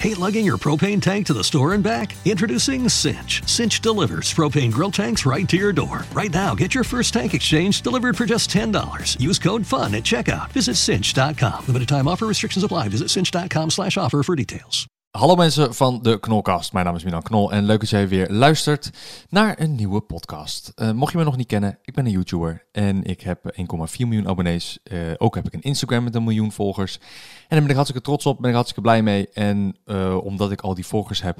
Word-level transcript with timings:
Hate 0.00 0.18
lugging 0.18 0.46
your 0.46 0.58
propane 0.58 1.02
tank 1.02 1.26
to 1.26 1.32
the 1.32 1.42
store 1.42 1.74
and 1.74 1.82
back? 1.82 2.14
Introducing 2.24 2.88
Cinch. 2.88 3.42
Cinch 3.48 3.80
delivers 3.80 4.32
propane 4.32 4.70
grill 4.70 4.92
tanks 4.92 5.26
right 5.26 5.48
to 5.48 5.56
your 5.56 5.72
door. 5.72 6.04
Right 6.12 6.32
now, 6.32 6.54
get 6.54 6.72
your 6.74 6.84
first 6.84 7.12
tank 7.12 7.34
exchange 7.34 7.82
delivered 7.82 8.16
for 8.16 8.24
just 8.24 8.48
$10. 8.50 9.20
Use 9.20 9.38
code 9.40 9.66
FUN 9.66 9.96
at 9.96 10.04
checkout. 10.04 10.52
Visit 10.52 10.76
cinch.com. 10.76 11.66
Limited 11.66 11.88
time 11.88 12.06
offer 12.06 12.26
restrictions 12.26 12.64
apply. 12.64 12.88
Visit 12.88 13.10
cinch.com 13.10 13.70
slash 13.70 13.96
offer 13.96 14.22
for 14.22 14.36
details. 14.36 14.86
Hallo 15.18 15.34
mensen 15.34 15.74
van 15.74 16.02
de 16.02 16.20
Knolkast. 16.20 16.72
Mijn 16.72 16.84
naam 16.84 16.94
is 16.94 17.04
Milan 17.04 17.22
Knol 17.22 17.52
en 17.52 17.64
leuk 17.64 17.80
dat 17.80 17.88
jij 17.88 18.08
weer 18.08 18.30
luistert 18.30 18.90
naar 19.28 19.60
een 19.60 19.74
nieuwe 19.74 20.00
podcast. 20.00 20.72
Uh, 20.76 20.90
mocht 20.90 21.12
je 21.12 21.18
me 21.18 21.24
nog 21.24 21.36
niet 21.36 21.46
kennen, 21.46 21.78
ik 21.82 21.94
ben 21.94 22.06
een 22.06 22.10
YouTuber 22.12 22.66
en 22.72 23.04
ik 23.04 23.20
heb 23.20 23.54
1,4 23.56 23.64
miljoen 23.98 24.28
abonnees. 24.28 24.78
Uh, 24.82 25.00
ook 25.16 25.34
heb 25.34 25.46
ik 25.46 25.52
een 25.52 25.62
Instagram 25.62 26.04
met 26.04 26.14
een 26.14 26.24
miljoen 26.24 26.52
volgers. 26.52 26.98
En 26.98 27.46
daar 27.48 27.60
ben 27.60 27.68
ik 27.68 27.74
hartstikke 27.74 28.06
trots 28.06 28.26
op, 28.26 28.36
ben 28.36 28.48
ik 28.48 28.54
hartstikke 28.54 28.88
blij 28.88 29.02
mee. 29.02 29.28
En 29.28 29.76
uh, 29.86 30.24
omdat 30.24 30.50
ik 30.50 30.60
al 30.60 30.74
die 30.74 30.86
volgers 30.86 31.22
heb, 31.22 31.38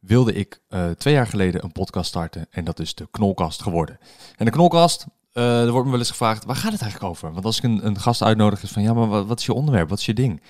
wilde 0.00 0.32
ik 0.32 0.60
twee 0.96 1.14
jaar 1.14 1.26
geleden 1.26 1.64
een 1.64 1.72
podcast 1.72 2.08
starten 2.08 2.46
en 2.50 2.64
dat 2.64 2.78
is 2.78 2.94
de 2.94 3.08
Knolkast 3.10 3.62
geworden. 3.62 3.98
En 4.36 4.44
de 4.44 4.50
Knolkast, 4.50 5.06
er 5.32 5.70
wordt 5.70 5.84
me 5.84 5.90
wel 5.90 6.00
eens 6.00 6.10
gevraagd, 6.10 6.44
waar 6.44 6.56
gaat 6.56 6.72
het 6.72 6.82
eigenlijk 6.82 7.10
over? 7.10 7.32
Want 7.32 7.44
als 7.44 7.58
ik 7.58 7.64
een, 7.64 7.86
een 7.86 8.00
gast 8.00 8.22
uitnodig 8.22 8.62
is 8.62 8.70
van, 8.70 8.82
ja, 8.82 8.92
maar 8.92 9.08
wat, 9.08 9.26
wat 9.26 9.38
is 9.38 9.46
je 9.46 9.52
onderwerp, 9.52 9.88
wat 9.88 9.98
is 9.98 10.06
je 10.06 10.14
ding? 10.14 10.42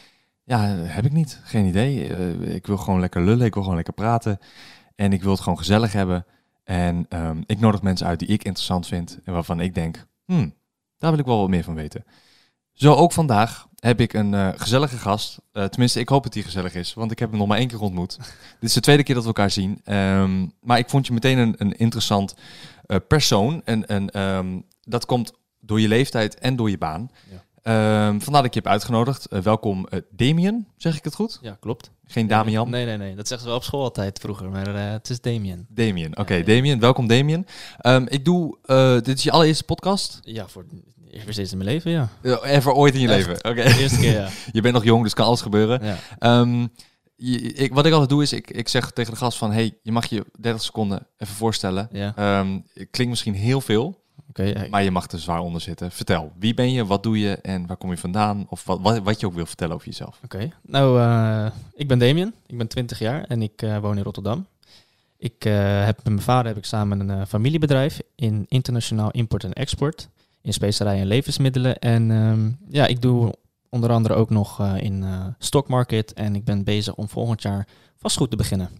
Ja, 0.44 0.60
heb 0.68 1.04
ik 1.04 1.12
niet. 1.12 1.40
Geen 1.44 1.66
idee. 1.66 2.08
Uh, 2.08 2.54
ik 2.54 2.66
wil 2.66 2.76
gewoon 2.76 3.00
lekker 3.00 3.22
lullen. 3.22 3.46
Ik 3.46 3.52
wil 3.52 3.62
gewoon 3.62 3.76
lekker 3.76 3.94
praten. 3.94 4.38
En 4.94 5.12
ik 5.12 5.22
wil 5.22 5.32
het 5.32 5.40
gewoon 5.40 5.58
gezellig 5.58 5.92
hebben. 5.92 6.26
En 6.64 7.06
um, 7.08 7.44
ik 7.46 7.60
nodig 7.60 7.82
mensen 7.82 8.06
uit 8.06 8.18
die 8.18 8.28
ik 8.28 8.44
interessant 8.44 8.86
vind. 8.86 9.18
En 9.24 9.32
waarvan 9.32 9.60
ik 9.60 9.74
denk, 9.74 10.06
hmm, 10.24 10.54
daar 10.98 11.10
wil 11.10 11.20
ik 11.20 11.26
wel 11.26 11.38
wat 11.38 11.48
meer 11.48 11.64
van 11.64 11.74
weten. 11.74 12.04
Zo 12.72 12.94
ook 12.94 13.12
vandaag 13.12 13.68
heb 13.76 14.00
ik 14.00 14.12
een 14.12 14.32
uh, 14.32 14.48
gezellige 14.56 14.96
gast. 14.96 15.38
Uh, 15.52 15.64
tenminste, 15.64 16.00
ik 16.00 16.08
hoop 16.08 16.22
dat 16.22 16.34
hij 16.34 16.42
gezellig 16.42 16.74
is. 16.74 16.94
Want 16.94 17.10
ik 17.10 17.18
heb 17.18 17.28
hem 17.30 17.38
nog 17.38 17.48
maar 17.48 17.58
één 17.58 17.68
keer 17.68 17.80
ontmoet. 17.80 18.16
Dit 18.60 18.68
is 18.68 18.72
de 18.72 18.80
tweede 18.80 19.02
keer 19.02 19.14
dat 19.14 19.24
we 19.24 19.30
elkaar 19.30 19.50
zien. 19.50 19.80
Um, 19.84 20.52
maar 20.60 20.78
ik 20.78 20.88
vond 20.88 21.06
je 21.06 21.12
meteen 21.12 21.38
een, 21.38 21.54
een 21.58 21.72
interessant 21.72 22.34
persoon. 23.08 23.62
En, 23.64 23.86
en 23.86 24.20
um, 24.20 24.64
dat 24.82 25.06
komt 25.06 25.32
door 25.60 25.80
je 25.80 25.88
leeftijd 25.88 26.38
en 26.38 26.56
door 26.56 26.70
je 26.70 26.78
baan. 26.78 27.10
Ja. 27.30 27.44
Um, 27.64 28.22
vandaar 28.22 28.42
dat 28.42 28.44
ik 28.44 28.54
je 28.54 28.60
heb 28.60 28.72
uitgenodigd. 28.72 29.26
Uh, 29.30 29.40
welkom 29.40 29.86
uh, 29.90 30.00
Damien, 30.10 30.66
zeg 30.76 30.96
ik 30.96 31.04
het 31.04 31.14
goed? 31.14 31.38
Ja, 31.42 31.56
klopt. 31.60 31.90
Geen 32.06 32.26
Damian? 32.26 32.70
Nee, 32.70 32.84
nee, 32.84 32.96
nee. 32.96 33.14
Dat 33.14 33.28
zeggen 33.28 33.40
ze 33.40 33.46
wel 33.46 33.56
op 33.56 33.64
school 33.64 33.82
altijd 33.82 34.18
vroeger, 34.18 34.50
maar 34.50 34.68
uh, 34.68 34.90
het 34.90 35.10
is 35.10 35.20
Damien. 35.20 35.66
Damien, 35.68 36.10
oké. 36.10 36.20
Okay, 36.20 36.38
ja, 36.38 36.44
Damien, 36.44 36.80
welkom 36.80 37.06
Damien. 37.06 37.46
Um, 37.86 38.06
ik 38.08 38.24
doe, 38.24 38.58
dit 39.02 39.16
is 39.16 39.22
je 39.22 39.30
allereerste 39.30 39.64
podcast? 39.64 40.20
Ja, 40.22 40.48
voor 40.48 40.64
eerst 41.10 41.52
in 41.52 41.58
mijn 41.58 41.70
leven, 41.70 41.90
ja. 41.90 42.08
Even 42.42 42.74
ooit 42.74 42.94
in 42.94 43.00
je 43.00 43.08
leven, 43.08 43.34
oké. 43.36 43.48
Okay. 43.48 43.78
Eerste 43.78 43.98
keer, 43.98 44.12
ja. 44.12 44.28
je 44.52 44.60
bent 44.60 44.74
nog 44.74 44.84
jong, 44.84 45.02
dus 45.02 45.14
kan 45.14 45.26
alles 45.26 45.40
gebeuren. 45.40 45.80
Ja. 45.84 46.40
Um, 46.40 46.72
je, 47.16 47.38
ik, 47.38 47.74
wat 47.74 47.86
ik 47.86 47.92
altijd 47.92 48.10
doe 48.10 48.22
is, 48.22 48.32
ik, 48.32 48.50
ik 48.50 48.68
zeg 48.68 48.90
tegen 48.90 49.12
de 49.12 49.18
gast 49.18 49.38
van... 49.38 49.52
hey, 49.52 49.78
je 49.82 49.92
mag 49.92 50.06
je 50.06 50.24
30 50.38 50.62
seconden 50.62 51.06
even 51.18 51.34
voorstellen. 51.34 51.88
Ja. 51.92 52.38
Um, 52.40 52.64
klinkt 52.72 53.08
misschien 53.08 53.34
heel 53.34 53.60
veel... 53.60 54.00
Okay, 54.32 54.68
maar 54.68 54.82
je 54.82 54.90
mag 54.90 55.10
er 55.10 55.18
zwaar 55.18 55.40
onder 55.40 55.60
zitten. 55.60 55.90
Vertel, 55.90 56.32
wie 56.38 56.54
ben 56.54 56.72
je, 56.72 56.86
wat 56.86 57.02
doe 57.02 57.18
je 57.18 57.36
en 57.36 57.66
waar 57.66 57.76
kom 57.76 57.90
je 57.90 57.96
vandaan? 57.96 58.46
Of 58.48 58.64
wat, 58.64 58.80
wat, 58.80 58.98
wat 58.98 59.20
je 59.20 59.26
ook 59.26 59.34
wil 59.34 59.46
vertellen 59.46 59.74
over 59.74 59.86
jezelf. 59.86 60.20
Oké, 60.24 60.36
okay. 60.36 60.52
nou, 60.62 61.00
uh, 61.00 61.50
ik 61.74 61.88
ben 61.88 61.98
Damien, 61.98 62.34
ik 62.46 62.58
ben 62.58 62.68
20 62.68 62.98
jaar 62.98 63.24
en 63.24 63.42
ik 63.42 63.62
uh, 63.62 63.78
woon 63.78 63.96
in 63.96 64.02
Rotterdam. 64.02 64.46
Ik 65.16 65.44
uh, 65.44 65.84
heb 65.84 65.96
met 65.96 66.04
mijn 66.04 66.20
vader 66.20 66.46
heb 66.46 66.56
ik 66.56 66.64
samen 66.64 67.08
een 67.08 67.26
familiebedrijf 67.26 68.00
in 68.14 68.46
internationaal 68.48 69.10
import 69.10 69.44
en 69.44 69.52
export. 69.52 70.08
In 70.40 70.52
specerijen 70.52 71.00
en 71.00 71.06
levensmiddelen. 71.06 71.78
En 71.78 72.10
um, 72.10 72.58
ja, 72.68 72.86
ik 72.86 73.02
doe 73.02 73.34
onder 73.68 73.90
andere 73.90 74.14
ook 74.14 74.30
nog 74.30 74.76
in 74.76 75.04
stockmarket. 75.38 76.12
En 76.12 76.34
ik 76.34 76.44
ben 76.44 76.64
bezig 76.64 76.94
om 76.94 77.08
volgend 77.08 77.42
jaar 77.42 77.66
vastgoed 77.96 78.30
te 78.30 78.36
beginnen. 78.36 78.70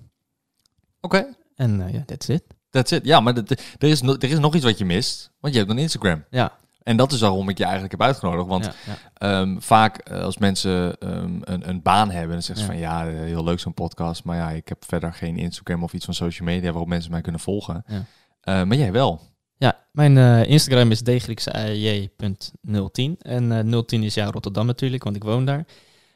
Oké. 1.01 1.17
Okay. 1.17 1.35
En 1.55 1.79
ja, 1.79 1.89
yeah, 1.89 2.05
that's 2.05 2.29
it. 2.29 2.43
That's 2.73 2.91
it. 2.91 3.05
Ja, 3.05 3.21
maar 3.21 3.37
er, 3.37 3.45
is 3.79 4.01
er 4.01 4.25
is 4.25 4.39
nog 4.39 4.55
iets 4.55 4.65
wat 4.65 4.79
je 4.79 4.85
mist. 4.85 5.31
Want 5.41 5.55
je 5.55 5.61
hebt 5.61 5.73
een 5.73 5.79
Instagram. 5.79 6.25
Ja. 6.31 6.53
En 6.83 6.97
dat 6.97 7.13
is 7.13 7.21
waarom 7.21 7.49
ik 7.49 7.59
je 7.59 7.63
eigenlijk 7.63 7.93
heb 7.93 8.03
uitgenodigd. 8.03 8.49
Want 8.49 8.65
ja, 8.65 8.73
ja. 9.15 9.41
Um, 9.41 9.63
vaak 9.63 10.11
uh, 10.11 10.23
als 10.23 10.39
mensen 10.39 10.97
um, 11.01 11.41
een, 11.45 11.69
een 11.69 11.83
baan 11.83 12.11
hebben, 12.11 12.33
dan 12.33 12.43
zeggen 12.43 12.67
ze 12.67 12.73
ja. 12.73 12.79
van 12.79 13.07
ja, 13.07 13.25
heel 13.25 13.45
leuk 13.45 13.61
zo'n 13.61 13.75
podcast. 13.75 14.25
Maar 14.25 14.37
ja, 14.37 14.51
ik 14.51 14.69
heb 14.69 14.85
verder 14.85 15.13
geen 15.13 15.37
Instagram 15.37 15.83
of 15.83 15.93
iets 15.93 16.05
van 16.05 16.15
social 16.15 16.49
media 16.49 16.71
waarop 16.71 16.89
mensen 16.89 17.11
mij 17.11 17.21
kunnen 17.21 17.41
volgen. 17.41 17.85
Uh, 17.89 17.97
maar 18.43 18.77
jij 18.77 18.93
wel. 18.93 19.21
Ja, 19.57 19.79
mijn 19.93 20.17
uh, 20.17 20.45
Instagram 20.45 20.91
is 20.91 21.03
dgriekseij.010. 21.03 23.17
En 23.19 23.69
uh, 23.69 23.83
010 23.83 24.03
is 24.03 24.15
ja 24.15 24.31
Rotterdam 24.31 24.67
natuurlijk, 24.67 25.05
want 25.05 25.17
ik 25.17 25.25
woon 25.25 25.45
daar. 25.45 25.65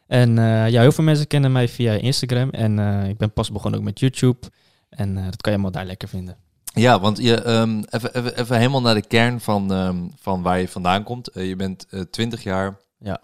En 0.07 0.35
ja, 0.71 0.81
heel 0.81 0.93
veel 0.93 1.05
mensen 1.05 1.27
kennen 1.27 1.53
mij 1.53 1.69
via 1.69 1.93
Instagram. 1.93 2.51
En 2.51 2.79
ik 3.09 3.17
ben 3.17 3.33
pas 3.33 3.53
begonnen 3.53 3.81
ook 3.81 3.87
met 3.87 4.01
YouTube. 4.01 4.47
En 4.89 5.15
dat 5.15 5.41
kan 5.41 5.53
je 5.53 5.59
allemaal 5.59 5.71
daar 5.71 5.85
lekker 5.85 6.09
vinden. 6.09 6.46
Ja, 6.81 7.01
want 7.01 7.19
je, 7.19 7.49
um, 7.49 7.85
even, 7.91 8.15
even, 8.17 8.39
even 8.39 8.57
helemaal 8.57 8.81
naar 8.81 8.95
de 8.95 9.07
kern 9.07 9.41
van, 9.41 9.71
um, 9.71 10.13
van 10.17 10.43
waar 10.43 10.61
je 10.61 10.69
vandaan 10.69 11.03
komt. 11.03 11.37
Uh, 11.37 11.49
je 11.49 11.57
bent 11.57 11.87
uh, 11.91 12.01
20 12.01 12.43
jaar. 12.43 12.77
Ja. 12.99 13.21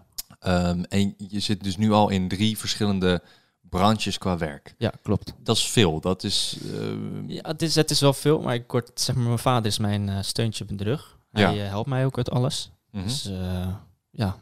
Um, 0.46 0.84
en 0.84 1.14
je 1.16 1.40
zit 1.40 1.64
dus 1.64 1.76
nu 1.76 1.92
al 1.92 2.08
in 2.08 2.28
drie 2.28 2.58
verschillende 2.58 3.22
branches 3.60 4.18
qua 4.18 4.38
werk. 4.38 4.74
Ja, 4.78 4.92
klopt. 5.02 5.34
Dat 5.38 5.56
is 5.56 5.68
veel. 5.68 6.00
Dat 6.00 6.24
is. 6.24 6.58
Ja, 7.26 7.42
het 7.42 7.62
is, 7.62 7.74
het 7.74 7.90
is 7.90 8.00
wel 8.00 8.12
veel, 8.12 8.40
maar 8.40 8.54
ik 8.54 8.66
kort 8.66 8.90
zeg 8.94 9.14
maar, 9.14 9.24
mijn 9.24 9.38
vader 9.38 9.66
is 9.66 9.78
mijn 9.78 10.08
uh, 10.08 10.18
steuntje 10.20 10.64
op 10.64 10.78
de 10.78 10.84
rug. 10.84 11.18
Hij 11.32 11.54
ja. 11.54 11.64
helpt 11.64 11.88
mij 11.88 12.04
ook 12.04 12.16
uit 12.16 12.30
alles. 12.30 12.70
Mm 12.90 13.00
-hmm. 13.00 13.08
Dus 13.08 13.30
ja. 14.10 14.36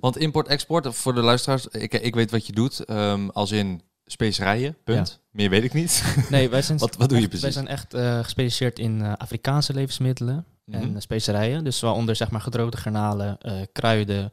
Want 0.00 0.16
import-export, 0.16 0.94
voor 0.94 1.14
de 1.14 1.20
luisteraars, 1.20 1.66
ik, 1.66 1.92
ik 1.92 2.14
weet 2.14 2.30
wat 2.30 2.46
je 2.46 2.52
doet. 2.52 2.86
als 3.32 3.50
in 3.50 3.82
specerijen, 4.06 4.76
punt. 4.84 5.08
Ja. 5.08 5.21
Meer 5.32 5.50
weet 5.50 5.64
ik 5.64 5.72
niet. 5.72 6.16
Nee, 6.30 6.48
wij 6.48 6.62
zijn, 6.62 6.78
wat, 6.84 6.96
wat 6.96 7.08
doe 7.08 7.18
je 7.18 7.24
echt, 7.24 7.40
precies? 7.40 7.54
Wij 7.54 7.64
zijn 7.64 7.76
echt 7.78 7.94
uh, 7.94 8.18
gespecialiseerd 8.18 8.78
in 8.78 9.00
uh, 9.00 9.12
Afrikaanse 9.16 9.74
levensmiddelen 9.74 10.34
mm 10.34 10.74
-hmm. 10.74 10.82
en 10.82 10.92
uh, 10.92 11.00
specerijen. 11.00 11.64
Dus 11.64 11.80
waaronder 11.80 12.16
zeg 12.16 12.30
maar 12.30 12.40
gedroogde 12.40 12.76
garnalen, 12.76 13.38
kruiden, 13.72 14.30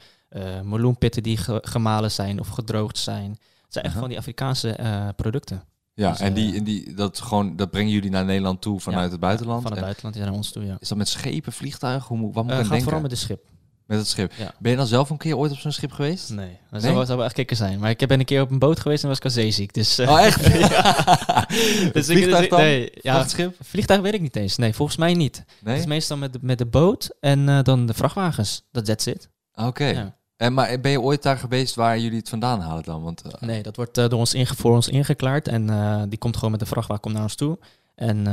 meloenpitten 0.64 1.24
die 1.24 1.38
ge 1.38 1.60
gemalen 1.62 2.12
zijn 2.12 2.40
of 2.40 2.48
gedroogd 2.48 2.98
zijn. 2.98 3.30
Het 3.30 3.74
zijn 3.74 3.86
echt 3.86 3.94
-huh. 3.94 4.02
van 4.02 4.10
die 4.10 4.20
Afrikaanse 4.20 4.78
producten. 5.16 5.64
Ja, 6.00 6.12
dus, 6.12 6.20
en, 6.20 6.34
die, 6.34 6.56
en 6.56 6.64
die, 6.64 6.94
dat, 6.94 7.20
gewoon, 7.20 7.56
dat 7.56 7.72
brengen 7.72 7.92
jullie 7.92 8.10
naar 8.10 8.26
Nederland 8.26 8.62
toe 8.62 8.80
vanuit 8.80 9.06
ja, 9.06 9.12
het 9.12 9.20
buitenland? 9.20 9.62
Van 9.62 9.72
het 9.72 9.82
buitenland, 9.82 10.16
ja, 10.16 10.24
naar 10.24 10.34
ons 10.34 10.52
toe, 10.52 10.66
ja. 10.66 10.78
Is 10.80 10.88
dat 10.88 10.98
met 10.98 11.08
schepen, 11.08 11.54
vliegtuigen? 11.54 12.18
Hoe, 12.18 12.34
wat 12.34 12.44
moet 12.44 12.54
ik 12.54 12.60
denken? 12.60 12.82
vooral 12.82 13.02
met 13.02 13.10
de 13.10 13.16
schip. 13.16 13.46
Met 13.90 13.98
het 13.98 14.08
schip. 14.08 14.34
Ja. 14.38 14.54
Ben 14.60 14.72
je 14.72 14.78
dan 14.78 14.88
zelf 14.88 15.10
een 15.10 15.18
keer 15.18 15.38
ooit 15.38 15.52
op 15.52 15.58
zo'n 15.58 15.72
schip 15.72 15.92
geweest? 15.92 16.30
Nee, 16.30 16.58
dat 16.70 16.82
nee? 16.82 16.92
zou, 16.92 17.06
zou 17.06 17.18
wel 17.18 17.26
echt 17.26 17.36
kikker 17.36 17.56
zijn. 17.56 17.80
Maar 17.80 17.90
ik 17.90 18.08
ben 18.08 18.20
een 18.20 18.26
keer 18.26 18.42
op 18.42 18.52
een 18.52 18.60
boot 18.60 18.80
geweest 18.80 19.04
en 19.04 19.10
was 19.10 19.18
ik 19.18 19.24
al 19.24 19.30
zeeziek. 19.30 19.74
Dus, 19.74 20.00
uh, 20.00 20.10
oh, 20.10 20.22
echt? 20.22 20.44
dus 21.94 22.06
vliegtuig 22.06 22.44
ik, 22.44 22.50
dan? 22.50 22.60
Nee, 22.60 22.92
ja, 22.94 23.14
Vrachtschip? 23.14 23.56
Vliegtuig 23.62 24.02
weet 24.02 24.14
ik 24.14 24.22
niet 24.22 24.36
eens. 24.36 24.58
Nee, 24.58 24.74
volgens 24.74 24.98
mij 24.98 25.14
niet. 25.14 25.44
Nee? 25.60 25.74
Het 25.74 25.84
is 25.84 25.90
meestal 25.90 26.18
met 26.18 26.34
de, 26.34 26.40
met 26.42 26.58
de 26.58 26.66
boot 26.66 27.16
en 27.20 27.40
uh, 27.48 27.60
dan 27.64 27.86
de 27.86 27.94
vrachtwagens. 27.94 28.64
Dat 28.72 28.86
that's 28.86 29.06
it. 29.06 29.30
Oké. 29.54 29.68
Okay. 29.68 29.94
Ja. 29.94 30.16
En 30.38 30.54
maar 30.54 30.80
ben 30.80 30.92
je 30.92 31.02
ooit 31.02 31.24
daar 31.24 31.38
geweest 31.38 31.76
waar 31.76 32.00
jullie 32.00 32.20
het 32.20 32.30
vandaan 32.30 32.62
halen 32.62 32.84
dan? 32.84 33.04
Want, 33.04 33.24
uh... 33.26 33.32
Nee, 33.40 33.64
dat 33.64 33.76
wordt 33.76 33.96
door 33.96 34.12
ons 34.12 34.34
inge 34.34 34.56
voor 34.56 34.76
ons 34.76 34.88
ingeklaard. 34.88 35.48
En 35.48 35.66
die 36.10 36.20
komt 36.20 36.36
gewoon 36.36 36.52
met 36.52 36.60
de 36.60 36.66
vrachtwagen 36.66 37.04
komt 37.04 37.14
naar 37.14 37.24
ons 37.24 37.36
toe. 37.36 37.60
En 37.96 38.24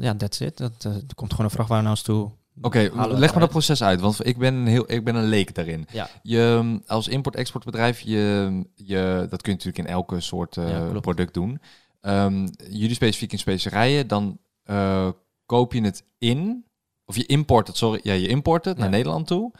ja, 0.00 0.14
that's 0.16 0.40
it. 0.40 0.56
Dat, 0.56 0.84
er 0.84 1.14
komt 1.14 1.30
gewoon 1.30 1.46
een 1.46 1.52
vrachtwagen 1.52 1.84
naar 1.84 1.92
ons 1.92 2.02
toe. 2.02 2.30
Oké, 2.60 2.90
okay, 2.90 3.08
leg 3.18 3.30
maar 3.30 3.40
dat 3.40 3.50
proces 3.50 3.82
uit, 3.82 4.00
want 4.00 4.26
ik 4.26 4.38
ben 4.38 4.54
een, 4.54 4.66
heel, 4.66 4.92
ik 4.92 5.04
ben 5.04 5.14
een 5.14 5.28
leek 5.28 5.54
daarin. 5.54 5.86
Ja. 5.92 6.08
Je, 6.22 6.80
als 6.86 7.08
import-exportbedrijf, 7.08 8.00
je, 8.00 8.64
je, 8.74 9.26
dat 9.30 9.42
kun 9.42 9.52
je 9.52 9.58
natuurlijk 9.58 9.78
in 9.78 9.94
elke 9.94 10.20
soort 10.20 10.56
uh, 10.56 10.68
ja, 10.68 11.00
product 11.00 11.34
doen. 11.34 11.60
Um, 12.00 12.48
jullie 12.70 12.94
specifiek 12.94 13.32
in 13.32 13.38
specerijen, 13.38 14.06
dan 14.06 14.38
uh, 14.66 15.08
koop 15.46 15.72
je 15.72 15.82
het 15.82 16.04
in, 16.18 16.64
of 17.04 17.16
je 17.16 17.26
import 17.26 17.66
het, 17.66 17.76
sorry, 17.76 18.00
ja, 18.02 18.12
je 18.12 18.28
import 18.28 18.64
het 18.64 18.76
ja. 18.76 18.82
naar 18.82 18.90
Nederland 18.90 19.26
toe. 19.26 19.52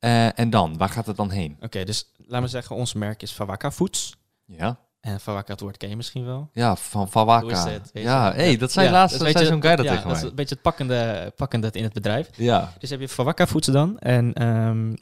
Uh, 0.00 0.38
en 0.38 0.50
dan, 0.50 0.76
waar 0.76 0.88
gaat 0.88 1.06
het 1.06 1.16
dan 1.16 1.30
heen? 1.30 1.52
Oké, 1.54 1.64
okay, 1.64 1.84
dus 1.84 2.12
laten 2.16 2.42
we 2.42 2.50
zeggen, 2.50 2.76
ons 2.76 2.92
merk 2.92 3.22
is 3.22 3.32
Fawaka 3.32 3.70
Foods. 3.70 4.16
Ja. 4.44 4.78
En 5.06 5.20
Fawaka, 5.20 5.52
het 5.52 5.60
woord 5.60 5.76
ken 5.76 5.88
je 5.88 5.96
misschien 5.96 6.24
wel. 6.24 6.50
Ja, 6.52 6.76
van 6.76 7.08
Fawaka. 7.08 7.68
Het, 7.68 7.90
ja, 7.92 8.32
hé, 8.32 8.42
hey, 8.42 8.56
dat 8.56 8.72
zijn 8.72 8.86
ja, 8.86 8.92
laatst, 8.92 9.18
dat 9.18 9.30
zei 9.30 9.46
zo'n 9.46 9.62
guy 9.62 9.76
dat 9.76 9.84
ja, 9.84 9.90
tegen 9.90 10.06
mij. 10.06 10.14
Dat 10.14 10.22
is 10.22 10.30
een 10.30 10.34
beetje 10.34 10.54
het 10.54 10.62
pakkende, 10.62 11.32
pakkende 11.36 11.70
in 11.72 11.82
het 11.82 11.92
bedrijf. 11.92 12.28
Ja. 12.36 12.72
Dus 12.78 12.90
heb 12.90 13.00
je 13.00 13.08
Fawaka 13.08 13.46
Foods 13.46 13.66
dan. 13.66 13.98
En 13.98 14.46
um, 14.46 14.96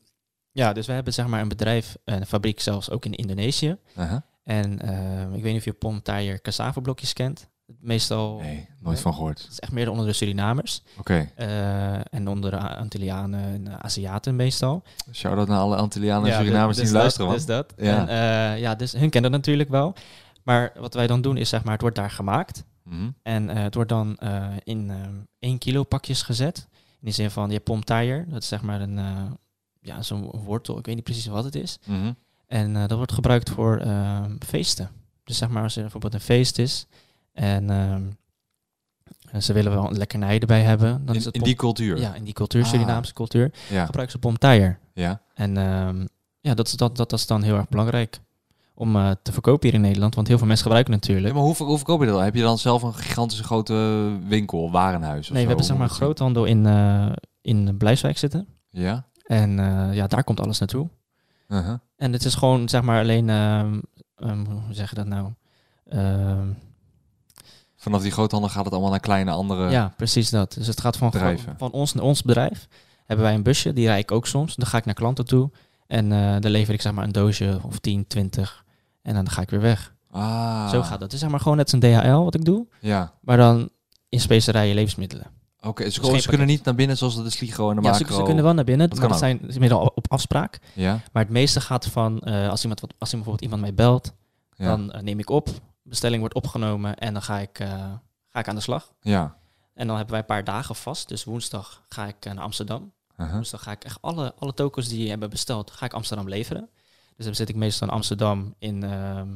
ja, 0.50 0.72
dus 0.72 0.86
we 0.86 0.92
hebben 0.92 1.12
zeg 1.12 1.26
maar 1.26 1.40
een 1.40 1.48
bedrijf, 1.48 1.96
een 2.04 2.26
fabriek 2.26 2.60
zelfs 2.60 2.90
ook 2.90 3.04
in 3.04 3.12
Indonesië. 3.12 3.76
Uh 3.98 4.10
-huh. 4.10 4.20
En 4.44 4.78
uh, 4.84 5.36
ik 5.36 5.42
weet 5.42 5.52
niet 5.52 5.58
of 5.58 5.64
je 5.64 5.72
Pom 5.72 6.02
Tire 6.02 6.40
cassava 6.40 6.80
blokjes 6.80 7.12
kent. 7.12 7.48
Meestal... 7.66 8.38
Nee, 8.40 8.68
nooit 8.80 9.00
van 9.00 9.14
gehoord. 9.14 9.42
Het 9.42 9.50
is 9.50 9.60
echt 9.60 9.72
meer 9.72 9.90
onder 9.90 10.06
de 10.06 10.12
Surinamers. 10.12 10.82
Oké. 10.98 11.28
Okay. 11.36 11.48
Uh, 11.48 12.00
en 12.10 12.28
onder 12.28 12.50
de 12.50 12.58
Antillianen 12.58 13.44
en 13.44 13.82
Aziaten 13.82 14.36
meestal. 14.36 14.82
Shout-out 15.12 15.48
naar 15.48 15.58
alle 15.58 15.76
Antillianen 15.76 16.24
en 16.24 16.36
ja, 16.36 16.42
Surinamers 16.42 16.76
dus 16.76 16.88
die 16.88 16.96
luisteren, 16.96 17.26
man. 17.26 17.36
Dus 17.36 17.46
dat. 17.46 17.74
Ja. 17.76 18.08
En, 18.08 18.54
uh, 18.54 18.60
ja, 18.60 18.74
dus 18.74 18.92
hun 18.92 19.10
kennen 19.10 19.30
dat 19.30 19.40
natuurlijk 19.40 19.68
wel. 19.68 19.94
Maar 20.42 20.72
wat 20.78 20.94
wij 20.94 21.06
dan 21.06 21.22
doen 21.22 21.36
is, 21.36 21.48
zeg 21.48 21.64
maar, 21.64 21.72
het 21.72 21.80
wordt 21.80 21.96
daar 21.96 22.10
gemaakt. 22.10 22.64
Mm 22.82 22.92
-hmm. 22.92 23.14
En 23.22 23.48
uh, 23.48 23.62
het 23.62 23.74
wordt 23.74 23.90
dan 23.90 24.18
in 24.64 24.92
1 25.38 25.58
kilo 25.58 25.82
pakjes 25.82 26.22
gezet. 26.22 26.68
In 27.00 27.06
de 27.06 27.10
zin 27.10 27.30
van, 27.30 27.50
je 27.50 27.60
pomtire, 27.60 28.24
dat 28.28 28.42
is 28.42 28.48
zeg 28.48 28.62
maar 28.62 28.80
een, 28.80 29.00
ja, 29.80 30.02
zo'n 30.02 30.30
wortel, 30.44 30.78
ik 30.78 30.86
weet 30.86 30.94
niet 30.94 31.04
precies 31.04 31.26
wat 31.26 31.44
het 31.44 31.54
is. 31.54 31.78
Mm 31.86 32.00
-hmm. 32.00 32.16
En 32.46 32.72
dat 32.72 32.92
wordt 32.92 33.12
gebruikt 33.12 33.50
voor 33.50 33.82
feesten. 34.46 34.90
Dus 35.24 35.38
zeg 35.38 35.48
maar 35.48 35.62
als 35.62 35.76
er 35.76 35.82
bijvoorbeeld 35.82 36.14
een 36.14 36.20
feest 36.20 36.58
is 36.58 36.86
en 37.34 37.70
ehm, 37.70 38.02
ze 39.42 39.52
willen 39.52 39.72
wel 39.72 39.86
een 39.90 39.96
lekkernij 39.96 40.38
erbij 40.38 40.62
hebben. 40.62 41.06
Dan 41.06 41.14
is 41.14 41.20
In, 41.20 41.26
het 41.26 41.36
in 41.36 41.42
die 41.42 41.54
cultuur. 41.54 41.98
ja, 41.98 42.14
in 42.14 42.24
die 42.24 42.32
cultuur, 42.34 42.62
Ah. 42.62 42.68
Surinaamse 42.68 43.12
cultuur, 43.12 43.52
Ja. 43.70 43.84
gebruiken 43.84 44.10
ze 44.10 44.18
pomtaier. 44.18 44.78
ja. 44.92 45.20
En 45.34 45.56
ehm, 45.56 46.06
ja, 46.40 46.54
dat 46.54 46.66
is, 46.66 46.72
dat, 46.72 46.96
dat 46.96 47.12
is 47.12 47.26
dan 47.26 47.42
heel 47.42 47.56
erg 47.56 47.68
belangrijk 47.68 48.20
om 48.74 48.96
eh, 48.96 49.10
te 49.22 49.32
verkopen 49.32 49.66
hier 49.68 49.74
in 49.76 49.84
Nederland. 49.84 50.14
Want 50.14 50.28
heel 50.28 50.38
veel 50.38 50.46
mensen 50.46 50.64
gebruiken 50.66 50.92
Ja, 50.94 50.98
natuurlijk. 51.00 51.34
maar 51.34 51.42
hoe, 51.42 51.54
hoe 51.56 51.76
verkoop 51.76 52.00
je 52.00 52.06
dat? 52.06 52.20
Heb 52.20 52.34
je 52.34 52.42
dan 52.42 52.58
zelf 52.58 52.82
een 52.82 52.94
gigantische 52.94 53.44
grote 53.44 53.74
winkel, 54.28 54.70
warenhuis? 54.70 55.26
Of 55.26 55.32
nee, 55.32 55.42
we 55.42 55.48
hebben 55.48 55.66
zeg 55.66 55.76
maar 55.76 55.88
een 55.88 55.94
groothandel 55.94 56.44
in, 56.44 56.66
eh 56.66 57.12
in 57.40 57.76
Blijswijk 57.76 58.18
zitten. 58.18 58.46
Ja? 58.70 59.04
En 59.24 59.58
eh, 59.58 59.94
ja, 59.94 60.06
daar 60.06 60.24
komt 60.24 60.40
alles 60.40 60.58
naartoe. 60.58 60.88
Uh-huh. 61.48 61.74
En 61.96 62.12
het 62.12 62.24
is 62.24 62.34
gewoon 62.34 62.68
zeg 62.68 62.82
maar 62.82 63.00
alleen, 63.00 63.28
ehm, 63.30 63.80
hoe 64.44 64.60
zeg 64.74 64.88
je 64.90 64.94
dat 64.96 65.06
nou? 65.06 65.30
Vanaf 67.84 68.02
die 68.02 68.10
groothandel 68.10 68.50
gaat 68.50 68.64
het 68.64 68.72
allemaal 68.72 68.90
naar 68.90 69.00
kleine 69.00 69.30
andere... 69.30 69.70
ja, 69.70 69.92
precies 69.96 70.30
dat. 70.30 70.54
Dus 70.58 70.66
het 70.66 70.80
gaat 70.80 70.96
van, 70.96 71.10
Bedrijven. 71.10 71.54
van 71.58 71.70
ons 71.70 71.92
naar 71.92 72.04
ons 72.04 72.22
bedrijf. 72.22 72.68
Hebben 73.06 73.24
wij 73.26 73.34
een 73.34 73.42
busje, 73.42 73.72
die 73.72 73.86
rijd 73.86 74.02
ik 74.02 74.10
ook 74.12 74.26
soms. 74.26 74.54
Dan 74.54 74.66
ga 74.66 74.78
ik 74.78 74.84
naar 74.84 74.94
klanten 74.94 75.24
toe. 75.24 75.50
En 75.86 76.12
eh 76.12 76.36
dan 76.40 76.50
lever 76.50 76.74
ik 76.74 76.80
zeg 76.80 76.92
maar 76.92 77.04
een 77.04 77.12
doosje 77.12 77.58
of 77.62 77.78
10, 77.78 78.06
20. 78.06 78.64
En 79.02 79.14
dan 79.14 79.28
ga 79.30 79.42
ik 79.42 79.50
weer 79.50 79.60
weg. 79.60 79.94
Ah. 80.10 80.68
Zo 80.70 80.80
gaat 80.82 80.90
dat. 80.90 81.00
Het 81.00 81.12
is 81.12 81.18
zeg 81.18 81.30
maar 81.30 81.40
gewoon 81.40 81.56
net 81.56 81.72
een 81.72 81.80
DHL 81.80 82.24
wat 82.24 82.34
ik 82.34 82.44
doe. 82.44 82.66
Ja. 82.80 83.12
Maar 83.20 83.36
dan 83.36 83.68
in 84.08 84.20
specerijen 84.20 84.74
levensmiddelen. 84.74 85.26
Oké, 85.60 85.82
ze, 85.90 86.00
is 86.00 86.08
geen 86.08 86.20
ze 86.22 86.28
kunnen 86.28 86.46
niet 86.46 86.64
naar 86.64 86.74
binnen 86.74 86.96
zoals 86.96 87.16
de 87.22 87.30
Sligo 87.30 87.70
en 87.70 87.76
de 87.76 87.82
Ja, 87.82 87.92
ze, 87.92 88.00
Macro. 88.02 88.16
ze 88.16 88.22
kunnen 88.22 88.44
wel 88.44 88.54
naar 88.54 88.64
binnen. 88.64 88.90
Dat 88.90 88.98
maar 88.98 89.08
dat 89.08 89.18
zijn 89.18 89.40
middel 89.58 89.92
op 89.94 90.12
afspraak. 90.12 90.58
Ja? 90.74 91.00
Maar 91.12 91.22
het 91.22 91.32
meeste 91.32 91.60
gaat 91.60 91.86
van 91.86 92.20
eh, 92.20 92.48
als, 92.48 92.62
iemand 92.62 92.80
wat, 92.80 92.94
als 92.98 93.12
iemand 93.12 93.30
bijvoorbeeld 93.38 93.40
iemand 93.40 93.60
mij 93.60 93.74
belt, 93.74 94.12
Ja. 94.56 94.64
dan 94.64 94.92
eh, 94.92 95.02
neem 95.02 95.18
ik 95.18 95.30
op. 95.30 95.48
Bestelling 95.84 96.20
wordt 96.20 96.34
opgenomen 96.34 96.96
en 96.96 97.12
dan 97.12 97.22
ga 97.22 97.38
ik, 97.38 97.58
eh, 97.58 97.92
ga 98.28 98.38
ik 98.38 98.48
aan 98.48 98.54
de 98.54 98.60
slag. 98.60 98.94
ja. 99.00 99.42
En 99.74 99.86
dan 99.86 99.96
hebben 99.96 100.14
wij 100.14 100.22
een 100.22 100.34
paar 100.34 100.44
dagen 100.44 100.74
vast. 100.74 101.08
Dus 101.08 101.24
woensdag 101.24 101.84
ga 101.88 102.06
ik 102.06 102.24
eh, 102.24 102.32
naar 102.32 102.44
Amsterdam. 102.44 102.92
Uh-huh. 103.16 103.34
Woensdag 103.34 103.62
ga 103.62 103.70
ik 103.70 103.84
echt 103.84 103.98
alle, 104.00 104.34
alle 104.38 104.54
tokens 104.54 104.88
die 104.88 105.02
je 105.02 105.08
hebben 105.08 105.30
besteld, 105.30 105.70
ga 105.70 105.86
ik 105.86 105.92
Amsterdam 105.92 106.28
leveren. 106.28 106.70
Dus 107.16 107.24
dan 107.24 107.34
zit 107.34 107.48
ik 107.48 107.54
meestal 107.54 107.88
in 107.88 107.94
Amsterdam, 107.94 108.54
in, 108.58 108.82
ehm, 108.82 109.28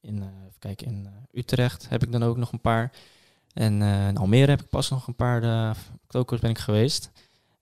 in, 0.00 0.22
eh, 0.22 0.28
even 0.46 0.58
kijken, 0.58 0.86
in 0.86 1.08
Utrecht 1.32 1.88
heb 1.88 2.02
ik 2.02 2.12
dan 2.12 2.22
ook 2.22 2.36
nog 2.36 2.52
een 2.52 2.60
paar. 2.60 2.92
En 3.52 3.82
in 3.82 4.16
Almere 4.16 4.50
heb 4.50 4.60
ik 4.60 4.68
pas 4.68 4.90
nog 4.90 5.06
een 5.06 5.14
paar 5.14 5.76
tokens 6.06 6.40
ben 6.40 6.50
ik 6.50 6.58
geweest. 6.58 7.10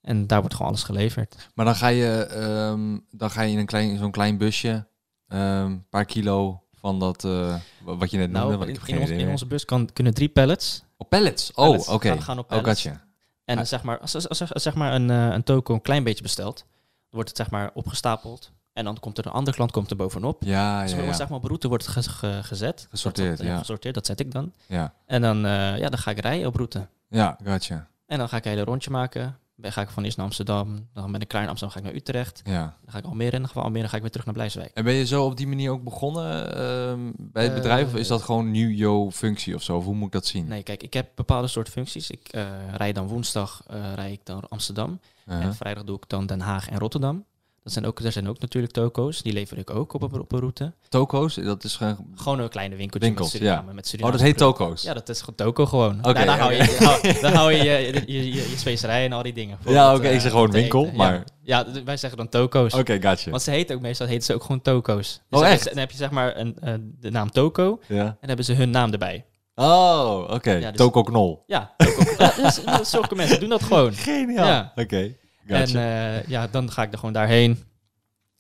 En 0.01 0.27
daar 0.27 0.41
wordt 0.41 0.55
gewoon 0.55 0.71
alles 0.71 0.83
geleverd. 0.83 1.51
Maar 1.55 1.65
dan 1.65 1.75
ga 1.75 1.89
je, 1.89 2.25
ehm, 2.25 2.99
dan 3.11 3.31
ga 3.31 3.43
je 3.43 3.53
in 3.53 3.59
een 3.59 3.67
klein, 3.67 3.99
zo'n 3.99 4.11
klein 4.11 4.39
busje, 4.39 4.87
een 5.27 5.89
paar 5.89 6.05
kilo 6.05 6.64
van 6.85 6.99
dat, 6.99 7.25
eh, 7.25 7.55
wa- 7.83 7.97
wat 7.97 8.11
je 8.11 8.17
net 8.19 8.31
noemde. 8.31 8.47
Nou, 8.47 8.57
want 8.59 8.63
in, 8.63 8.69
ik 8.75 8.75
heb 8.81 8.89
in, 8.89 8.93
geen 8.95 9.03
ons- 9.03 9.11
idee 9.11 9.25
in 9.25 9.31
onze 9.31 9.47
bus 9.47 9.65
kan, 9.65 9.93
kunnen 9.93 10.15
drie 10.15 10.29
pallets. 10.29 10.85
Oh, 10.97 11.09
pallets. 11.09 11.53
Oh, 11.53 11.89
oké. 11.89 12.09
Gaan- 12.09 12.23
gaan 12.23 12.39
op 12.39 12.53
Oh, 12.53 12.59
pallets. 12.59 12.83
gotcha. 12.83 13.01
En 13.45 13.53
Ah. 13.53 13.57
dan 13.57 13.67
zeg 13.67 13.83
maar, 13.83 13.99
als, 13.99 14.15
als, 14.15 14.29
als, 14.29 14.53
als 14.55 14.63
zeg 14.63 14.75
maar 14.75 14.93
een, 14.95 15.11
eh, 15.11 15.29
een 15.33 15.43
toko 15.43 15.75
een 15.75 15.83
klein 15.83 16.05
beetje 16.05 16.23
besteld, 16.23 16.57
dan 16.59 16.67
wordt 17.11 17.29
het 17.29 17.39
zeg 17.39 17.51
maar 17.51 17.71
opgestapeld. 17.75 18.51
En 18.73 18.85
dan 18.85 19.01
komt 19.01 19.19
er 19.19 19.27
een 19.27 19.33
andere 19.33 19.57
klant 19.57 19.71
komt 19.71 19.91
er 19.91 19.97
bovenop. 19.97 20.43
Ja, 20.45 20.83
Dus 20.83 20.93
ja, 20.93 21.13
zeg 21.13 21.29
maar 21.29 21.39
op 21.39 21.45
route 21.45 21.69
wordt 21.69 21.87
het 21.87 21.93
ge- 22.07 22.11
ge- 22.13 22.41
gezet. 22.43 22.87
Gesorteerd, 22.91 23.37
dat, 23.39 23.47
ja. 23.47 23.59
Gesorteerd, 23.59 23.95
dat 23.95 24.07
zet 24.07 24.21
ik 24.21 24.31
dan. 24.33 24.53
Ja, 24.67 24.95
En 25.07 25.21
dan, 25.23 25.37
eh, 25.47 25.79
ja, 25.79 25.89
dan 25.89 25.99
ga 25.99 26.11
ik 26.11 26.19
rijden 26.21 26.47
op 26.47 26.55
route. 26.55 26.87
ja 27.09 27.39
gotcha. 27.45 27.87
En 28.07 28.19
dan 28.19 28.29
ga 28.29 28.37
ik 28.37 28.45
een 28.45 28.51
hele 28.51 28.65
rondje 28.65 28.91
maken. 28.91 29.39
Dan 29.57 29.73
ga 29.73 29.81
ik 29.81 29.89
van 29.89 30.05
eerst 30.05 30.17
naar 30.17 30.27
Amsterdam. 30.27 30.89
Dan 30.93 31.13
ben 31.13 31.21
ik 31.21 31.29
klaar 31.29 31.43
in 31.43 31.49
Amsterdam, 31.49 31.77
ga 31.77 31.83
ik 31.83 31.93
naar 31.93 32.01
Utrecht. 32.03 32.41
Ja. 32.45 32.77
Dan 32.83 32.93
ga 32.93 32.99
ik 32.99 33.05
Almere. 33.05 33.31
En 33.31 33.41
dan 33.43 33.51
van 33.51 33.63
Almere 33.63 33.89
ga 33.89 33.95
ik 33.97 34.03
weer 34.03 34.11
terug 34.11 34.27
naar 34.27 34.35
Blijswijk. 34.35 34.71
En 34.75 34.85
ben 34.85 34.95
je 34.95 35.07
zo 35.07 35.25
op 35.25 35.37
die 35.37 35.47
manier 35.47 35.71
ook 35.71 35.83
begonnen 35.85 36.57
ehm, 36.57 37.01
bij 37.17 37.43
het 37.43 37.53
Eh, 37.53 37.59
bedrijf? 37.59 37.87
Of 37.87 37.95
is 37.95 38.09
dat 38.09 38.23
gewoon 38.23 38.51
nu 38.51 38.75
jouw 38.75 39.11
functie 39.11 39.55
of 39.55 39.63
zo? 39.63 39.77
Of 39.77 39.85
hoe 39.85 39.95
moet 39.95 40.07
ik 40.07 40.13
dat 40.13 40.27
zien? 40.27 40.47
Nee, 40.49 40.63
kijk, 40.63 40.83
ik 40.83 40.95
heb 40.95 41.09
bepaalde 41.15 41.49
soort 41.49 41.69
functies. 41.69 42.11
Ik 42.11 42.29
eh 42.29 42.47
rijd 42.77 42.95
dan 42.95 43.07
woensdag 43.07 43.63
eh 43.67 43.93
rijd 43.95 44.13
ik 44.13 44.21
dan 44.27 44.49
Amsterdam. 44.49 45.01
En 45.27 45.55
vrijdag 45.55 45.85
doe 45.85 45.97
ik 45.97 46.09
dan 46.09 46.27
Den 46.27 46.41
Haag 46.41 46.69
en 46.69 46.79
Rotterdam. 46.79 47.25
Dat 47.65 47.73
zijn 47.73 47.87
ook, 47.87 48.01
er 48.01 48.13
zijn 48.13 48.29
ook 48.29 48.39
natuurlijk 48.41 48.73
toko's. 48.73 49.23
Die 49.23 49.33
lever 49.33 49.59
ik 49.59 49.71
ook 49.71 49.93
op, 49.93 50.03
een- 50.03 50.21
op 50.21 50.33
een 50.33 50.39
route. 50.39 50.73
Toko's, 50.89 51.35
dat 51.35 51.65
is 51.65 51.77
gewoon... 51.77 51.97
Gewoon 52.15 52.39
een 52.39 52.49
kleine 52.49 52.77
winkeltje 52.77 53.09
Winkels, 53.09 53.33
met 53.33 53.41
Suriname. 53.43 53.69
ja. 53.69 53.73
Met 53.75 53.95
Oh, 54.03 54.11
dat 54.13 54.21
heet 54.21 54.37
toko's? 54.37 54.83
Ja, 54.83 54.95
dat 54.95 55.09
is 55.09 55.19
gewoon 55.21 55.35
toko 55.35 55.67
gewoon. 55.67 55.99
Oké, 55.99 56.13
Nou, 56.13 56.25
dan, 56.27 56.39
hou 56.39 56.53
je, 56.53 57.19
dan, 57.23 57.33
hou, 57.33 57.53
je 57.53 57.63
je, 57.65 58.03
je, 58.07 58.33
je, 58.35 58.51
je 58.51 58.57
specerijen 58.57 59.07
en 59.11 59.13
al 59.17 59.23
die 59.23 59.33
dingen. 59.33 59.59
Ja, 59.67 59.95
oké, 59.95 60.07
ik 60.09 60.15
eh, 60.15 60.21
zeg 60.21 60.31
gewoon 60.31 60.51
winkel, 60.51 60.85
Ja. 60.85 60.93
maar- 60.93 61.25
Ja, 61.43 61.67
wij 61.85 61.97
zeggen 61.97 62.19
dan 62.19 62.29
toko's. 62.29 62.75
Oké, 62.75 62.99
gotcha. 63.03 63.31
Want 63.31 63.43
ze 63.43 63.51
heten 63.51 63.77
ook 63.77 63.83
meestal 63.83 64.07
heten 64.07 64.23
ze 64.25 64.35
ook 64.35 64.43
gewoon 64.43 64.63
toko's. 64.63 65.09
Dus 65.29 65.39
Oh, 65.41 65.45
dan- 65.45 65.55
echt? 65.55 65.65
Dan 65.65 65.79
heb 65.79 65.91
je 65.91 65.97
zeg 65.97 66.11
maar 66.11 66.37
een, 66.37 66.57
eh, 66.61 66.75
de 67.01 67.11
naam 67.11 67.31
toko 67.31 67.81
en 67.89 67.97
Ja. 67.97 68.05
dan 68.05 68.17
hebben 68.21 68.45
ze 68.45 68.53
hun 68.53 68.71
naam 68.71 68.93
erbij. 68.93 69.25
Oh, 69.55 70.25
oké. 70.31 70.53
Ja, 70.53 70.69
dus- 70.69 70.77
Toko 70.77 71.03
Knol. 71.03 71.43
Ja, 71.47 71.75
toko. 71.77 72.03
ja, 72.19 72.33
dus- 72.37 72.61
dus 72.79 72.91
zulke 72.91 73.15
mensen 73.15 73.41
doen 73.41 73.49
dat 73.49 73.63
gewoon. 73.63 73.93
Geniaal. 74.09 74.73
Oké, 74.75 75.15
gotcha. 75.47 75.79
En 75.79 76.23
eh, 76.23 76.29
ja, 76.29 76.47
dan 76.47 76.71
ga 76.71 76.83
ik 76.83 76.93
er 76.93 76.99
gewoon 76.99 77.15
daarheen. 77.15 77.65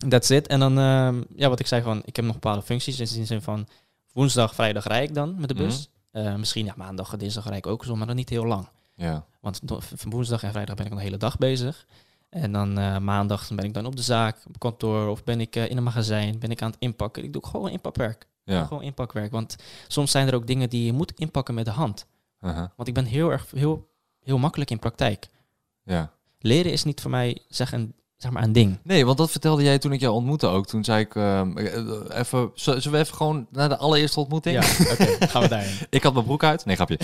That's 0.09 0.31
it. 0.31 0.47
En 0.47 0.61
dan, 0.61 0.79
ehm, 0.79 1.23
ja, 1.37 1.49
wat 1.49 1.61
ik 1.61 1.67
zei 1.67 1.83
van, 1.83 2.03
ik 2.05 2.17
heb 2.17 2.25
nog 2.25 2.35
bepaalde 2.35 2.62
functies. 2.62 2.99
In 2.99 3.05
de 3.05 3.25
zin 3.25 3.43
van, 3.43 3.67
woensdag, 4.12 4.55
vrijdag 4.55 4.85
rijd 4.85 5.09
ik 5.09 5.15
dan 5.15 5.41
met 5.41 5.49
de 5.49 5.55
bus. 5.55 5.89
Eh, 6.11 6.35
misschien, 6.35 6.65
ja, 6.65 6.75
maandag, 6.77 7.17
dinsdag 7.17 7.45
rijd 7.45 7.56
ik 7.56 7.67
ook 7.67 7.85
zo, 7.85 7.97
maar 7.97 8.06
dan 8.06 8.17
niet 8.17 8.29
heel 8.29 8.47
lang. 8.47 8.69
ja. 8.95 9.25
Want 9.41 9.61
van 9.95 10.11
woensdag 10.11 10.43
en 10.43 10.51
vrijdag 10.51 10.77
ben 10.77 10.87
ik 10.87 10.93
de 10.93 11.01
hele 11.01 11.17
dag 11.17 11.39
bezig. 11.39 11.87
En 12.29 12.53
dan 12.53 12.79
eh, 12.79 12.99
maandag 12.99 13.49
ben 13.55 13.65
ik 13.65 13.75
dan 13.75 13.87
op 13.87 13.97
de 13.97 14.03
zaak, 14.03 14.37
op 14.47 14.59
kantoor, 14.59 15.09
of 15.09 15.25
ben 15.25 15.41
ik 15.41 15.56
in 15.56 15.77
een 15.77 15.83
magazijn, 15.83 16.39
ben 16.39 16.51
ik 16.51 16.62
aan 16.62 16.71
het 16.71 16.81
inpakken. 16.81 17.25
Ik 17.25 17.33
doe 17.33 17.47
gewoon 17.47 17.71
inpakwerk. 17.71 18.27
Ja. 18.45 18.65
Gewoon 18.65 18.83
inpakwerk. 18.83 19.31
Want 19.33 19.56
soms 19.89 20.11
zijn 20.11 20.29
er 20.29 20.35
ook 20.35 20.47
dingen 20.47 20.71
die 20.71 20.85
je 20.85 20.93
moet 20.93 21.12
inpakken 21.17 21.55
met 21.55 21.65
de 21.65 21.71
hand. 21.71 22.06
Want 22.77 22.89
ik 22.89 22.95
ben 22.95 23.05
heel 23.05 23.31
erg, 23.31 23.51
heel, 23.51 23.89
heel 24.23 24.39
makkelijk 24.39 24.71
in 24.71 24.79
praktijk. 24.79 25.29
ja. 25.85 26.12
Leren 26.46 26.73
is 26.73 26.85
niet 26.85 27.00
voor 27.00 27.11
mij, 27.11 27.38
zeg, 27.49 27.73
een, 27.73 27.94
zeg 28.17 28.31
maar, 28.31 28.43
een 28.43 28.52
ding. 28.52 28.79
Nee, 28.82 29.06
want 29.06 29.19
dat 29.19 29.31
vertelde 29.31 29.62
jij 29.62 29.79
toen 29.79 29.93
ik 29.93 30.00
jou 30.00 30.14
ontmoette 30.14 30.46
ook. 30.46 30.67
Toen 30.67 30.85
zei 30.85 31.00
ik, 31.00 31.14
ehm, 31.14 31.56
eh, 31.58 32.19
even, 32.19 32.50
z- 32.55 32.64
zullen 32.64 32.91
we 32.93 32.99
even 32.99 33.14
gewoon 33.17 33.46
naar 33.50 33.69
de 33.69 33.76
allereerste 33.76 34.20
ontmoeting? 34.20 34.55
Ja, 34.64 34.85
oké, 34.93 35.26
gaan 35.29 35.43
we 35.43 35.49
daarheen. 35.49 35.76
Ik 35.91 36.02
had 36.02 36.12
mijn 36.12 36.25
broek 36.25 36.44
uit. 36.44 36.64
Nee, 36.64 36.76
grapje. 36.76 36.99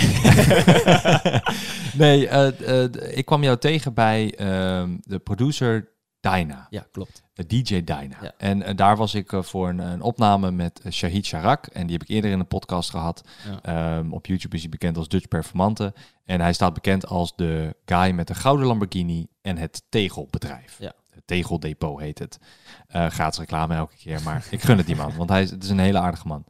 nee, 1.94 2.28
eh, 2.28 2.82
eh, 2.84 2.90
ik 3.16 3.24
kwam 3.24 3.42
jou 3.42 3.56
tegen 3.58 3.94
bij 3.94 4.34
ehm, 4.36 4.96
de 5.00 5.18
producer 5.18 5.88
Dyna. 6.20 6.66
Ja, 6.70 6.86
klopt. 6.92 7.22
de 7.34 7.46
DJ 7.46 7.84
Dyna. 7.84 8.16
Ja. 8.22 8.32
En 8.38 8.62
eh, 8.62 8.76
daar 8.76 8.96
was 8.96 9.14
ik 9.14 9.32
eh, 9.32 9.42
voor 9.42 9.68
een, 9.68 9.78
een 9.78 10.00
opname 10.02 10.50
met 10.50 10.80
eh, 10.80 10.92
Shahid 10.92 11.26
Sharak. 11.26 11.66
En 11.66 11.86
die 11.86 11.92
heb 11.98 12.02
ik 12.08 12.14
eerder 12.14 12.30
in 12.30 12.38
een 12.40 12.46
podcast 12.46 12.90
gehad. 12.90 13.22
Ja. 13.62 13.62
Ehm, 13.98 14.12
op 14.12 14.26
YouTube 14.26 14.54
is 14.54 14.60
hij 14.60 14.70
bekend 14.70 14.96
als 14.96 15.08
Dutch 15.08 15.28
Performante. 15.28 15.94
En 16.24 16.40
hij 16.40 16.52
staat 16.52 16.74
bekend 16.74 17.06
als 17.06 17.36
de 17.36 17.76
guy 17.84 18.10
met 18.10 18.26
de 18.26 18.34
gouden 18.34 18.66
Lamborghini 18.66 19.26
en 19.42 19.56
het 19.56 19.82
tegelbedrijf. 19.88 20.76
Ja. 20.78 20.92
Het 21.10 21.26
tegeldepot 21.26 22.00
heet 22.00 22.18
het. 22.18 22.38
Eh 22.86 23.06
gratis 23.06 23.38
reclame 23.38 23.74
elke 23.74 23.96
keer, 23.96 24.22
maar 24.22 24.46
ik 24.50 24.62
gun 24.62 24.76
het 24.76 24.86
die 24.86 24.96
man. 24.96 25.16
Want 25.16 25.30
hij 25.30 25.42
is, 25.42 25.50
het 25.50 25.64
is 25.64 25.70
een 25.70 25.78
hele 25.78 25.98
aardige 25.98 26.26
man. 26.26 26.44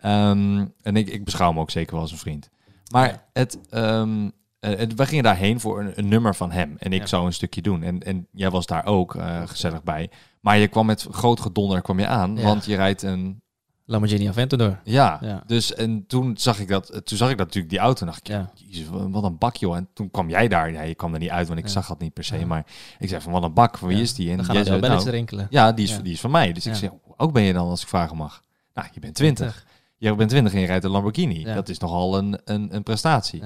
Ehm, 0.00 0.66
en 0.82 0.96
ik, 0.96 1.08
ik 1.08 1.24
beschouw 1.24 1.48
hem 1.48 1.58
ook 1.60 1.70
zeker 1.70 1.92
wel 1.92 2.00
als 2.02 2.12
een 2.12 2.18
vriend. 2.18 2.48
Maar 2.90 3.08
Ja. 3.08 3.24
het, 3.32 3.58
ehm, 3.70 4.30
eh, 4.70 4.78
het, 4.78 4.94
we 4.94 5.06
gingen 5.06 5.24
daarheen 5.24 5.60
voor 5.60 5.80
een, 5.80 5.92
een 5.94 6.08
nummer 6.08 6.34
van 6.34 6.50
hem. 6.50 6.74
En 6.78 6.92
ik 6.92 7.00
Ja. 7.00 7.06
zou 7.06 7.26
een 7.26 7.32
stukje 7.32 7.62
doen. 7.62 7.82
En, 7.82 8.02
en 8.02 8.26
jij 8.32 8.50
was 8.50 8.66
daar 8.66 8.86
ook 8.86 9.14
eh, 9.14 9.42
gezellig 9.46 9.82
bij. 9.82 10.10
Maar 10.40 10.58
je 10.58 10.68
kwam 10.68 10.86
met 10.86 11.06
groot 11.10 11.40
gedonder 11.40 11.82
kwam 11.82 11.98
je 11.98 12.06
aan. 12.06 12.36
Ja. 12.36 12.42
Want 12.42 12.64
je 12.64 12.76
rijdt 12.76 13.02
een... 13.02 13.40
Lamborghini 13.84 14.28
Aventador. 14.28 14.80
Ja, 14.84 15.18
Ja. 15.20 15.42
dus 15.46 15.74
en 15.74 16.06
toen 16.06 16.36
zag 16.36 16.60
ik 16.60 16.68
dat, 16.68 17.00
toen 17.04 17.16
zag 17.18 17.30
ik 17.30 17.36
dat 17.36 17.46
natuurlijk 17.46 17.72
die 17.72 17.82
auto 17.82 18.00
en 18.00 18.06
dacht 18.06 18.28
ik, 18.28 18.40
jezus, 18.54 18.86
wat 18.90 19.24
een 19.24 19.38
bak 19.38 19.56
joh. 19.56 19.76
En 19.76 19.88
toen 19.94 20.10
kwam 20.10 20.28
jij 20.28 20.48
daar, 20.48 20.72
ja, 20.72 20.82
je 20.82 20.94
kwam 20.94 21.12
er 21.12 21.18
niet 21.18 21.30
uit, 21.30 21.46
want 21.48 21.58
ik 21.58 21.68
zag 21.68 21.86
dat 21.86 21.98
niet 21.98 22.12
per 22.12 22.24
se. 22.24 22.46
Maar 22.46 22.66
ik 22.98 23.08
zei 23.08 23.20
van, 23.20 23.32
wat 23.32 23.42
een 23.42 23.52
bak, 23.52 23.78
van 23.78 23.88
wie 23.88 24.00
is 24.00 24.14
die? 24.14 24.30
En 24.30 24.36
Dan 24.36 24.44
gaan 24.44 24.54
belletjes 24.64 24.88
nou, 25.04 25.10
rinkelen. 25.10 25.46
ja, 25.50 25.72
die 25.72 25.84
is, 25.84 25.98
die 26.02 26.12
is 26.12 26.20
van 26.20 26.30
mij. 26.30 26.52
Dus 26.52 26.66
ik 26.66 26.74
zei, 26.74 26.90
oud 27.16 27.32
ben 27.32 27.42
je 27.42 27.52
dan 27.52 27.68
als 27.68 27.82
ik 27.82 27.88
vragen 27.88 28.16
mag? 28.16 28.42
Nou, 28.74 28.88
je 28.92 29.00
bent 29.00 29.14
20. 29.14 29.66
Je 29.96 30.14
bent 30.14 30.30
20 30.30 30.54
en 30.54 30.60
je 30.60 30.66
rijdt 30.66 30.84
een 30.84 30.90
Lamborghini. 30.90 31.44
Dat 31.44 31.68
is 31.68 31.78
nogal 31.78 32.16
een, 32.18 32.38
een, 32.44 32.74
een 32.74 32.82
prestatie. 32.82 33.42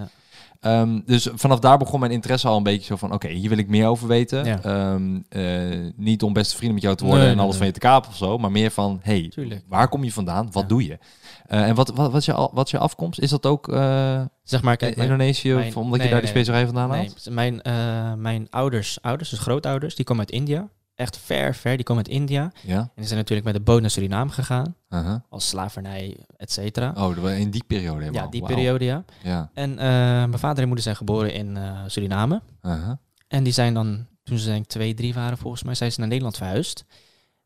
Ehm, 0.61 1.01
dus 1.07 1.29
vanaf 1.35 1.59
daar 1.59 1.79
begon 1.79 2.01
mijn 2.01 2.13
interesse 2.13 2.49
al 2.49 2.57
een 2.57 2.63
beetje 2.63 2.85
zo 2.87 2.97
van... 2.97 3.13
oké, 3.13 3.29
hier 3.29 3.49
wil 3.49 3.59
ik 3.59 3.69
meer 3.69 3.87
over 3.87 4.09
weten. 4.09 4.45
Ja. 4.45 4.63
Ehm, 4.63 5.21
eh, 5.29 5.93
niet 5.97 6.23
om 6.23 6.33
beste 6.33 6.55
vrienden 6.57 6.75
met 6.75 6.83
jou 6.85 6.97
te 6.97 7.05
worden 7.05 7.21
Nee, 7.23 7.31
en 7.31 7.37
nee, 7.37 7.45
alles 7.47 7.59
nee. 7.59 7.65
van 7.73 7.75
je 7.75 7.81
te 7.81 7.87
kapen 7.89 8.11
of 8.11 8.17
zo... 8.17 8.39
maar 8.39 8.51
meer 8.53 8.71
van, 8.71 9.01
hey, 9.03 9.29
Tuurlijk. 9.29 9.65
waar 9.69 9.89
kom 9.89 10.05
je 10.05 10.13
vandaan? 10.13 10.49
Wat 10.53 10.63
Ja. 10.63 10.69
doe 10.69 10.85
je? 10.87 10.99
Eh, 11.47 11.69
en 11.69 11.75
wat, 11.75 11.89
wat, 11.89 12.11
wat, 12.13 12.21
is 12.21 12.27
je, 12.27 12.49
wat 12.53 12.65
is 12.65 12.71
je 12.71 12.79
afkomst? 12.79 13.21
Is 13.21 13.31
dat 13.31 13.47
ook 13.47 13.69
eh, 13.69 14.21
Zeg 14.43 14.63
maar, 14.63 14.77
kijk, 14.77 14.97
mijn, 14.97 15.09
Indonesië? 15.11 15.53
mijn- 15.53 15.67
of 15.69 15.77
omdat 15.77 15.99
nee, 15.99 16.07
je 16.09 16.13
daar 16.15 16.23
nee, 16.23 16.33
die 16.33 16.43
specerij 16.43 16.65
vandaan 16.67 16.89
nee, 16.89 16.99
haalt? 16.99 17.29
mijn, 17.31 17.63
eh, 17.63 18.13
mijn 18.15 18.47
ouders, 18.51 18.99
ouders, 19.03 19.31
dus 19.31 19.39
grootouders, 19.39 19.95
die 19.95 20.05
komen 20.05 20.27
uit 20.27 20.35
India. 20.35 20.69
Echt 20.97 21.17
ver, 21.19 21.55
ver, 21.55 21.77
die 21.77 21.85
komen 21.85 22.05
uit 22.05 22.15
India. 22.15 22.53
Ja. 22.63 22.79
En 22.79 22.91
die 22.95 23.05
zijn 23.05 23.19
natuurlijk 23.19 23.47
met 23.47 23.55
de 23.57 23.61
boot 23.63 23.81
naar 23.81 23.91
Suriname 23.91 24.31
gegaan. 24.31 24.75
Uh-huh. 24.89 25.15
Als 25.29 25.49
slavernij, 25.49 26.17
et 26.37 26.53
cetera. 26.53 26.93
Oh, 26.97 27.31
in 27.39 27.51
die 27.51 27.65
periode 27.67 28.01
helemaal. 28.01 28.25
ja, 28.25 28.31
die 28.31 28.43
periode, 28.43 28.85
ja. 28.85 29.05
Ja. 29.23 29.51
En 29.55 29.71
eh, 29.71 29.87
mijn 30.07 30.39
vader 30.39 30.59
en 30.59 30.67
moeder 30.67 30.85
zijn 30.85 30.97
geboren 30.97 31.33
in 31.33 31.57
eh, 31.57 31.81
Suriname. 31.87 32.43
Uh-huh. 32.63 32.93
En 33.29 33.43
die 33.45 33.53
zijn 33.53 33.75
dan, 33.75 34.07
toen 34.23 34.39
ze 34.39 34.49
denk 34.49 34.67
twee, 34.67 34.95
drie 34.95 35.15
waren 35.15 35.39
volgens 35.39 35.63
mij, 35.63 35.75
zijn 35.75 35.93
ze 35.93 35.99
naar 35.99 36.09
Nederland 36.09 36.37
verhuisd. 36.37 36.85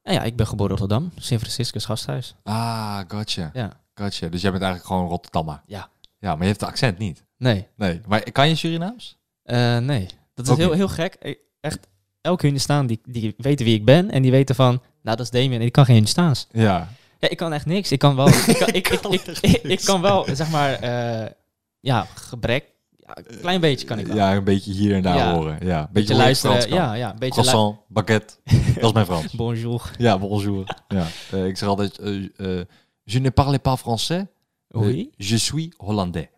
En 0.02 0.14
ja, 0.14 0.22
ik 0.22 0.36
ben 0.36 0.46
geboren 0.46 0.72
in 0.74 0.78
Rotterdam, 0.78 1.12
Sint 1.16 1.40
Franciscus 1.40 1.84
gasthuis. 1.84 2.34
Ah, 2.42 2.98
gotcha. 3.08 3.50
Ja. 3.52 3.80
Gotcha. 3.94 4.28
Dus 4.28 4.40
jij 4.40 4.50
bent 4.50 4.62
eigenlijk 4.62 4.92
gewoon 4.92 5.08
Rotterdammer. 5.08 5.62
Ja. 5.66 5.88
Ja, 6.18 6.30
maar 6.32 6.40
je 6.40 6.46
hebt 6.48 6.60
de 6.60 6.66
accent 6.66 6.98
niet. 6.98 7.24
Nee, 7.36 7.66
Nee. 7.76 8.00
Maar 8.08 8.32
kan 8.32 8.48
je 8.48 8.54
Surinaams? 8.54 9.18
Eh, 9.42 9.78
nee. 9.78 10.06
Dat 10.34 10.48
is 10.48 10.56
heel, 10.56 10.72
heel 10.72 10.88
gek. 10.88 11.14
Ik- 11.20 11.38
Echt, 11.60 11.78
elke 12.20 12.46
Hindustaans 12.46 12.88
die, 12.88 13.00
die 13.04 13.34
weten 13.36 13.64
wie 13.64 13.74
ik 13.74 13.84
ben 13.84 14.10
en 14.10 14.22
die 14.22 14.30
weten 14.30 14.54
van, 14.54 14.82
nou 15.02 15.16
dat 15.16 15.20
is 15.20 15.30
Damien 15.30 15.60
en 15.60 15.66
ik 15.66 15.72
kan 15.72 15.84
geen 15.84 15.94
Hindustaans. 15.94 16.46
Ja. 16.52 16.88
Ja, 17.18 17.28
ik 17.28 17.36
kan 17.36 17.52
echt 17.52 17.66
niks. 17.66 17.92
Ik 17.92 17.98
kan 17.98 18.16
wel, 18.16 18.28
ik 18.48 18.56
kan, 18.58 19.12
ik, 19.12 19.26
ik, 19.40 19.62
ik, 19.62 19.80
kan 19.84 20.00
wel, 20.00 20.26
zeg 20.32 20.50
maar, 20.50 20.72
eh, 20.72 21.30
ja, 21.80 22.06
gebrek, 22.14 22.64
ja, 22.96 23.16
een 23.16 23.40
klein 23.40 23.60
beetje 23.60 23.86
kan 23.86 23.98
ik 23.98 24.06
wel. 24.06 24.16
Ja, 24.16 24.34
een 24.34 24.44
beetje 24.44 24.72
hier 24.72 24.94
en 24.94 25.02
daar 25.02 25.16
Ja. 25.16 25.34
horen. 25.34 25.66
Ja, 25.66 25.78
een 25.78 25.88
beetje, 25.92 25.92
beetje 25.92 26.14
luisteren, 26.14 26.68
ja, 26.68 26.94
ja, 26.94 27.10
een 27.12 27.18
beetje 27.18 27.42
Croissant, 27.42 27.78
baguette. 27.88 28.34
dat 28.74 28.84
is 28.84 28.92
mijn 28.92 29.06
Frans. 29.06 29.32
Bonjour. 29.42 29.90
Ja, 29.98 30.18
bonjour. 30.18 30.76
Ja. 30.88 31.06
Eh, 31.30 31.46
ik 31.46 31.56
zeg 31.56 31.68
altijd, 31.68 31.98
eh, 31.98 32.60
je 33.02 33.18
ne 33.20 33.30
parle 33.30 33.58
pas 33.58 33.80
français. 33.80 34.24
Oui. 34.68 35.10
je 35.16 35.38
suis 35.38 35.68
hollandais. 35.76 36.28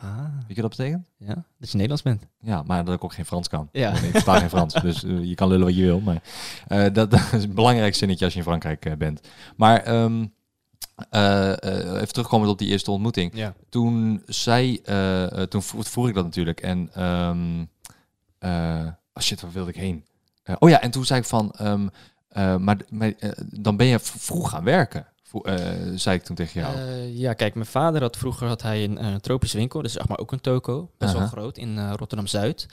Ah, 0.00 0.18
Weet 0.46 0.56
je 0.56 0.62
wat 0.62 0.70
dat 0.70 0.76
betekent? 0.76 1.04
ja, 1.16 1.34
dat 1.34 1.70
je 1.70 1.72
Nederlands 1.72 2.02
bent. 2.02 2.26
Ja, 2.40 2.62
maar 2.62 2.84
dat 2.84 2.94
ik 2.94 3.04
ook 3.04 3.12
geen 3.12 3.24
Frans 3.24 3.48
kan. 3.48 3.68
Ja. 3.72 3.90
Ik 3.92 4.10
versta 4.10 4.38
geen 4.38 4.48
Frans, 4.48 4.74
dus 4.74 5.04
eh, 5.04 5.24
je 5.24 5.34
kan 5.34 5.48
lullen 5.48 5.66
wat 5.66 5.76
je 5.76 5.82
wil. 5.82 6.00
Maar 6.00 6.22
eh, 6.66 6.92
dat, 6.92 7.10
dat 7.10 7.32
is 7.32 7.42
een 7.42 7.54
belangrijk 7.54 7.94
zinnetje 7.94 8.24
als 8.24 8.34
je 8.34 8.38
in 8.40 8.46
Frankrijk 8.46 8.84
eh, 8.84 8.96
bent. 8.96 9.20
Maar 9.56 9.82
eh, 9.82 11.52
even 11.94 12.12
terugkomen 12.12 12.48
op 12.48 12.58
die 12.58 12.68
eerste 12.68 12.90
ontmoeting. 12.90 13.32
Ja. 13.34 13.54
Toen 13.68 14.22
zij, 14.26 14.80
toen 15.48 15.62
vroeg 15.62 16.08
ik 16.08 16.14
dat 16.14 16.24
natuurlijk. 16.24 16.60
En, 16.60 16.90
oh 19.12 19.22
shit, 19.22 19.40
waar 19.40 19.52
wilde 19.52 19.70
ik 19.70 19.76
heen? 19.76 20.04
Oh 20.58 20.68
ja, 20.68 20.80
en 20.80 20.90
toen 20.90 21.04
zei 21.04 21.20
ik 21.20 21.26
van, 21.26 21.52
ehm, 21.52 21.88
eh, 22.28 22.56
maar, 22.56 22.76
maar 22.90 23.12
dan 23.38 23.76
ben 23.76 23.86
je 23.86 23.98
vroeg 23.98 24.50
gaan 24.50 24.64
werken. 24.64 25.06
Eh, 25.42 25.56
zei 25.94 26.16
ik 26.16 26.22
toen 26.22 26.36
tegen 26.36 26.60
jou. 26.60 26.76
Eh, 26.76 27.16
ja, 27.18 27.32
kijk, 27.32 27.54
mijn 27.54 27.66
vader 27.66 28.00
had 28.00 28.16
vroeger 28.16 28.46
had 28.48 28.62
hij 28.62 28.84
een, 28.84 28.98
eh, 28.98 29.14
tropische 29.14 29.56
winkel, 29.56 29.82
dus 29.82 29.92
zeg 29.92 30.08
maar 30.08 30.18
ook 30.18 30.32
een 30.32 30.40
toko, 30.40 30.90
best 30.98 31.12
wel 31.12 31.26
groot 31.26 31.58
in 31.58 31.78
eh, 31.78 31.92
Rotterdam-Zuid. 31.96 32.66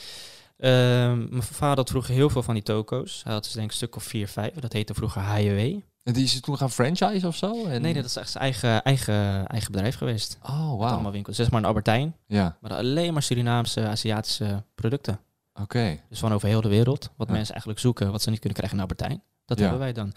Ehm, 0.57 1.17
mijn 1.29 1.43
vader 1.43 1.77
had 1.77 1.89
vroeger 1.89 2.13
heel 2.13 2.29
veel 2.29 2.43
van 2.43 2.53
die 2.53 2.63
toko's. 2.63 3.21
Hij 3.23 3.33
had 3.33 3.43
dus 3.43 3.51
denk 3.51 3.65
ik 3.65 3.71
een 3.71 3.77
stuk 3.77 3.95
of 3.95 4.03
vier, 4.03 4.27
vijf. 4.27 4.53
Dat 4.53 4.73
heette 4.73 4.93
vroeger 4.93 5.21
HJW. 5.21 5.57
en 6.03 6.13
die 6.13 6.23
is 6.23 6.39
toen 6.41 6.57
gaan 6.57 6.71
franchise 6.71 7.27
of 7.27 7.35
zo? 7.35 7.65
En... 7.65 7.81
Nee, 7.81 7.93
dat 7.93 8.05
is 8.05 8.15
echt 8.15 8.29
zijn 8.29 8.43
eigen, 8.43 8.83
eigen, 8.83 9.47
eigen 9.47 9.71
bedrijf 9.71 9.95
geweest. 9.97 10.37
Oh, 10.43 10.77
wauw. 10.77 10.93
allemaal 10.93 11.11
winkels. 11.11 11.35
Zeg 11.35 11.51
maar 11.51 11.59
een 11.61 11.67
Albertijn, 11.67 12.15
Ja, 12.27 12.57
maar 12.61 12.73
alleen 12.73 13.13
maar 13.13 13.23
Surinaamse, 13.23 13.87
Aziatische 13.87 14.63
producten. 14.75 15.19
oké. 15.61 15.99
Dus 16.09 16.19
van 16.19 16.33
over 16.33 16.47
heel 16.47 16.61
de 16.61 16.69
wereld. 16.69 17.09
Wat 17.17 17.27
Ja. 17.27 17.33
mensen 17.33 17.51
eigenlijk 17.53 17.81
zoeken, 17.81 18.11
wat 18.11 18.21
ze 18.21 18.29
niet 18.29 18.39
kunnen 18.39 18.57
krijgen 18.57 18.77
in 18.77 18.83
Albertijn. 18.83 19.23
Dat 19.45 19.57
Ja. 19.57 19.63
hebben 19.63 19.81
wij 19.81 19.93
dan. 19.93 20.13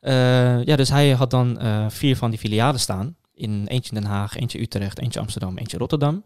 Eh, 0.00 0.64
ja, 0.64 0.76
dus 0.76 0.88
hij 0.88 1.10
had 1.10 1.30
dan 1.30 1.58
eh, 1.58 1.86
vier 1.88 2.16
van 2.16 2.30
die 2.30 2.38
filialen 2.38 2.80
staan. 2.80 3.16
In 3.34 3.66
eentje 3.66 3.94
Den 3.94 4.04
Haag, 4.04 4.36
eentje 4.36 4.60
Utrecht, 4.60 4.98
eentje 4.98 5.20
Amsterdam, 5.20 5.58
eentje 5.58 5.78
Rotterdam. 5.78 6.24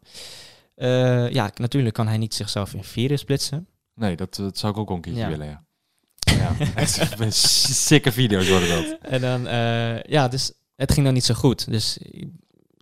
Eh, 0.75 1.31
ja, 1.31 1.50
natuurlijk 1.55 1.95
kan 1.95 2.07
hij 2.09 2.19
niet 2.19 2.35
zichzelf 2.35 2.75
in 2.75 2.85
vieren 2.85 3.19
splitsen. 3.19 3.67
Nee, 3.95 4.17
dat, 4.17 4.35
dat 4.35 4.59
zou 4.59 4.73
ik 4.73 4.79
ook 4.79 4.91
een 4.91 5.00
keertje 5.00 5.23
Ja. 5.23 5.29
willen, 5.29 5.47
ja. 5.47 5.62
Ja, 6.21 6.57
echt 6.75 7.35
sikke 7.35 8.12
video's 8.12 8.49
worden 8.49 8.69
dat. 8.69 8.99
En 9.00 9.21
dan, 9.21 9.43
ja, 10.07 10.29
dus 10.29 10.53
het 10.77 10.93
ging 10.93 11.05
dan 11.05 11.15
niet 11.15 11.25
zo 11.25 11.35
goed. 11.35 11.71
Dus, 11.71 11.99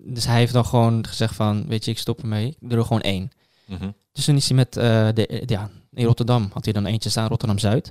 dus 0.03 0.27
hij 0.27 0.39
heeft 0.39 0.53
dan 0.53 0.65
gewoon 0.65 1.07
gezegd 1.07 1.35
van, 1.35 1.67
weet 1.69 1.85
je, 1.85 1.91
ik 1.91 1.99
stop 1.99 2.21
ermee. 2.21 2.57
Ik 2.61 2.69
doe 2.69 2.79
er 2.79 2.85
gewoon 2.85 3.01
één. 3.01 3.31
Mhm. 3.67 3.91
Dus 4.13 4.25
toen 4.25 4.37
is 4.37 4.49
hij 4.49 4.57
met, 4.57 4.73
de, 4.73 5.43
ja, 5.47 5.71
in 5.93 6.05
Rotterdam 6.05 6.51
had 6.53 6.65
hij 6.65 6.73
dan 6.73 6.87
eentje 6.87 7.11
staan, 7.11 7.29
Rotterdam-Zuid. 7.29 7.91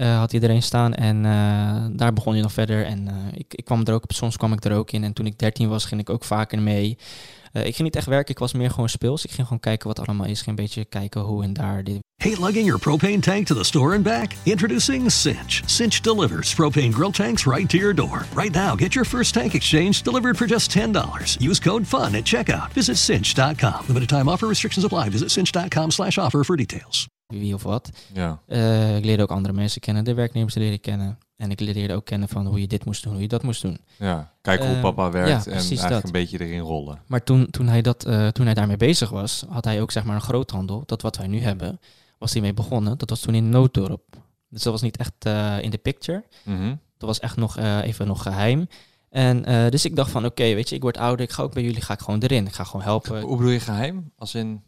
Eh, 0.00 0.18
had 0.18 0.32
hij 0.32 0.40
er 0.40 0.50
een 0.50 0.62
staan 0.62 0.94
en 0.94 1.24
eh, 1.24 1.86
daar 1.92 2.12
begon 2.12 2.32
hij 2.32 2.42
nog 2.42 2.52
verder. 2.52 2.84
En 2.84 3.08
eh, 3.08 3.14
ik, 3.32 3.54
ik 3.54 3.64
kwam 3.64 3.84
er 3.84 3.94
ook, 3.94 4.04
soms 4.08 4.36
kwam 4.36 4.52
ik 4.52 4.64
er 4.64 4.72
ook 4.72 4.90
in. 4.90 5.04
En 5.04 5.12
toen 5.12 5.26
ik 5.26 5.38
13 5.38 5.68
was, 5.68 5.84
ging 5.84 6.00
ik 6.00 6.10
ook 6.10 6.24
vaker 6.24 6.62
mee. 6.62 6.98
Ik 7.52 7.62
ging 7.62 7.78
niet 7.78 7.96
echt 7.96 8.06
werken, 8.06 8.30
ik 8.30 8.38
was 8.38 8.52
meer 8.52 8.70
gewoon 8.70 8.88
speels. 8.88 9.24
Ik 9.24 9.30
ging 9.30 9.46
gewoon 9.46 9.60
kijken 9.60 9.88
wat 9.88 10.06
allemaal 10.06 10.26
is. 10.26 10.42
Ging 10.42 10.58
een 10.58 10.64
beetje 10.64 10.84
kijken 10.84 11.20
hoe 11.20 11.42
en 11.42 11.52
daar. 11.52 11.84
Dit. 11.84 11.98
Lugging 12.22 12.64
your 12.64 12.78
propane 12.78 13.20
tank 13.20 13.46
to 13.46 13.54
the 13.54 13.64
store 13.64 13.94
and 13.94 14.02
back? 14.02 14.32
Introducing 14.42 15.10
Cinch. 15.10 15.62
Cinch 15.66 16.00
delivers 16.00 16.54
propane 16.54 16.92
grill 16.92 17.10
tanks 17.10 17.44
right 17.44 17.68
to 17.68 17.76
your 17.76 17.94
door. 17.94 18.24
Right 18.34 18.54
now, 18.54 18.78
get 18.78 18.92
your 18.92 19.08
first 19.08 19.34
tank 19.34 19.54
exchange 19.54 20.02
delivered 20.02 20.36
for 20.36 20.46
just 20.46 20.70
$10. 20.70 21.36
Use 21.48 21.60
code 21.60 21.86
FUN 21.86 22.14
at 22.14 22.24
checkout. 22.24 22.72
Visit 22.72 22.96
cinch.com. 22.96 23.84
Limited 23.86 24.08
time 24.08 24.28
offer 24.28 24.48
restrictions 24.48 24.84
apply. 24.84 25.10
Visit 25.10 25.30
cinch.com 25.30 25.90
slash 25.90 26.18
offer 26.18 26.44
for 26.44 26.56
details. 26.56 27.08
Wie 27.30 27.54
of 27.54 27.62
wat. 27.62 27.90
Ja, 28.12 28.40
Eh, 28.46 28.96
ik 28.96 29.04
leerde 29.04 29.22
ook 29.22 29.30
andere 29.30 29.54
mensen 29.54 29.80
kennen, 29.80 30.04
de 30.04 30.14
werknemers 30.14 30.54
leren 30.54 30.80
kennen. 30.80 31.18
En 31.36 31.50
ik 31.50 31.60
leerde 31.60 31.94
ook 31.94 32.04
kennen 32.04 32.28
van 32.28 32.46
hoe 32.46 32.60
je 32.60 32.66
dit 32.66 32.84
moest 32.84 33.02
doen, 33.02 33.12
hoe 33.12 33.22
je 33.22 33.28
dat 33.28 33.42
moest 33.42 33.62
doen. 33.62 33.78
ja. 33.96 34.32
Kijken 34.42 34.66
hoe 34.66 34.74
Eh, 34.76 34.82
papa 34.82 35.10
werkt 35.10 35.44
ja, 35.44 35.50
en 35.50 35.58
eigenlijk 35.58 35.88
dat. 35.88 36.04
een 36.04 36.12
beetje 36.12 36.40
erin 36.46 36.60
rollen. 36.60 37.02
Maar 37.06 37.22
toen, 37.24 37.50
toen, 37.50 37.66
hij 37.68 37.82
dat, 37.82 38.04
eh, 38.04 38.28
toen 38.28 38.44
hij 38.44 38.54
daarmee 38.54 38.76
bezig 38.76 39.10
was, 39.10 39.44
had 39.48 39.64
hij 39.64 39.80
ook 39.80 39.90
zeg 39.90 40.04
maar 40.04 40.14
een 40.14 40.20
groothandel. 40.20 40.82
Dat 40.86 41.02
wat 41.02 41.16
wij 41.16 41.26
nu 41.26 41.40
hebben, 41.40 41.80
was 42.18 42.32
hij 42.32 42.42
mee 42.42 42.54
begonnen. 42.54 42.98
Dat 42.98 43.10
was 43.10 43.20
toen 43.20 43.34
in 43.34 43.48
Nooddorp. 43.48 44.02
Dus 44.48 44.62
dat 44.62 44.72
was 44.72 44.82
niet 44.82 44.96
echt 44.96 45.12
in 45.64 45.70
de 45.70 45.78
picture. 45.82 46.24
Mhm. 46.44 46.68
Dat 46.98 47.08
was 47.08 47.18
echt 47.20 47.36
nog 47.36 47.58
even 47.58 48.06
nog 48.06 48.22
geheim. 48.22 48.68
En 49.10 49.42
dus 49.70 49.84
ik 49.84 49.96
dacht 49.96 50.10
van, 50.10 50.24
oké, 50.24 50.42
weet 50.54 50.68
je, 50.68 50.74
ik 50.74 50.82
word 50.82 50.96
ouder. 50.98 51.24
Ik 51.24 51.30
ga 51.32 51.42
ook 51.42 51.54
bij 51.54 51.62
jullie, 51.62 51.80
ga 51.80 51.92
ik 51.94 52.00
gewoon 52.00 52.20
erin. 52.20 52.46
Ik 52.46 52.52
ga 52.52 52.64
gewoon 52.64 52.82
helpen. 52.82 53.20
Hoe 53.20 53.36
bedoel 53.36 53.52
je 53.52 53.60
geheim? 53.60 54.12
Als 54.16 54.34
in... 54.34 54.62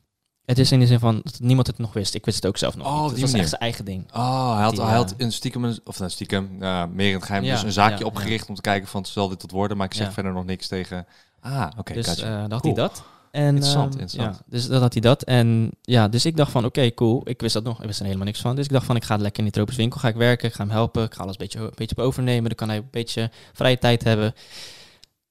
Het 0.45 0.59
is 0.59 0.73
in 0.73 0.81
de 0.81 0.87
zin 0.87 0.99
van, 0.99 1.21
dat 1.25 1.41
niemand 1.41 1.67
het 1.67 1.79
nog 1.79 1.93
wist. 1.93 2.15
Ik 2.15 2.25
wist 2.25 2.37
het 2.37 2.47
ook 2.47 2.57
zelf 2.59 2.77
nog 2.77 2.87
Oh, 2.87 3.03
niet. 3.03 3.11
Het 3.11 3.21
was 3.21 3.27
manier. 3.31 3.39
echt 3.41 3.49
zijn 3.49 3.61
eigen 3.61 3.85
ding. 3.85 4.13
Oh, 4.15 4.55
hij 4.55 4.63
had, 4.63 4.73
Die, 4.73 4.81
hij 4.81 4.91
eh, 4.91 4.97
had 4.97 5.15
een 5.17 5.33
stiekem, 5.33 5.65
een- 5.65 5.81
of 5.85 5.99
nou, 5.99 6.11
stiekem, 6.11 6.57
ja, 6.61 6.87
meer 6.87 7.09
in 7.09 7.15
het 7.15 7.25
geheim, 7.25 7.45
Ja, 7.45 7.53
dus 7.55 7.63
een 7.63 7.73
zaakje 7.73 7.99
ja, 7.99 8.05
opgericht 8.05 8.49
om 8.49 8.55
te 8.55 8.61
kijken 8.61 8.89
van, 8.89 9.05
zal 9.05 9.29
dit 9.29 9.39
tot 9.39 9.51
worden, 9.51 9.77
maar 9.77 9.87
ik 9.87 9.95
zeg 9.95 10.13
verder 10.13 10.33
nog 10.33 10.45
niks 10.45 10.69
tegen... 10.69 11.07
Ah, 11.41 11.67
oké, 11.79 11.93
dus 11.93 12.07
gotcha. 12.07 12.27
eh, 12.27 12.41
dan 12.41 12.51
had 12.53 12.61
Cool. 12.61 12.75
hij 12.75 12.83
dat. 12.83 13.03
En, 13.31 13.47
Interessant, 13.47 13.93
ehm, 13.93 14.01
interessant. 14.03 14.37
Ja, 14.37 14.43
dus 14.47 14.67
dat 14.67 14.81
had 14.81 14.93
hij 14.93 15.03
dat. 15.03 15.23
En 15.23 15.71
ja, 15.83 16.09
dus 16.09 16.25
ik 16.25 16.37
dacht 16.37 16.51
van, 16.51 16.65
oké, 16.65 16.95
cool. 16.95 17.21
Ik 17.25 17.41
wist 17.41 17.55
dat 17.55 17.65
nog. 17.65 17.81
Ik 17.81 17.87
wist 17.87 17.99
er 17.99 18.05
helemaal 18.05 18.27
niks 18.27 18.41
van. 18.41 18.57
Dus 18.57 18.65
ik 18.65 18.71
dacht 18.73 18.87
van, 18.87 18.97
ik 18.97 19.05
ga 19.05 19.17
lekker 19.17 19.39
in 19.39 19.45
die 19.45 19.53
tropische 19.53 19.81
winkel. 19.81 20.01
Ga 20.01 20.09
ik 20.09 20.15
werken. 20.15 20.49
Ik 20.49 20.55
ga 20.55 20.63
hem 20.63 20.73
helpen. 20.73 21.05
Ik 21.05 21.15
ga 21.15 21.23
alles 21.23 21.33
een 21.33 21.39
beetje, 21.39 21.59
een 21.59 21.71
beetje 21.75 21.97
overnemen. 21.97 22.45
Dan 22.45 22.55
kan 22.55 22.69
hij 22.69 22.77
een 22.77 22.89
beetje 22.91 23.31
vrije 23.53 23.79
tijd 23.79 24.05
hebben. 24.05 24.35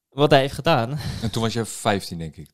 Wat 0.09 0.31
hij 0.31 0.39
heeft 0.39 0.53
gedaan. 0.53 0.99
En 1.21 1.31
toen 1.31 1.41
was 1.41 1.53
je 1.53 1.65
15, 1.65 2.17
denk 2.17 2.35
ik. 2.35 2.49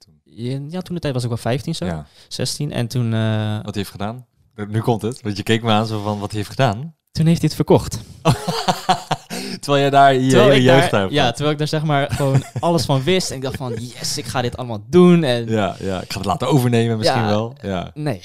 Ja, 0.70 0.82
toen 0.82 0.96
de 0.96 1.02
tijd 1.02 1.14
was 1.14 1.24
ik 1.24 1.30
wel 1.30 1.38
15 1.38 1.76
zo. 1.76 1.86
Ja. 1.86 2.06
16. 2.28 2.72
En 2.72 2.88
toen, 2.88 3.14
eh, 3.14 3.56
Wat 3.56 3.64
hij 3.64 3.74
heeft 3.74 3.90
gedaan? 3.90 4.26
Nu 4.68 4.80
komt 4.82 5.02
het, 5.02 5.22
want 5.22 5.38
je 5.38 5.44
keek 5.44 5.64
me 5.64 5.72
aan 5.72 5.86
zo 5.88 6.04
van, 6.04 6.20
wat 6.20 6.30
hij 6.30 6.38
heeft 6.38 6.50
gedaan? 6.50 6.96
toen 7.12 7.26
heeft 7.26 7.42
hij 7.42 7.48
het 7.48 7.56
verkocht. 7.56 8.00
Terwijl 9.60 9.82
jij 9.82 9.90
daar 9.90 10.14
je 10.14 10.30
terwijl 10.30 10.50
hele 10.50 10.62
jeugd 10.64 10.92
daar, 10.92 11.02
hebt. 11.02 11.14
ja, 11.14 11.30
terwijl 11.32 11.52
ik 11.52 11.58
daar 11.58 11.68
zeg 11.68 11.84
maar 11.84 12.12
gewoon 12.12 12.44
alles 12.60 12.86
van 12.86 13.04
wist. 13.04 13.30
En 13.30 13.36
ik 13.36 13.42
dacht 13.42 13.56
van, 13.58 13.74
yes, 13.74 14.18
ik 14.18 14.26
ga 14.26 14.42
dit 14.42 14.58
allemaal 14.58 14.84
doen. 14.90 15.24
En 15.24 15.48
ja, 15.48 15.76
ja, 15.80 16.02
ik 16.02 16.12
ga 16.12 16.18
het 16.18 16.26
laten 16.28 16.48
overnemen 16.48 16.98
misschien 16.98 17.22
Ja. 17.22 17.28
wel. 17.28 17.56
Ja, 17.62 17.92
nee. 17.94 18.22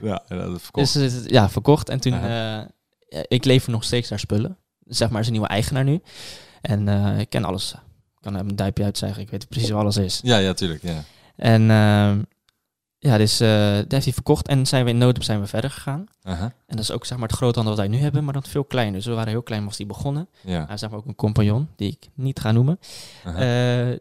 ja, 0.00 0.22
dat 0.28 0.62
verkocht. 0.62 0.92
Dus 0.94 1.12
het- 1.14 1.30
ja, 1.30 1.48
verkocht. 1.50 1.88
En 1.88 2.00
toen, 2.00 2.12
eh, 2.22 2.60
ik 3.28 3.44
lever 3.44 3.70
nog 3.70 3.84
steeds 3.84 4.08
naar 4.10 4.18
spullen. 4.18 4.58
Zeg 4.84 5.10
maar, 5.10 5.20
zijn 5.22 5.32
nieuwe 5.34 5.48
eigenaar 5.48 5.84
nu. 5.84 6.00
En 6.60 6.88
eh, 6.88 7.18
ik 7.18 7.30
ken 7.30 7.44
alles. 7.44 7.72
Ik 8.16 8.22
kan 8.22 8.34
hem 8.34 8.48
een 8.48 8.56
duimpje 8.56 8.84
uitzeggen. 8.84 9.22
Ik 9.22 9.30
weet 9.30 9.48
precies 9.48 9.70
wat 9.70 9.80
alles 9.80 9.96
is. 9.96 10.20
Ja, 10.22 10.36
ja, 10.38 10.52
tuurlijk. 10.52 10.82
Ja. 10.82 11.04
En 11.36 11.70
ehm, 11.70 12.22
ja, 12.98 13.16
dus 13.18 13.40
eh 13.40 13.48
dat 13.76 13.92
heeft 13.92 14.04
hij 14.04 14.12
verkocht. 14.12 14.48
En 14.48 14.66
zijn 14.66 14.84
we 14.84 14.90
in 14.90 14.98
Noodop 14.98 15.22
zijn 15.22 15.40
we 15.40 15.46
verder 15.46 15.70
gegaan. 15.70 16.06
En 16.46 16.76
dat 16.76 16.78
is 16.78 16.90
ook 16.90 17.04
zeg 17.06 17.18
maar 17.18 17.28
het 17.28 17.36
groothandel 17.36 17.74
wat 17.76 17.84
wij 17.86 17.96
nu 17.96 18.02
hebben, 18.02 18.24
maar 18.24 18.32
dan 18.32 18.42
veel 18.44 18.64
kleiner. 18.64 18.94
Dus 18.94 19.06
we 19.06 19.12
waren 19.14 19.28
heel 19.30 19.42
klein 19.42 19.64
was 19.64 19.76
die 19.76 19.86
begonnen. 19.86 20.28
Ja. 20.40 20.64
Hij 20.64 20.74
is 20.74 20.80
zeg 20.80 20.90
maar 20.90 20.98
ook 20.98 21.06
een 21.06 21.14
compagnon, 21.14 21.68
die 21.76 21.90
ik 21.90 22.08
niet 22.14 22.40
ga 22.40 22.52
noemen. 22.52 22.78
Eh, 23.24 23.96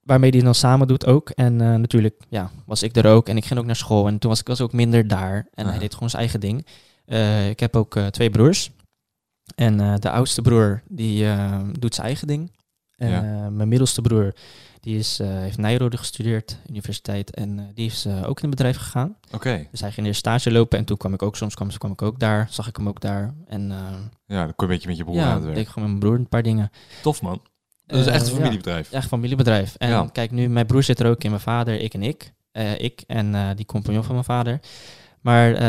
waarmee 0.00 0.30
hij 0.30 0.40
dan 0.40 0.54
samen 0.54 0.86
doet 0.88 1.06
ook. 1.06 1.30
En 1.30 1.60
eh, 1.60 1.74
natuurlijk 1.74 2.14
ja, 2.28 2.50
was 2.66 2.82
ik 2.82 2.96
er 2.96 3.06
ook. 3.06 3.28
En 3.28 3.36
ik 3.36 3.44
ging 3.44 3.58
ook 3.60 3.66
naar 3.66 3.76
school. 3.76 4.06
En 4.06 4.18
toen 4.18 4.30
was 4.30 4.40
ik 4.40 4.46
was 4.46 4.60
ook 4.60 4.72
minder 4.72 5.08
daar. 5.08 5.48
En 5.54 5.66
hij 5.66 5.78
deed 5.78 5.94
gewoon 5.94 6.10
zijn 6.10 6.22
eigen 6.22 6.40
ding. 6.40 6.66
Ik 7.50 7.60
heb 7.60 7.76
ook 7.76 7.98
twee 8.10 8.30
broers. 8.30 8.70
En 9.54 10.00
de 10.00 10.10
oudste 10.10 10.42
broer, 10.42 10.82
die 10.88 11.26
doet 11.78 11.94
zijn 11.94 12.06
eigen 12.06 12.26
ding. 12.26 12.52
En 12.96 13.08
Ja. 13.10 13.50
mijn 13.50 13.68
middelste 13.68 14.00
broer, 14.00 14.34
die 14.84 14.98
is, 14.98 15.20
eh, 15.20 15.28
heeft 15.28 15.58
Nijrode 15.58 15.96
gestudeerd, 15.96 16.58
universiteit. 16.68 17.34
En 17.34 17.58
eh, 17.58 17.64
die 17.74 17.86
is 17.86 18.04
eh, 18.04 18.28
ook 18.28 18.40
in 18.40 18.48
het 18.48 18.56
bedrijf 18.56 18.76
gegaan. 18.76 19.16
Oké. 19.32 19.66
Dus 19.70 19.80
hij 19.80 19.92
ging 19.92 20.06
eerst 20.06 20.18
stage 20.18 20.52
lopen. 20.52 20.78
En 20.78 20.84
toen 20.84 20.96
kwam 20.96 21.14
ik 21.14 21.22
ook, 21.22 21.36
soms 21.36 21.54
kwam, 21.54 21.68
kwam 21.78 21.92
ik 21.92 22.02
ook 22.02 22.18
daar. 22.18 22.46
Zag 22.50 22.68
ik 22.68 22.76
hem 22.76 22.88
ook 22.88 23.00
daar. 23.00 23.34
En 23.46 23.68
Ja, 24.26 24.44
dan 24.44 24.54
kom 24.54 24.66
je 24.68 24.72
een 24.72 24.78
beetje 24.78 24.88
met 24.88 24.96
je 24.96 25.04
broer 25.04 25.20
aan 25.20 25.26
ja, 25.26 25.32
het 25.34 25.42
deed 25.42 25.52
werk. 25.52 25.66
ik 25.66 25.68
gewoon 25.68 25.90
met 25.90 25.98
mijn 25.98 26.10
broer 26.10 26.20
een 26.20 26.28
paar 26.28 26.42
dingen. 26.42 26.70
Tof, 27.02 27.22
man. 27.22 27.42
Dat 27.86 27.98
is 28.00 28.06
echt 28.06 28.26
een 28.26 28.32
ja. 28.32 28.34
familiebedrijf. 28.36 28.92
Echt 28.92 29.08
familiebedrijf. 29.08 29.74
En 29.74 29.88
Ja. 29.88 30.08
kijk, 30.12 30.30
nu, 30.30 30.48
mijn 30.48 30.66
broer 30.66 30.82
zit 30.82 31.00
er 31.00 31.06
ook 31.06 31.24
in, 31.24 31.30
mijn 31.30 31.42
vader, 31.42 31.80
ik 31.80 31.94
en 31.94 32.02
ik. 32.02 32.32
Ik 32.78 33.04
en 33.06 33.56
die 33.56 33.66
compagnon 33.66 34.04
van 34.04 34.12
mijn 34.12 34.24
vader. 34.24 34.60
Maar 35.20 35.62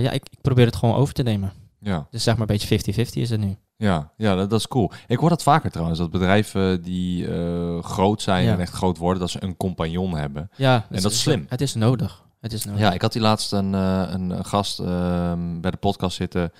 ja, 0.00 0.10
ik, 0.10 0.24
ik 0.30 0.40
probeer 0.40 0.66
het 0.66 0.76
gewoon 0.76 0.94
over 0.94 1.14
te 1.14 1.22
nemen. 1.22 1.52
Ja, 1.82 2.06
Dus 2.10 2.22
zeg 2.22 2.36
maar 2.36 2.48
een 2.50 2.56
beetje 2.58 3.04
50-50 3.06 3.12
is 3.12 3.30
het 3.30 3.40
nu. 3.40 3.56
ja, 3.76 4.12
ja 4.16 4.34
dat, 4.34 4.50
dat 4.50 4.58
is 4.58 4.68
cool. 4.68 4.90
Ik 5.06 5.18
hoor 5.18 5.28
dat 5.28 5.42
vaker 5.42 5.70
trouwens, 5.70 5.98
dat 5.98 6.10
bedrijven 6.10 6.82
die 6.82 7.28
eh, 7.34 7.82
groot 7.82 8.22
zijn 8.22 8.44
Ja. 8.44 8.52
en 8.52 8.60
echt 8.60 8.72
groot 8.72 8.98
worden, 8.98 9.20
dat 9.20 9.30
ze 9.30 9.42
een 9.42 9.56
compagnon 9.56 10.16
hebben. 10.16 10.50
Ja, 10.56 10.86
En 10.90 11.02
dat 11.02 11.12
is 11.12 11.20
slim. 11.20 11.46
Het 11.48 11.60
is 11.60 11.74
nodig. 11.74 12.22
Het 12.40 12.52
is 12.52 12.64
nodig. 12.64 12.80
Ja, 12.80 12.92
ik 12.92 13.02
had 13.02 13.12
die 13.12 13.22
laatst 13.22 13.52
een, 13.52 13.74
eh, 13.74 14.04
een, 14.10 14.44
gast 14.44 14.78
ehm, 14.80 15.60
bij 15.60 15.70
de 15.70 15.76
podcast 15.76 16.16
zitten. 16.16 16.52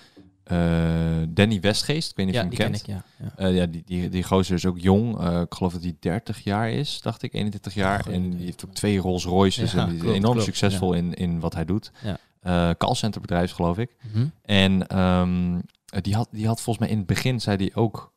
eh, 0.44 0.58
Danny 1.28 1.60
Westgeest. 1.60 2.10
Ik 2.10 2.16
weet 2.16 2.26
niet 2.26 2.34
Ja, 2.34 2.42
of 2.42 2.48
die 2.48 2.58
je 2.58 2.64
ken 2.64 2.72
hem 2.72 2.80
ik, 2.80 2.86
kent. 2.86 3.04
ja. 3.18 3.32
ja. 3.38 3.46
Eh, 3.48 3.56
ja, 3.56 3.66
die, 3.66 3.82
die, 3.86 4.08
die 4.08 4.22
gozer 4.22 4.54
is 4.54 4.66
ook 4.66 4.78
jong. 4.78 5.12
Ik 5.42 5.54
geloof 5.54 5.72
dat 5.72 5.82
hij 5.82 5.96
30 6.00 6.44
jaar 6.44 6.70
is, 6.70 7.00
dacht 7.00 7.22
ik, 7.22 7.32
31 7.34 7.74
jaar. 7.74 8.06
En 8.06 8.30
die 8.30 8.44
heeft 8.44 8.64
ook 8.64 8.74
twee 8.74 8.98
Rolls 8.98 9.24
Royces. 9.24 9.72
Ja, 9.72 9.78
en 9.78 9.86
die 9.86 9.94
is 9.96 10.00
klopt, 10.02 10.16
enorm 10.16 10.32
klopt, 10.32 10.46
succesvol 10.46 10.92
in, 10.92 11.14
in 11.14 11.40
wat 11.40 11.54
hij 11.54 11.64
doet. 11.64 11.92
Ja. 12.04 12.16
Eh 12.42 12.70
callcenter 12.78 13.20
bedrijf, 13.20 13.52
geloof 13.52 13.78
ik. 13.78 13.96
Mhm. 14.12 14.26
En 14.42 14.86
ehm, 14.86 15.58
die, 16.00 16.14
had, 16.14 16.28
die 16.30 16.46
had 16.46 16.60
volgens 16.60 16.78
mij 16.84 16.88
in 16.94 16.98
het 16.98 17.06
begin, 17.06 17.40
zei 17.40 17.56
hij 17.56 17.70
ook, 17.74 18.12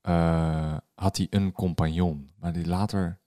eh, 0.00 0.76
had 0.94 1.16
hij 1.16 1.26
een 1.30 1.52
compagnon. 1.52 2.30
Maar 2.38 2.52
die 2.52 2.66
later 2.66 3.18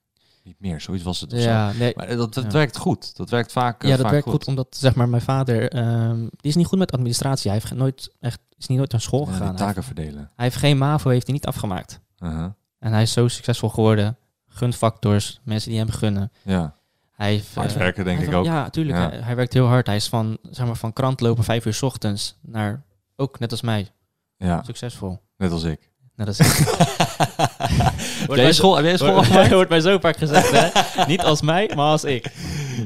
niet 0.44 0.60
meer. 0.60 0.82
Zoiets 0.82 1.03
was 1.03 1.22
het. 1.22 1.32
Ja, 1.32 1.72
nee, 1.72 1.94
Maar 1.96 2.08
dat, 2.15 2.34
dat 2.34 2.44
Ja. 2.44 2.50
werkt 2.51 2.77
goed. 2.77 3.15
Dat 3.18 3.29
werkt 3.29 3.51
vaak, 3.51 3.84
eh, 3.84 3.89
ja, 3.89 3.96
dat 3.96 4.03
vaak 4.06 4.12
werkt 4.13 4.29
goed. 4.29 4.48
omdat 4.48 4.68
zeg 4.79 4.96
maar 4.96 5.10
mijn 5.10 5.22
vader, 5.22 5.70
ehm, 5.72 6.20
die 6.20 6.29
is 6.50 6.56
niet 6.56 6.65
goed 6.65 6.79
met 6.79 6.91
administratie. 6.91 7.51
Hij 7.51 7.60
heeft 7.60 7.74
nooit 7.75 8.15
echt, 8.20 8.39
is 8.58 8.68
niet 8.68 8.77
nooit 8.77 8.91
naar 8.91 9.01
school 9.01 9.20
Ja, 9.20 9.25
gegaan. 9.25 9.39
die 9.39 9.48
Hij 9.48 9.65
heeft- 9.65 9.75
taken 9.75 9.84
verdelen. 9.96 10.32
Hij 10.36 10.46
heeft 10.46 10.56
geen 10.58 10.77
MAVO, 10.77 11.10
heeft 11.10 11.25
hij 11.25 11.36
niet 11.36 11.46
afgemaakt. 11.46 12.00
Uh-huh. 12.20 12.46
En 12.79 12.91
hij 12.91 13.01
is 13.01 13.12
zo 13.13 13.27
succesvol 13.27 13.70
geworden. 13.70 14.18
Gunfactors, 14.48 15.39
mensen 15.44 15.70
die 15.70 15.79
hem 15.79 15.89
gunnen. 15.89 16.32
Ja, 16.44 16.75
Hij 17.20 17.32
heeft, 17.32 17.56
hard 17.56 17.72
eh, 17.72 17.78
werken 17.78 18.04
denk 18.06 18.18
hij 18.20 18.28
ik 18.28 18.34
ook. 18.34 18.46
Ja, 18.46 18.70
tuurlijk. 18.70 18.98
Ja. 18.98 19.10
Hij, 19.10 19.20
hij 19.20 19.36
werkt 19.36 19.54
heel 19.54 19.66
hard. 19.66 19.88
Hij 19.88 19.96
is 19.96 20.08
van, 20.08 20.38
zeg 20.52 20.66
maar, 20.66 20.76
van 20.76 20.94
krant 20.94 21.22
lopen 21.22 21.44
vijf 21.44 21.66
uur 21.66 21.74
's 21.74 21.82
ochtends 21.82 22.38
naar, 22.42 22.84
ook 23.16 23.40
net 23.40 23.52
als 23.52 23.62
mij, 23.62 23.88
Ja, 24.38 24.64
succesvol. 24.64 25.20
net 25.38 25.52
als 25.52 25.64
ik. 25.64 25.90
Net 26.16 26.28
als 26.28 26.40
ik. 26.40 26.48
Heb 28.28 28.36
jij 28.36 28.54
school, 28.54 28.76
heb 28.76 28.86
jij 28.86 28.98
school 28.98 29.08
Wordt- 29.12 29.20
afgemaakt? 29.28 29.52
wordt 29.62 29.70
mij 29.70 29.80
zo 29.80 30.00
vaak 30.00 30.18
gezegd, 30.18 30.52
hè? 30.52 31.06
Niet 31.06 31.22
als 31.24 31.42
mij, 31.42 31.72
maar 31.76 31.86
als 31.92 32.04
ik. 32.04 32.32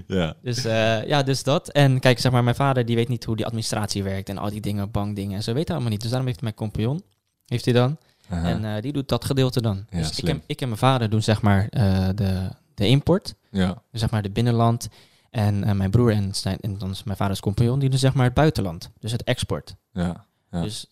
Ja. 0.07 0.35
Dus 0.41 0.65
eh, 0.65 1.05
ja, 1.07 1.23
dus 1.23 1.43
dat. 1.43 1.69
En 1.69 1.99
kijk, 1.99 2.19
zeg 2.19 2.31
maar, 2.31 2.43
mijn 2.43 2.55
vader 2.55 2.85
die 2.85 2.95
weet 2.95 3.07
niet 3.07 3.23
hoe 3.23 3.35
die 3.35 3.45
administratie 3.45 4.03
werkt 4.03 4.29
en 4.29 4.37
al 4.37 4.49
die 4.49 4.61
dingen, 4.61 4.91
bankdingen 4.91 5.35
en 5.35 5.43
zo 5.43 5.53
weet 5.53 5.63
hij 5.67 5.73
allemaal 5.75 5.91
niet. 5.93 6.01
Dus 6.01 6.09
daarom 6.09 6.27
heeft 6.27 6.39
hij 6.41 6.49
mijn 6.53 6.71
compagnon, 6.71 7.03
heeft 7.45 7.65
hij 7.65 7.73
dan. 7.73 7.97
En 8.29 8.65
eh, 8.65 8.81
die 8.81 8.93
doet 8.93 9.09
dat 9.09 9.25
gedeelte 9.25 9.61
dan. 9.61 9.85
Ja, 9.89 9.97
dus 9.97 10.19
ik 10.19 10.29
en, 10.29 10.41
ik 10.45 10.61
en 10.61 10.67
mijn 10.67 10.79
vader 10.79 11.09
doen 11.09 11.21
zeg 11.21 11.41
maar 11.41 11.67
eh, 11.69 12.07
de, 12.15 12.49
de 12.73 12.87
import, 12.87 13.35
ja. 13.51 13.81
dus 13.91 13.99
zeg 13.99 14.11
maar 14.11 14.21
de 14.21 14.31
binnenland. 14.31 14.87
En 15.29 15.63
eh, 15.63 15.73
mijn 15.75 15.91
broer 15.91 16.11
en, 16.11 16.35
zijn, 16.35 16.59
en 16.59 16.77
dan 16.77 16.89
is 16.89 17.03
mijn 17.03 17.17
vaders 17.17 17.39
compagnon, 17.39 17.79
die 17.79 17.89
doen 17.89 17.99
zeg 17.99 18.13
maar 18.13 18.25
het 18.25 18.33
buitenland. 18.33 18.91
Dus 18.99 19.11
het 19.11 19.23
export. 19.23 19.75
Ja. 19.91 20.25
Ja. 20.51 20.61
Dus 20.61 20.87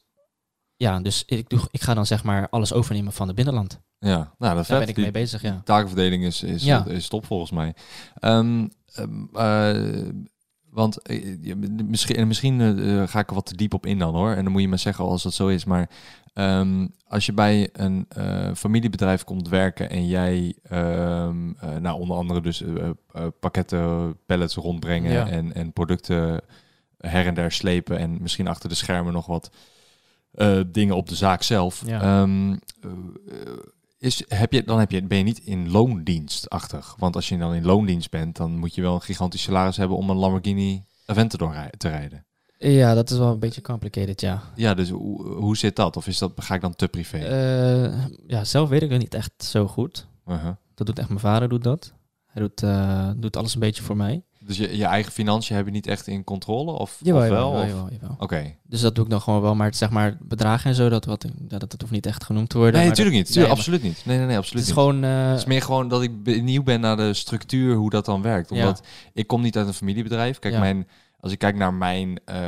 ja, 0.76 1.00
dus 1.00 1.24
ik, 1.26 1.50
doe, 1.50 1.60
ik 1.72 1.82
ga 1.82 1.94
dan 1.94 2.06
zeg 2.06 2.24
maar 2.24 2.50
alles 2.50 2.74
overnemen 2.74 3.14
van 3.14 3.28
het 3.28 3.36
binnenland. 3.36 3.80
Ja, 4.00 4.34
nou, 4.38 4.56
dat 4.56 4.68
Daar 4.68 4.80
ben 4.80 4.88
ik 4.88 4.98
mee 4.98 5.12
bezig, 5.12 5.42
ja. 5.42 5.62
Takenverdeling 5.66 6.24
is, 6.24 6.44
is, 6.44 6.64
Ja. 6.64 6.86
is 6.86 7.08
top 7.08 7.26
volgens 7.26 7.52
mij. 7.52 7.74
Ehm, 8.20 8.68
ehm, 8.94 9.26
eh, 9.34 10.10
want 10.72 11.02
eh, 11.02 11.38
je- 11.42 11.56
misschien, 11.88 12.16
en 12.16 12.28
misschien 12.28 12.62
eh, 12.62 13.08
ga 13.08 13.20
ik 13.20 13.28
er 13.30 13.36
wat 13.36 13.46
te 13.46 13.56
diep 13.56 13.74
op 13.74 13.86
in 13.86 14.00
dan 14.00 14.14
hoor. 14.16 14.32
En 14.32 14.44
dan 14.44 14.52
moet 14.52 14.62
je 14.62 14.68
me 14.68 14.78
zeggen 14.78 15.06
als 15.06 15.24
dat 15.24 15.34
zo 15.34 15.48
is. 15.48 15.66
Maar 15.66 15.90
ehm, 16.34 16.88
als 17.08 17.26
je 17.26 17.34
bij 17.34 17.70
een 17.74 18.06
eh, 18.10 18.50
familiebedrijf 18.56 19.24
komt 19.24 19.50
werken 19.50 19.90
en 19.90 20.08
jij, 20.08 20.56
ehm, 20.64 21.52
eh, 21.60 21.76
nou 21.76 22.00
onder 22.00 22.18
andere 22.18 22.42
dus 22.42 22.62
eh, 22.62 22.90
eh, 23.12 23.28
pakketten, 23.40 24.18
pallets 24.26 24.56
rondbrengen 24.56 25.12
Ja. 25.12 25.28
en, 25.28 25.54
en 25.54 25.74
producten 25.74 26.42
her 26.98 27.26
en 27.26 27.34
der 27.34 27.52
slepen 27.52 27.98
en 27.98 28.18
misschien 28.22 28.48
achter 28.48 28.70
de 28.70 28.76
schermen 28.76 29.14
nog 29.14 29.26
wat 29.26 29.52
eh, 30.32 30.60
dingen 30.68 30.96
op 30.96 31.10
de 31.10 31.16
zaak 31.16 31.44
zelf. 31.44 31.84
Ja. 31.86 32.02
Ehm, 32.02 32.52
eh, 32.82 32.90
is, 34.02 34.24
heb 34.28 34.54
je, 34.54 34.64
dan 34.64 34.80
heb 34.80 34.92
je, 34.92 35.04
ben 35.04 35.18
je 35.18 35.24
niet 35.24 35.40
in 35.40 35.72
loondienstachtig. 35.72 36.96
Want 36.98 37.16
als 37.16 37.30
je 37.30 37.38
dan 37.38 37.54
in 37.54 37.66
loondienst 37.66 38.10
bent, 38.10 38.36
dan 38.36 38.58
moet 38.58 38.76
je 38.76 38.82
wel 38.82 38.94
een 38.94 39.02
gigantisch 39.02 39.42
salaris 39.42 39.78
hebben 39.78 39.98
om 39.98 40.10
een 40.10 40.18
Lamborghini 40.18 40.84
Aventador 41.06 41.52
rij- 41.52 41.74
te 41.78 41.90
rijden. 41.90 42.26
Ja, 42.58 42.94
dat 42.94 43.10
is 43.10 43.18
wel 43.18 43.32
een 43.32 43.40
beetje 43.40 43.62
complicated, 43.62 44.22
ja. 44.22 44.42
Ja, 44.56 44.74
dus 44.74 44.90
hoe, 44.90 45.28
hoe 45.28 45.58
zit 45.58 45.76
dat? 45.76 45.98
Of 45.98 46.08
is 46.08 46.18
dat, 46.18 46.32
ga 46.36 46.56
ik 46.56 46.62
dan 46.62 46.76
te 46.76 46.88
privé? 46.88 47.18
Eh, 47.18 48.06
ja, 48.28 48.44
zelf 48.44 48.70
weet 48.70 48.82
ik 48.82 48.90
het 48.92 49.02
niet 49.02 49.14
echt 49.14 49.44
zo 49.44 49.68
goed. 49.68 50.08
Uh-huh. 50.28 50.52
Dat 50.76 50.88
doet 50.88 51.00
echt 51.00 51.08
mijn 51.08 51.20
vader, 51.20 51.50
doet 51.50 51.64
dat. 51.64 51.94
Hij 52.26 52.42
doet, 52.42 52.64
eh, 52.64 53.10
doet 53.18 53.38
alles 53.38 53.54
een 53.54 53.60
beetje 53.60 53.84
voor 53.84 53.98
mij. 53.98 54.24
Dus 54.46 54.58
je, 54.58 54.78
je 54.78 54.86
eigen 54.86 55.12
financiën 55.12 55.56
heb 55.56 55.66
je 55.66 55.72
niet 55.72 55.88
echt 55.88 56.08
in 56.08 56.24
controle? 56.24 56.72
Of, 56.72 56.98
Jawel, 57.04 57.22
of 57.24 57.30
wel? 57.56 57.66
jawel. 57.66 58.16
Oké. 58.20 58.56
Dus 58.64 58.82
dat 58.82 58.96
doe 58.96 59.04
ik 59.04 59.10
dan 59.10 59.22
gewoon 59.22 59.42
wel. 59.42 59.56
Maar 59.56 59.68
het, 59.68 59.76
zeg 59.76 59.90
maar 59.90 60.18
bedragen 60.22 60.70
en 60.70 60.76
zo, 60.76 60.90
dat, 60.90 61.06
wat, 61.06 61.26
dat, 61.38 61.60
dat 61.60 61.76
hoeft 61.82 61.92
niet 61.94 62.06
echt 62.06 62.24
genoemd 62.24 62.50
te 62.50 62.58
worden. 62.58 62.80
Nee, 62.80 62.90
natuurlijk 62.90 63.16
niet. 63.16 63.26
Tuurlijk, 63.26 63.48
nee, 63.48 63.58
absoluut 63.58 63.84
niet. 63.84 64.02
Nee, 64.06 64.18
nee, 64.18 64.26
nee, 64.26 64.38
absoluut 64.38 64.66
Het 64.66 64.72
is 64.72 64.76
niet. 64.78 64.86
gewoon... 64.86 65.04
eh, 65.04 65.30
Het 65.30 65.38
is 65.38 65.46
meer 65.46 65.62
gewoon 65.62 65.88
dat 65.88 66.02
ik 66.02 66.24
benieuwd 66.24 66.64
ben 66.64 66.80
naar 66.82 66.98
de 66.98 67.14
structuur, 67.14 67.76
hoe 67.76 67.90
dat 67.90 68.06
dan 68.06 68.22
werkt. 68.22 68.50
Ja. 68.50 68.56
Omdat 68.56 68.84
ik 69.14 69.28
kom 69.28 69.42
niet 69.42 69.58
uit 69.58 69.68
een 69.68 69.74
familiebedrijf. 69.74 70.40
Kijk, 70.40 70.54
Ja. 70.54 70.60
mijn, 70.60 70.88
als 71.20 71.32
ik 71.32 71.40
kijk 71.40 71.56
naar 71.56 71.74
mijn 71.74 72.20
eh, 72.26 72.40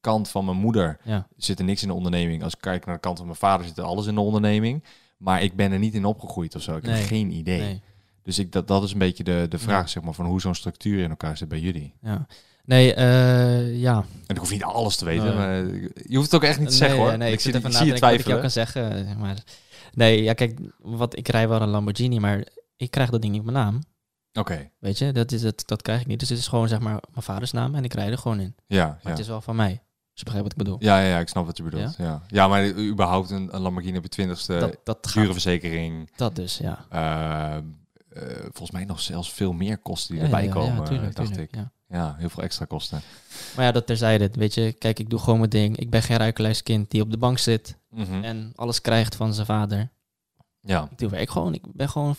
kant 0.00 0.28
van 0.28 0.44
mijn 0.44 0.56
moeder, 0.56 0.98
ja, 1.04 1.26
zit 1.36 1.58
er 1.58 1.64
niks 1.64 1.82
in 1.82 1.88
de 1.88 1.94
onderneming. 1.94 2.42
Als 2.42 2.52
ik 2.54 2.60
kijk 2.60 2.86
naar 2.86 2.94
de 2.94 3.00
kant 3.00 3.16
van 3.16 3.26
mijn 3.26 3.38
vader, 3.38 3.66
zit 3.66 3.78
er 3.78 3.84
alles 3.84 4.06
in 4.06 4.14
de 4.14 4.20
onderneming. 4.20 4.84
Maar 5.18 5.42
ik 5.42 5.56
ben 5.56 5.72
er 5.72 5.78
niet 5.78 5.94
in 5.94 6.04
opgegroeid 6.04 6.54
of 6.56 6.62
zo. 6.62 6.76
Ik 6.76 6.82
Nee. 6.82 6.94
heb 6.94 7.06
geen 7.06 7.30
idee. 7.30 7.60
nee. 7.60 7.82
Dus 8.22 8.38
ik, 8.38 8.52
dat, 8.52 8.68
dat 8.68 8.82
is 8.82 8.92
een 8.92 8.98
beetje 8.98 9.24
de, 9.24 9.46
de 9.48 9.58
vraag, 9.58 9.80
Ja. 9.82 9.86
zeg 9.86 10.02
maar, 10.02 10.14
van 10.14 10.24
hoe 10.26 10.40
zo'n 10.40 10.54
structuur 10.54 11.02
in 11.02 11.10
elkaar 11.10 11.36
zit 11.36 11.48
bij 11.48 11.60
jullie. 11.60 11.94
Ja. 12.02 12.26
Nee, 12.64 12.94
eh, 12.94 13.80
ja. 13.80 13.96
En 14.26 14.34
ik 14.34 14.36
hoef 14.36 14.50
niet 14.50 14.62
alles 14.64 14.96
te 14.96 15.04
weten, 15.04 15.34
maar 15.36 15.56
je 16.06 16.16
hoeft 16.16 16.30
het 16.30 16.34
ook 16.34 16.42
echt 16.48 16.58
niet 16.58 16.68
te 16.68 16.74
zeggen 16.74 16.98
hoor. 16.98 17.18
Nee, 17.18 17.28
ik, 17.28 17.34
ik, 17.34 17.40
zit 17.40 17.54
ik 17.54 17.60
even 17.60 17.72
zie 17.72 17.80
na 17.80 17.92
je 17.92 17.98
te 18.00 18.14
ik 18.18 18.26
jou 18.26 18.40
kan 18.40 18.50
zeggen. 18.50 19.18
Maar 19.18 19.36
nee, 19.94 20.22
ja, 20.22 20.32
kijk, 20.32 20.60
wat, 20.78 21.16
ik 21.18 21.28
rij 21.28 21.48
wel 21.48 21.62
een 21.62 21.68
Lamborghini, 21.68 22.18
maar 22.18 22.46
ik 22.76 22.90
krijg 22.90 23.10
dat 23.10 23.20
ding 23.20 23.32
niet 23.32 23.42
op 23.46 23.50
mijn 23.52 23.64
naam. 23.64 23.80
Oké, 24.38 24.70
Weet 24.78 24.98
je, 24.98 25.12
dat, 25.12 25.32
is 25.32 25.42
het, 25.42 25.62
dat 25.66 25.82
krijg 25.82 26.00
ik 26.00 26.06
niet. 26.06 26.20
Dus 26.20 26.28
het 26.28 26.38
is 26.38 26.46
gewoon 26.48 26.68
zeg 26.68 26.78
maar 26.80 27.02
mijn 27.10 27.22
vaders 27.22 27.52
naam 27.52 27.74
en 27.74 27.84
ik 27.84 27.94
rij 27.94 28.10
er 28.10 28.18
gewoon 28.18 28.40
in. 28.40 28.54
ja. 28.66 28.86
Maar 28.86 28.98
Ja. 29.02 29.10
het 29.10 29.18
is 29.18 29.28
wel 29.28 29.40
van 29.40 29.56
mij. 29.56 29.70
Als 29.70 30.20
je 30.20 30.24
begrijpt 30.24 30.42
wat 30.42 30.52
ik 30.52 30.64
bedoel. 30.64 30.76
Ja, 30.80 31.00
ja, 31.00 31.08
ja, 31.08 31.18
ik 31.18 31.28
snap 31.28 31.46
wat 31.46 31.56
je 31.56 31.62
bedoelt. 31.62 31.94
Ja, 31.98 32.22
ja. 32.28 32.48
maar 32.48 32.68
überhaupt 32.78 33.30
een, 33.30 33.48
een 33.54 33.60
Lamborghini 33.60 33.96
op 33.96 34.02
je 34.02 34.08
twintigste, 34.08 34.58
dat, 34.58 34.76
dat 34.84 35.04
dure 35.04 35.24
gaat. 35.24 35.32
verzekering. 35.32 36.10
Dat 36.16 36.36
dus, 36.36 36.58
ja. 36.58 36.86
eh, 36.90 37.56
eh, 38.14 38.36
volgens 38.40 38.70
mij 38.70 38.84
nog 38.84 39.00
zelfs 39.00 39.32
veel 39.32 39.52
meer 39.52 39.78
kosten 39.78 40.10
die 40.14 40.18
Ja, 40.18 40.24
erbij 40.24 40.40
ja, 40.42 40.46
ja, 40.46 40.52
komen, 40.54 40.84
tuurlijk, 40.84 41.14
dacht 41.16 41.28
tuurlijk, 41.28 41.50
ik. 41.52 41.58
ja. 41.58 41.72
Ja, 41.88 42.14
heel 42.18 42.28
veel 42.28 42.42
extra 42.42 42.64
kosten. 42.64 43.00
Maar 43.56 43.64
ja, 43.64 43.72
dat 43.72 43.86
terzijde. 43.86 44.30
Weet 44.32 44.54
je, 44.54 44.72
kijk, 44.72 44.98
ik 44.98 45.10
doe 45.10 45.18
gewoon 45.18 45.38
mijn 45.38 45.50
ding. 45.50 45.76
Ik 45.76 45.90
ben 45.90 46.02
geen 46.02 46.16
ruikeluiskind 46.16 46.90
die 46.90 47.02
op 47.02 47.10
de 47.10 47.16
bank 47.18 47.38
zit 47.38 47.76
Mhm. 47.90 48.24
en 48.24 48.52
alles 48.54 48.80
krijgt 48.80 49.14
van 49.16 49.34
zijn 49.34 49.46
vader. 49.46 49.90
Ja, 50.60 50.88
Ik 50.90 50.98
doe 50.98 51.10
werk 51.10 51.30
gewoon. 51.30 51.54
Ik 51.54 51.62
ben 51.72 51.88
gewoon 51.88 52.16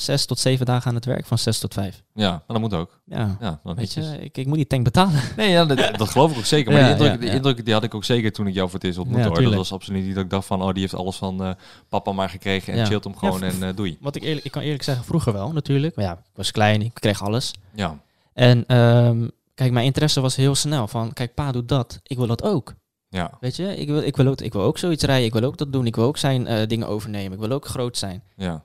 zes 0.00 0.26
tot 0.26 0.38
zeven 0.38 0.66
dagen 0.66 0.88
aan 0.88 0.94
het 0.94 1.04
werk, 1.04 1.26
van 1.26 1.38
zes 1.38 1.58
tot 1.58 1.74
vijf. 1.74 2.02
ja, 2.14 2.30
maar 2.30 2.42
dat 2.46 2.60
moet 2.60 2.74
ook. 2.74 3.00
Ja, 3.04 3.36
Ja, 3.40 3.60
dan 3.64 3.74
weet 3.74 3.92
je, 3.92 4.16
ik, 4.20 4.38
ik 4.38 4.46
moet 4.46 4.56
die 4.56 4.66
tank 4.66 4.84
betalen. 4.84 5.20
Nee, 5.36 5.50
ja, 5.50 5.64
dat, 5.64 5.98
dat 5.98 6.08
geloof 6.08 6.30
ik 6.30 6.38
ook 6.38 6.44
zeker. 6.44 6.72
Maar 6.72 6.80
Ja, 6.80 6.86
die, 6.86 6.94
indruk, 6.96 7.12
ja, 7.12 7.26
die 7.26 7.30
indruk 7.30 7.64
die 7.64 7.74
had 7.74 7.82
ik 7.82 7.94
ook 7.94 8.04
zeker 8.04 8.32
toen 8.32 8.46
ik 8.46 8.54
jou 8.54 8.66
voor 8.68 8.78
het 8.78 8.86
eerst 8.88 8.98
ontmoette. 8.98 9.28
Hoor. 9.28 9.42
Dat 9.42 9.54
was 9.54 9.72
absoluut 9.72 10.04
niet 10.04 10.14
dat 10.14 10.24
ik 10.24 10.30
dacht 10.30 10.46
van, 10.46 10.62
oh, 10.62 10.72
die 10.72 10.80
heeft 10.80 10.94
alles 10.94 11.16
van 11.16 11.42
eh, 11.42 11.50
papa 11.88 12.12
maar 12.12 12.28
gekregen 12.28 12.72
en 12.74 12.86
chillt 12.86 13.04
hem 13.04 13.16
gewoon 13.16 13.42
en 13.42 13.62
eh, 13.62 13.76
doei. 13.76 13.96
Wat 14.00 14.16
ik 14.16 14.22
eerlijk, 14.22 14.44
ik 14.44 14.52
kan 14.52 14.62
eerlijk 14.62 14.82
zeggen, 14.82 15.04
vroeger 15.04 15.32
wel 15.32 15.52
natuurlijk. 15.52 15.96
Maar 15.96 16.04
ja, 16.04 16.12
ik 16.12 16.18
was 16.34 16.50
klein, 16.50 16.82
ik 16.82 16.94
kreeg 16.94 17.22
alles. 17.22 17.52
Ja, 17.74 17.98
En 18.32 18.64
ehm, 18.66 19.28
kijk, 19.54 19.72
mijn 19.72 19.86
interesse 19.86 20.20
was 20.20 20.36
heel 20.36 20.54
snel 20.54 20.88
van, 20.88 21.12
kijk, 21.12 21.34
pa 21.34 21.52
doet 21.52 21.68
dat, 21.68 22.00
ik 22.02 22.16
wil 22.16 22.26
dat 22.26 22.42
ook. 22.42 22.74
ja, 23.08 23.30
Weet 23.40 23.56
je, 23.56 23.76
ik 23.76 23.88
wil, 23.88 24.02
ik 24.02 24.16
wil, 24.16 24.26
ook, 24.26 24.40
ik 24.40 24.52
wil 24.52 24.62
ook 24.62 24.78
zoiets 24.78 25.04
rijden, 25.04 25.26
ik 25.26 25.32
wil 25.32 25.42
ook 25.42 25.56
dat 25.56 25.72
doen, 25.72 25.86
ik 25.86 25.96
wil 25.96 26.04
ook 26.04 26.16
zijn 26.16 26.46
eh, 26.46 26.66
dingen 26.66 26.88
overnemen, 26.88 27.32
ik 27.32 27.38
wil 27.38 27.50
ook 27.50 27.66
groot 27.66 27.96
zijn. 27.98 28.22
ja, 28.36 28.64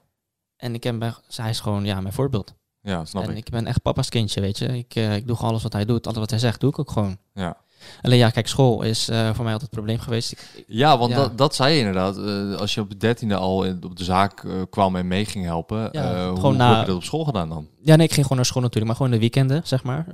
En 0.61 0.73
ik 0.73 0.83
heb, 0.83 0.99
bij- 0.99 1.13
hij 1.35 1.49
is 1.49 1.59
gewoon 1.59 1.85
ja, 1.85 2.01
mijn 2.01 2.13
voorbeeld. 2.13 2.53
ja, 2.81 3.05
snap 3.05 3.23
en 3.23 3.29
ik. 3.31 3.37
ik 3.37 3.49
ben 3.49 3.65
echt 3.67 3.81
papa's 3.81 4.09
kindje, 4.09 4.41
weet 4.41 4.57
je. 4.57 4.77
Ik, 4.77 4.95
eh, 4.95 5.15
ik 5.15 5.27
doe 5.27 5.35
gewoon 5.35 5.51
alles 5.51 5.63
wat 5.63 5.73
hij 5.73 5.85
doet, 5.85 6.05
alles 6.07 6.19
wat 6.19 6.29
hij 6.29 6.39
zegt, 6.39 6.59
doe 6.59 6.69
ik 6.69 6.79
ook 6.79 6.91
gewoon. 6.91 7.17
Ja. 7.33 7.57
Alleen 8.01 8.17
ja, 8.17 8.29
kijk, 8.29 8.47
school 8.47 8.81
is 8.81 9.09
eh, 9.09 9.17
voor 9.33 9.43
mij 9.43 9.53
altijd 9.53 9.61
het 9.61 9.69
probleem 9.69 9.99
geweest. 9.99 10.31
Ik, 10.31 10.63
Ja, 10.67 10.97
want 10.97 11.11
Ja. 11.11 11.17
Dat, 11.17 11.37
dat 11.37 11.55
zei 11.55 11.73
je 11.73 11.79
inderdaad. 11.79 12.17
Eh, 12.17 12.55
als 12.55 12.73
je 12.73 12.81
op 12.81 12.89
de 12.89 12.97
dertiende 12.97 13.35
al 13.35 13.63
in- 13.63 13.83
op 13.83 13.97
de 13.97 14.03
zaak 14.03 14.45
kwam 14.69 14.95
en 14.95 15.07
mee 15.07 15.25
ging 15.25 15.45
helpen, 15.45 15.89
Ja, 15.91 16.25
hoe, 16.27 16.35
gewoon 16.35 16.41
hoe 16.41 16.53
na- 16.53 16.69
heb 16.71 16.79
je 16.79 16.85
dat 16.85 16.95
op 16.95 17.03
school 17.03 17.23
gedaan 17.23 17.49
dan? 17.49 17.67
ja, 17.81 17.95
nee, 17.95 18.05
ik 18.05 18.11
ging 18.11 18.21
gewoon 18.21 18.37
naar 18.37 18.45
school 18.47 18.61
natuurlijk, 18.61 18.87
maar 18.87 18.95
gewoon 18.95 19.11
de 19.11 19.19
weekenden, 19.19 19.61
zeg 19.67 19.83
maar. 19.83 20.05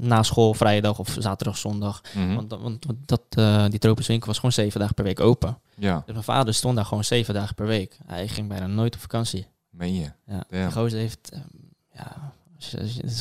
Na 0.00 0.22
school, 0.22 0.54
vrijdag 0.54 0.98
of 0.98 1.16
zaterdag, 1.18 1.56
zondag. 1.58 2.00
Mhm. 2.14 2.34
Want, 2.34 2.50
want, 2.60 2.84
want 2.86 2.98
dat, 3.08 3.20
die 3.70 3.78
tropische 3.80 4.10
winkel 4.10 4.28
was 4.28 4.36
gewoon 4.36 4.52
zeven 4.52 4.80
dagen 4.80 4.94
per 4.94 5.04
week 5.04 5.20
open. 5.20 5.58
Ja, 5.76 5.94
Dus 6.04 6.12
mijn 6.12 6.24
vader 6.24 6.54
stond 6.54 6.76
daar 6.76 6.84
gewoon 6.84 7.04
zeven 7.04 7.34
dagen 7.34 7.54
per 7.54 7.66
week. 7.66 7.98
Hij 8.06 8.28
ging 8.28 8.48
bijna 8.48 8.66
nooit 8.66 8.94
op 8.94 9.00
vakantie. 9.00 9.46
Meen 9.76 9.94
je. 9.94 10.10
Ja, 10.26 10.44
Ja. 10.50 10.62
die 10.62 10.72
gozer 10.72 10.98
heeft... 10.98 11.30
ehm, 11.32 11.42
ja, 11.92 12.32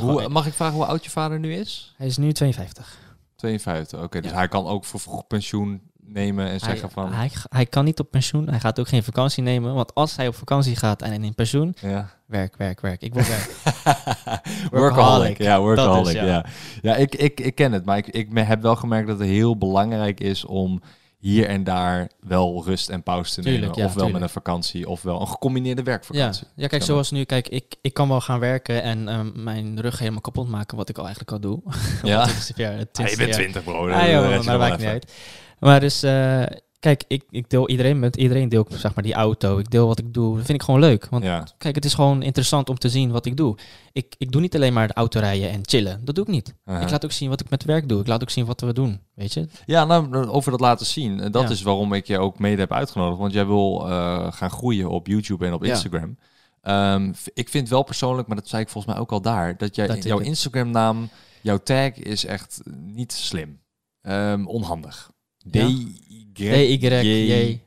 Hoe, 0.04 0.30
mag 0.30 0.46
ik 0.48 0.54
vragen 0.54 0.76
hoe 0.76 0.86
oud 0.86 1.04
je 1.04 1.10
vader 1.10 1.40
nu 1.40 1.54
is? 1.54 1.94
hij 1.98 2.08
is 2.08 2.18
nu 2.18 2.32
52. 2.32 2.98
52, 3.36 4.02
oké. 4.04 4.22
dus 4.22 4.32
Ja. 4.32 4.38
hij 4.38 4.48
kan 4.48 4.66
ook 4.66 4.86
voor 4.86 5.00
vroeg 5.00 5.28
pensioen 5.28 5.82
nemen 6.08 6.48
en 6.48 6.60
zeggen 6.60 6.90
van... 6.92 7.14
Hij, 7.14 7.32
hij 7.50 7.66
kan 7.66 7.86
niet 7.86 8.00
op 8.00 8.12
pensioen. 8.12 8.50
Hij 8.50 8.60
gaat 8.60 8.80
ook 8.80 8.88
geen 8.88 9.04
vakantie 9.04 9.44
nemen. 9.44 9.74
Want 9.74 9.94
als 9.94 10.16
hij 10.16 10.28
op 10.28 10.36
vakantie 10.36 10.76
gaat 10.76 11.02
en 11.02 11.24
in 11.24 11.36
pensioen... 11.36 11.76
ja. 11.82 12.10
Werk, 12.26 12.56
werk, 12.58 12.82
werk. 12.82 13.02
Ik 13.02 13.14
wil 13.14 13.24
werk. 13.24 13.50
workaholic. 14.72 15.38
Ja, 15.38 15.60
workaholic. 15.60 16.06
Is, 16.08 16.14
ja. 16.14 16.26
ja. 16.26 16.46
Ja, 16.82 16.96
ik, 16.96 17.16
ik, 17.16 17.40
ik 17.40 17.56
ken 17.56 17.72
het. 17.72 17.86
Maar 17.86 17.98
ik, 17.98 18.08
ik 18.08 18.30
heb 18.34 18.62
wel 18.62 18.76
gemerkt 18.76 19.08
dat 19.08 19.20
het 19.20 19.28
heel 19.28 19.58
belangrijk 19.58 20.20
is 20.20 20.46
om 20.46 20.82
hier 21.26 21.48
en 21.48 21.64
daar 21.64 22.10
wel 22.20 22.64
rust 22.66 22.90
en 22.90 23.04
pauze 23.04 23.34
te 23.34 23.42
nemen. 23.42 23.60
Tuurlijk, 23.60 23.80
ja, 23.80 23.86
ofwel 23.86 24.10
met 24.10 24.22
een 24.22 24.30
vakantie, 24.30 24.90
ofwel 24.90 25.22
een 25.22 25.28
gecombineerde 25.28 25.84
werkvakantie. 25.84 26.48
ja, 26.56 26.68
kijk, 26.68 26.84
zoals 26.84 27.12
nu. 27.12 27.24
Kijk, 27.24 27.48
ik, 27.48 27.76
ik 27.82 27.94
kan 27.94 28.08
wel 28.08 28.22
gaan 28.22 28.40
werken 28.40 28.82
en 28.84 29.08
ehm, 29.08 29.44
mijn 29.44 29.82
rug 29.82 30.00
helemaal 30.00 30.22
kapot 30.22 30.48
maken. 30.48 30.78
Wat 30.78 30.90
ik 30.90 30.98
al 30.98 31.04
eigenlijk 31.04 31.32
al 31.32 31.40
doe. 31.40 31.62
Ja. 32.04 32.24
Is, 32.26 32.52
ja, 32.56 32.70
Ah, 32.70 33.08
je 33.08 33.18
bent. 33.18 33.34
20 33.34 33.64
bro. 33.64 33.90
Ah, 33.90 34.10
joh, 34.10 34.30
maar 34.30 34.44
dat 34.44 34.60
maakt 34.60 34.78
niet 34.78 34.88
uit. 34.88 35.14
Maar 35.60 35.80
dus, 35.80 36.04
eh, 36.04 36.44
kijk, 36.86 37.04
ik, 37.08 37.24
ik 37.30 37.50
deel 37.50 37.70
iedereen 37.70 38.00
met 38.00 38.16
iedereen 38.16 38.50
deel 38.50 38.66
ik 38.70 38.78
zeg 38.78 38.96
maar 38.96 39.04
die 39.04 39.14
auto. 39.14 39.58
Ik 39.58 39.72
deel 39.72 39.88
wat 39.88 40.00
ik 40.00 40.14
doe. 40.14 40.36
Dat 40.36 40.46
vind 40.46 40.58
ik 40.60 40.64
gewoon 40.66 40.80
leuk. 40.80 41.08
Want 41.10 41.24
Ja. 41.24 41.48
kijk, 41.58 41.76
het 41.76 41.86
is 41.86 41.94
gewoon 41.94 42.22
interessant 42.22 42.70
om 42.70 42.78
te 42.78 42.90
zien 42.90 43.12
wat 43.12 43.26
ik 43.26 43.38
doe. 43.38 43.58
Ik, 43.94 44.16
ik 44.18 44.32
doe 44.32 44.42
niet 44.42 44.56
alleen 44.56 44.74
maar 44.74 44.88
de 44.88 44.94
auto 44.94 45.20
rijden 45.20 45.50
en 45.50 45.60
chillen. 45.66 46.06
Dat 46.06 46.16
doe 46.16 46.24
ik 46.24 46.30
niet. 46.32 46.56
Uh-huh. 46.66 46.84
Ik 46.84 46.90
laat 46.90 47.06
ook 47.06 47.12
zien 47.12 47.30
wat 47.30 47.42
ik 47.42 47.50
met 47.50 47.64
werk 47.64 47.90
doe. 47.90 48.00
Ik 48.00 48.08
laat 48.08 48.22
ook 48.22 48.30
zien 48.30 48.46
wat 48.46 48.62
we 48.62 48.74
doen. 48.74 49.00
Weet 49.14 49.34
je? 49.34 49.48
Ja, 49.66 49.86
nou, 49.86 50.28
over 50.28 50.52
dat 50.52 50.60
laten 50.60 50.86
zien. 50.86 51.20
eh, 51.20 51.32
Dat 51.32 51.44
Ja. 51.44 51.50
is 51.50 51.62
waarom 51.62 51.94
ik 51.94 52.08
je 52.08 52.20
ook 52.20 52.40
mede 52.40 52.62
heb 52.62 52.72
uitgenodigd. 52.72 53.20
Want 53.20 53.34
jij 53.34 53.46
wil 53.46 53.90
eh, 53.90 54.32
gaan 54.34 54.50
groeien 54.52 54.90
op 54.90 55.08
YouTube 55.08 55.46
en 55.46 55.54
op. 55.54 55.64
Instagram. 55.64 56.18
Ehm, 56.62 57.14
ik 57.34 57.50
vind 57.50 57.70
wel 57.70 57.84
persoonlijk, 57.84 58.28
maar 58.28 58.38
dat 58.38 58.48
zei 58.48 58.62
ik 58.62 58.70
volgens 58.70 58.94
mij 58.94 59.02
ook 59.04 59.12
al 59.12 59.22
daar, 59.22 59.58
dat 59.58 59.76
jij, 59.76 59.88
Dat 59.88 60.04
jouw 60.04 60.20
Instagram-naam, 60.20 61.10
jouw 61.42 61.58
tag 61.58 61.94
is 61.94 62.26
echt 62.26 62.62
niet 62.76 63.14
slim. 63.14 63.60
Ehm, 64.02 64.46
onhandig. 64.46 65.14
Ja. 65.52 65.66
DY 65.68 66.80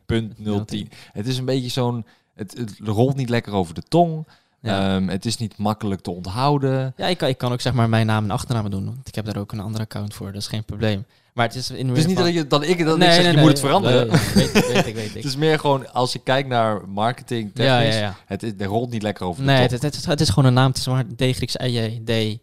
J.010. 0.07 0.89
Het 1.13 1.27
is 1.27 1.39
een 1.39 1.45
beetje 1.45 1.69
zo'n... 1.71 2.07
Het, 2.35 2.55
het 2.59 2.75
rolt 2.85 3.17
niet 3.17 3.29
lekker 3.29 3.53
over 3.53 3.75
de 3.75 3.83
tong. 3.89 4.27
Ja. 4.61 4.95
Ehm, 4.97 5.09
het 5.09 5.27
is 5.27 5.37
niet 5.37 5.57
makkelijk 5.59 6.01
te 6.01 6.11
onthouden. 6.11 6.93
Ja, 6.97 7.07
ik 7.07 7.19
kan, 7.19 7.29
ik 7.29 7.39
kan 7.39 7.53
ook 7.53 7.61
zeg 7.61 7.73
maar 7.73 7.89
mijn 7.89 8.07
naam 8.07 8.25
en 8.25 8.31
achternaam 8.31 8.71
doen. 8.71 8.85
Want 8.85 9.09
ik 9.09 9.15
heb 9.15 9.25
daar 9.25 9.37
ook 9.37 9.53
een 9.53 9.61
ander 9.61 9.81
account 9.81 10.15
voor. 10.15 10.33
Dat 10.33 10.41
is 10.43 10.47
geen 10.49 10.65
probleem. 10.65 11.05
Maar 11.35 11.47
het 11.47 11.57
is 11.57 11.71
in 11.71 11.89
Het 11.89 11.99
is 11.99 12.07
niet 12.07 12.17
van- 12.17 12.25
dat, 12.25 12.35
je, 12.35 12.47
dat 12.47 12.63
ik, 12.69 12.85
dat 12.85 12.99
Nee, 12.99 13.09
ik 13.09 13.15
zeg, 13.15 13.23
nee, 13.23 13.31
je 13.31 13.37
nee, 13.37 13.41
moet 13.45 13.51
het 13.53 13.61
veranderen. 13.61 14.07
nee, 14.09 14.19
weet 14.35 14.55
ik, 14.55 14.65
weet 14.65 14.87
ik, 14.87 14.95
weet 14.95 15.07
ik. 15.09 15.15
Het 15.23 15.25
is 15.25 15.37
meer 15.37 15.59
gewoon, 15.59 15.93
als 15.93 16.13
je 16.13 16.19
kijkt 16.19 16.49
naar 16.49 16.89
marketing 16.89 17.55
technisch, 17.55 17.95
ja, 17.95 18.01
ja. 18.01 18.17
Het, 18.27 18.43
is- 18.43 18.51
het 18.51 18.63
rolt 18.63 18.91
niet 18.91 19.03
lekker 19.03 19.27
over 19.27 19.43
de 19.45 19.51
Nee, 19.51 19.61
top. 19.63 19.71
het, 19.71 19.83
het, 19.83 19.95
het, 19.97 20.07
het 20.07 20.21
is 20.21 20.29
gewoon 20.29 20.45
een 20.45 20.55
naam. 20.55 20.69
Het 20.69 20.77
is 20.79 20.87
maar 20.87 21.05
D, 21.07 21.23
Grieks 21.23 21.57
I, 21.57 21.79
J, 21.79 22.01
D. 22.05 22.39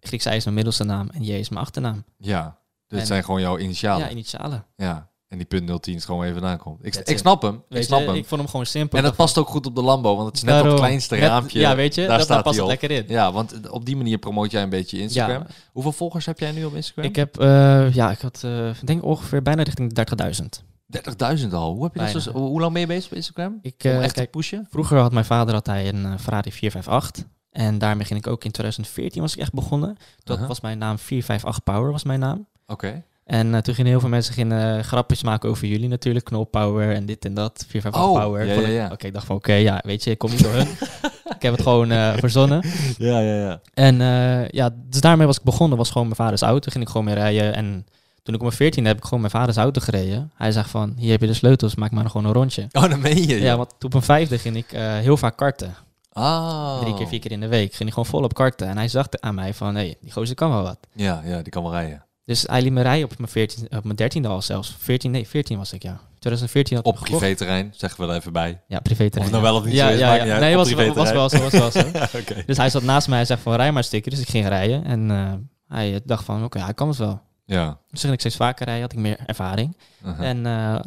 Grieks 0.00 0.26
I 0.26 0.30
is 0.30 0.42
mijn 0.44 0.54
middelste 0.56 0.84
naam 0.84 1.08
en 1.12 1.22
J 1.24 1.32
is 1.32 1.48
mijn 1.48 1.60
achternaam. 1.62 2.04
Ja, 2.18 2.58
dit 2.88 3.06
zijn 3.06 3.24
gewoon 3.24 3.40
jouw 3.40 3.58
initialen. 3.58 3.98
Ja, 4.00 4.04
Ja, 4.06 4.10
initialen. 4.12 4.64
En 5.28 5.38
die 5.38 5.46
punt 5.46 5.82
010 5.82 5.94
is 5.94 6.04
gewoon 6.04 6.22
even 6.22 6.34
vandaan 6.38 6.58
komt. 6.58 6.78
Ik, 6.86 7.18
snap 7.18 7.42
hem. 7.42 7.62
Ik 7.68 7.82
snap 7.82 8.00
je, 8.00 8.06
hem. 8.06 8.14
ik 8.14 8.26
vond 8.26 8.40
hem 8.40 8.50
gewoon 8.50 8.66
simpel. 8.66 8.98
en 8.98 9.04
dat 9.04 9.16
past 9.16 9.38
ook 9.38 9.48
goed 9.48 9.66
op 9.66 9.74
de 9.74 9.82
Lambo, 9.82 10.14
want 10.14 10.26
het 10.26 10.36
is 10.36 10.42
net 10.42 10.50
Daarom. 10.50 10.68
op 10.70 10.76
het 10.76 10.84
kleinste 10.86 11.14
Net- 11.14 11.28
raampje. 11.28 11.58
Ja, 11.60 11.76
weet 11.76 11.94
je, 11.94 12.06
daar 12.06 12.16
dat, 12.16 12.26
staat 12.26 12.42
past 12.42 12.58
het 12.58 12.66
lekker 12.66 12.90
in. 12.90 13.04
Ja, 13.08 13.32
want 13.32 13.70
op 13.70 13.84
die 13.84 13.96
manier 13.96 14.18
promoot 14.18 14.50
jij 14.50 14.62
een 14.62 14.68
beetje 14.68 14.98
Instagram. 14.98 15.42
Ja, 15.42 15.46
Hoeveel 15.72 15.92
volgers 15.92 16.26
heb 16.26 16.38
jij 16.38 16.52
nu 16.52 16.64
op 16.64 16.74
Instagram? 16.74 17.04
ik 17.04 17.16
heb, 17.16 17.38
eh, 17.38 17.94
ja, 17.94 18.10
ik 18.10 18.20
had, 18.20 18.42
eh, 18.44 18.70
denk 18.84 19.04
ongeveer 19.04 19.42
bijna 19.42 19.62
richting 19.62 19.88
de 19.88 19.94
30.000. 19.94 20.62
30.000 20.86 21.52
al. 21.52 21.72
Hoe, 21.74 21.82
heb 21.84 21.94
je 21.94 22.12
dat 22.12 22.22
zo, 22.22 22.32
hoe 22.32 22.60
lang 22.60 22.72
ben 22.72 22.80
je 22.80 22.86
bezig 22.86 23.10
op 23.10 23.16
Instagram? 23.16 23.58
Ik, 23.62 23.84
eh, 23.84 24.02
echt 24.02 24.12
kijk, 24.14 24.30
pushen? 24.30 24.66
vroeger 24.70 24.98
had 24.98 25.12
mijn 25.12 25.24
vader 25.24 25.54
had 25.54 25.66
hij 25.66 25.88
een 25.88 26.04
eh, 26.04 26.18
Ferrari 26.18 26.52
458. 26.52 27.24
En 27.56 27.78
daarmee 27.78 28.06
ging 28.06 28.18
ik 28.18 28.26
ook 28.26 28.44
in 28.44 28.50
2014 28.50 29.20
was 29.22 29.34
ik 29.34 29.40
echt 29.40 29.52
begonnen. 29.52 29.96
Dat 30.24 30.38
was 30.46 30.60
mijn 30.60 30.78
naam 30.78 30.98
458 30.98 31.62
Power 31.74 31.92
was 31.92 32.04
mijn 32.04 32.20
naam. 32.20 32.46
Oké. 32.66 33.02
En 33.24 33.54
eh, 33.54 33.60
toen 33.60 33.74
gingen 33.74 33.90
heel 33.90 34.00
veel 34.00 34.08
mensen 34.08 34.34
gingen, 34.34 34.78
eh, 34.78 34.82
grapjes 34.84 35.22
maken 35.22 35.48
over 35.50 35.66
jullie 35.66 35.88
natuurlijk. 35.88 36.24
Knol 36.24 36.44
Power 36.44 36.94
en 36.94 37.06
dit 37.06 37.24
en 37.24 37.34
dat. 37.34 37.64
458 37.68 38.02
Oh, 38.02 38.22
Power. 38.22 38.70
ja. 38.72 38.88
Oké, 38.92 39.06
ik 39.06 39.12
dacht 39.12 39.26
van 39.26 39.36
oké, 39.36 39.52
ja, 39.52 39.80
weet 39.84 40.04
je, 40.04 40.10
ik 40.10 40.18
kom 40.18 40.30
niet 40.30 40.42
door 40.42 40.52
hun. 40.52 40.68
ik 41.36 41.42
heb 41.42 41.52
het 41.52 41.62
gewoon 41.62 41.90
eh, 41.90 42.12
verzonnen. 42.16 42.64
Ja, 42.98 43.20
ja, 43.20 43.34
ja. 43.34 43.60
En 43.74 43.96
ja, 44.50 44.70
dus 44.88 45.00
daarmee 45.00 45.26
was 45.26 45.36
ik 45.38 45.42
begonnen. 45.42 45.78
was 45.78 45.90
gewoon 45.90 46.06
mijn 46.06 46.16
vaders 46.18 46.42
auto. 46.42 46.70
Ging 46.70 46.84
ik 46.84 46.90
gewoon 46.90 47.06
mee 47.06 47.14
rijden. 47.14 47.54
En 47.54 47.86
toen 48.22 48.34
ik 48.34 48.40
op 48.40 48.46
mijn 48.46 48.52
14 48.58 48.84
heb 48.84 48.96
ik 48.96 49.04
gewoon 49.04 49.20
mijn 49.20 49.32
vaders 49.32 49.56
auto 49.56 49.80
gereden. 49.80 50.30
Hij 50.34 50.52
zegt 50.52 50.70
van, 50.70 50.94
hier 50.96 51.10
heb 51.10 51.20
je 51.20 51.26
de 51.26 51.34
sleutels, 51.34 51.74
maak 51.74 51.90
maar 51.90 52.10
gewoon 52.10 52.26
een 52.26 52.32
rondje. 52.32 52.68
Oh, 52.72 52.90
dan 52.90 53.00
meen 53.00 53.26
je. 53.28 53.40
Ja, 53.40 53.56
want 53.56 53.68
toen 53.68 53.76
op 53.86 53.92
mijn 53.92 54.04
vijfde 54.04 54.38
ging 54.38 54.56
ik 54.56 54.66
heel 54.76 55.16
vaak 55.16 55.36
karten. 55.36 55.74
Ah. 56.16 56.80
Drie 56.80 56.94
keer, 56.94 57.06
vier 57.06 57.18
keer 57.18 57.32
in 57.32 57.40
de 57.40 57.48
week. 57.48 57.74
Ging 57.74 57.88
ik 57.88 57.94
gewoon 57.94 58.08
volop 58.08 58.34
karten. 58.34 58.68
En 58.68 58.76
hij 58.76 58.88
zag 58.88 59.06
aan 59.10 59.34
mij 59.34 59.54
van, 59.54 59.74
hé, 59.74 59.80
hey, 59.80 59.96
die 60.00 60.12
gozer 60.12 60.34
kan 60.34 60.50
wel 60.50 60.62
wat. 60.62 60.78
Ja, 60.92 61.22
ja, 61.24 61.42
die 61.42 61.52
kan 61.52 61.62
wel 61.62 61.72
rijden. 61.72 62.04
Dus 62.24 62.42
hij 62.42 62.62
liet 62.62 62.72
me 62.72 62.82
rijden 62.82 63.04
op 63.04 63.18
mijn, 63.18 63.30
14, 63.30 63.66
op 63.70 63.84
mijn 63.84 64.12
13e 64.24 64.26
al 64.26 64.42
zelfs. 64.42 64.76
14, 64.78 65.10
nee, 65.10 65.28
14 65.28 65.58
was 65.58 65.72
ik, 65.72 65.82
ja. 65.82 66.00
2014 66.18 66.76
had 66.76 66.86
ik 66.86 66.92
Op 66.92 67.00
privéterrein, 67.00 67.72
zeggen 67.76 68.06
we 68.06 68.10
er 68.10 68.16
even 68.18 68.32
bij. 68.32 68.62
Ja, 68.68 68.80
privéterrein. 68.80 69.24
Of 69.24 69.30
nou 69.30 69.42
wel 69.42 69.56
of 69.56 69.64
niet 69.64 69.74
ja, 69.74 69.86
zo 69.86 69.92
is, 69.92 69.98
ja, 69.98 70.14
ja. 70.14 70.38
Nee, 70.38 70.58
Op 70.58 70.64
was, 70.64 70.72
was, 70.72 70.94
was 70.94 71.12
wel 71.12 71.28
zo, 71.28 71.38
was 71.38 71.52
wel 71.52 71.70
zo. 71.70 71.82
Dus 72.46 72.56
hij 72.56 72.70
zat 72.70 72.82
naast 72.82 73.08
mij, 73.08 73.16
hij 73.16 73.26
zegt 73.26 73.40
van, 73.40 73.54
rij 73.54 73.68
maar 73.68 73.76
een 73.76 73.84
stukje. 73.84 74.10
Dus 74.10 74.20
ik 74.20 74.28
ging 74.28 74.48
rijden. 74.48 74.84
En 74.84 75.10
eh, 75.10 75.32
hij 75.68 76.00
dacht 76.04 76.24
van, 76.24 76.44
oké, 76.44 76.58
hij 76.58 76.74
kan 76.74 76.88
het 76.88 76.96
wel. 76.96 77.20
Ja. 77.44 77.78
Dus 77.90 78.00
ging 78.00 78.12
ik 78.12 78.20
steeds 78.20 78.36
vaker 78.36 78.64
rijden, 78.64 78.82
had 78.82 78.92
ik 78.92 78.98
meer 78.98 79.18
ervaring. 79.26 79.76
Uh-huh. 80.04 80.28
En 80.28 80.46
eh, 80.46 80.80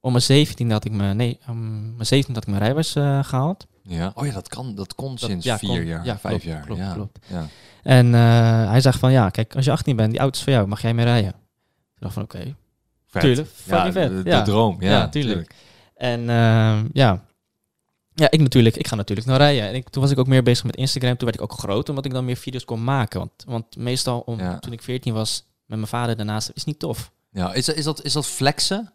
om 0.00 0.12
mijn 0.12 0.24
17 0.24 0.70
had 0.70 0.84
ik 0.84 0.92
me, 0.92 1.14
nee, 1.14 1.38
om 1.48 1.80
mijn 1.94 2.06
17 2.06 2.34
had 2.34 2.42
ik 2.42 2.48
mijn 2.48 2.60
rijbewijs 2.60 2.94
eh, 2.94 3.24
gehaald. 3.24 3.66
Ja. 3.90 4.12
Oh 4.14 4.26
ja, 4.26 4.32
dat 4.32 4.48
kan, 4.48 4.74
dat 4.74 4.94
kon 4.94 5.10
Dat- 5.10 5.18
sinds 5.30 5.44
ja, 5.44 5.58
vier 5.58 5.68
kon. 5.68 5.84
jaar, 5.86 6.04
Ja, 6.04 6.18
vijf 6.18 6.22
klopt, 6.22 6.42
jaar. 6.42 6.64
klopt, 6.64 6.80
ja. 6.80 6.92
klopt. 6.92 7.18
Ja. 7.26 7.46
En 7.82 8.14
eh, 8.14 8.68
hij 8.70 8.80
zegt 8.80 8.98
van, 8.98 9.12
ja, 9.12 9.30
kijk, 9.30 9.54
als 9.56 9.64
je 9.64 9.70
18 9.70 9.96
bent, 9.96 10.10
die 10.10 10.20
auto 10.20 10.36
is 10.38 10.44
voor 10.44 10.52
jou, 10.52 10.66
mag 10.66 10.82
jij 10.82 10.94
mee 10.94 11.04
rijden? 11.04 11.30
Ik 11.94 12.00
dacht 12.00 12.14
van, 12.14 12.22
oké. 12.22 12.54
Tuurlijk, 13.18 13.48
Ja, 13.66 13.74
fucking 13.84 13.92
vet. 13.92 14.24
De, 14.24 14.42
droom, 14.42 14.76
ja, 14.82 15.08
tuurlijk. 15.08 15.54
En 15.94 16.20
ehm, 16.30 16.86
ja. 16.92 17.24
Ja, 18.14 18.30
ik 18.30 18.40
natuurlijk. 18.40 18.76
Ik 18.76 18.88
ga 18.88 18.94
natuurlijk 18.94 19.28
nog 19.28 19.36
rijden. 19.36 19.62
En 19.68 19.74
ik, 19.74 19.88
toen 19.88 20.02
was 20.02 20.10
ik 20.10 20.18
ook 20.18 20.26
meer 20.26 20.42
bezig 20.42 20.64
met 20.64 20.76
Instagram. 20.76 21.16
Toen 21.16 21.28
werd 21.28 21.34
ik 21.34 21.42
ook 21.42 21.58
groter, 21.58 21.88
omdat 21.88 22.04
ik 22.04 22.12
dan 22.12 22.24
meer 22.24 22.36
video's 22.36 22.64
kon 22.64 22.84
maken. 22.84 23.18
Want, 23.18 23.32
want 23.46 23.76
meestal, 23.76 24.20
om, 24.20 24.60
toen 24.60 24.72
ik 24.72 24.82
14 24.82 25.14
was, 25.14 25.44
met 25.66 25.78
mijn 25.78 25.90
vader 25.90 26.16
daarnaast, 26.16 26.50
is 26.54 26.64
niet 26.64 26.78
tof. 26.78 27.12
Ja, 27.32 27.52
is, 27.52 27.68
is, 27.68 27.84
dat, 27.84 28.02
is 28.04 28.12
dat 28.12 28.26
flexen? 28.26 28.92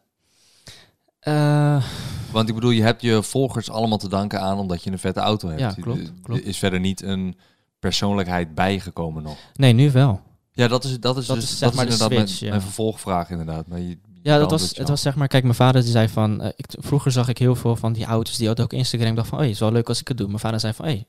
Eh, 1.25 1.83
Want 2.31 2.49
ik 2.49 2.55
bedoel, 2.55 2.69
je 2.69 2.81
hebt 2.81 3.01
je 3.01 3.23
volgers 3.23 3.69
allemaal 3.69 3.97
te 3.97 4.09
danken 4.09 4.41
aan 4.41 4.57
omdat 4.57 4.83
je 4.83 4.91
een 4.91 4.99
vette 4.99 5.19
auto 5.19 5.47
hebt. 5.47 5.59
Ja, 5.59 5.71
klopt, 5.81 6.11
klopt. 6.21 6.41
Er 6.41 6.47
is 6.47 6.57
verder 6.57 6.79
niet 6.79 7.01
een 7.03 7.37
persoonlijkheid 7.79 8.55
bijgekomen 8.55 9.23
nog. 9.23 9.37
nee, 9.53 9.73
nu 9.73 9.91
wel. 9.91 10.21
Ja, 10.51 10.67
dat 10.67 10.83
is, 10.83 10.99
dat 10.99 11.17
is, 11.17 11.25
Dat 11.25 11.35
dus, 11.35 11.45
is 11.45 11.57
zeg 11.57 11.59
dat 11.59 11.69
is 11.69 11.75
maar 11.75 11.85
inderdaad 11.85 12.11
switch, 12.11 12.31
mijn, 12.31 12.43
ja. 12.43 12.49
mijn 12.49 12.61
vervolgvraag 12.61 13.29
inderdaad. 13.29 13.67
Maar 13.67 13.79
je, 13.79 13.97
Ja, 14.21 14.37
dat 14.37 14.51
was, 14.51 14.69
je 14.69 14.79
het 14.79 14.89
was 14.89 15.01
zeg 15.01 15.15
maar, 15.15 15.27
kijk, 15.27 15.43
mijn 15.43 15.55
vader 15.55 15.81
die 15.81 15.91
zei 15.91 16.09
van, 16.09 16.41
eh, 16.41 16.49
ik, 16.55 16.65
vroeger 16.79 17.11
zag 17.11 17.27
ik 17.27 17.37
heel 17.37 17.55
veel 17.55 17.75
van 17.75 17.93
die 17.93 18.05
auto's, 18.05 18.37
die 18.37 18.47
hadden 18.47 18.65
ook 18.65 18.73
Instagram. 18.73 19.15
Dacht 19.15 19.27
van, 19.27 19.39
hé, 19.39 19.45
is 19.45 19.59
wel 19.59 19.71
leuk 19.71 19.87
als 19.87 19.99
ik 19.99 20.07
het 20.07 20.17
doe. 20.17 20.27
Mijn 20.27 20.39
vader 20.39 20.59
zei 20.59 20.73
van, 20.73 20.85
hé, 20.85 21.03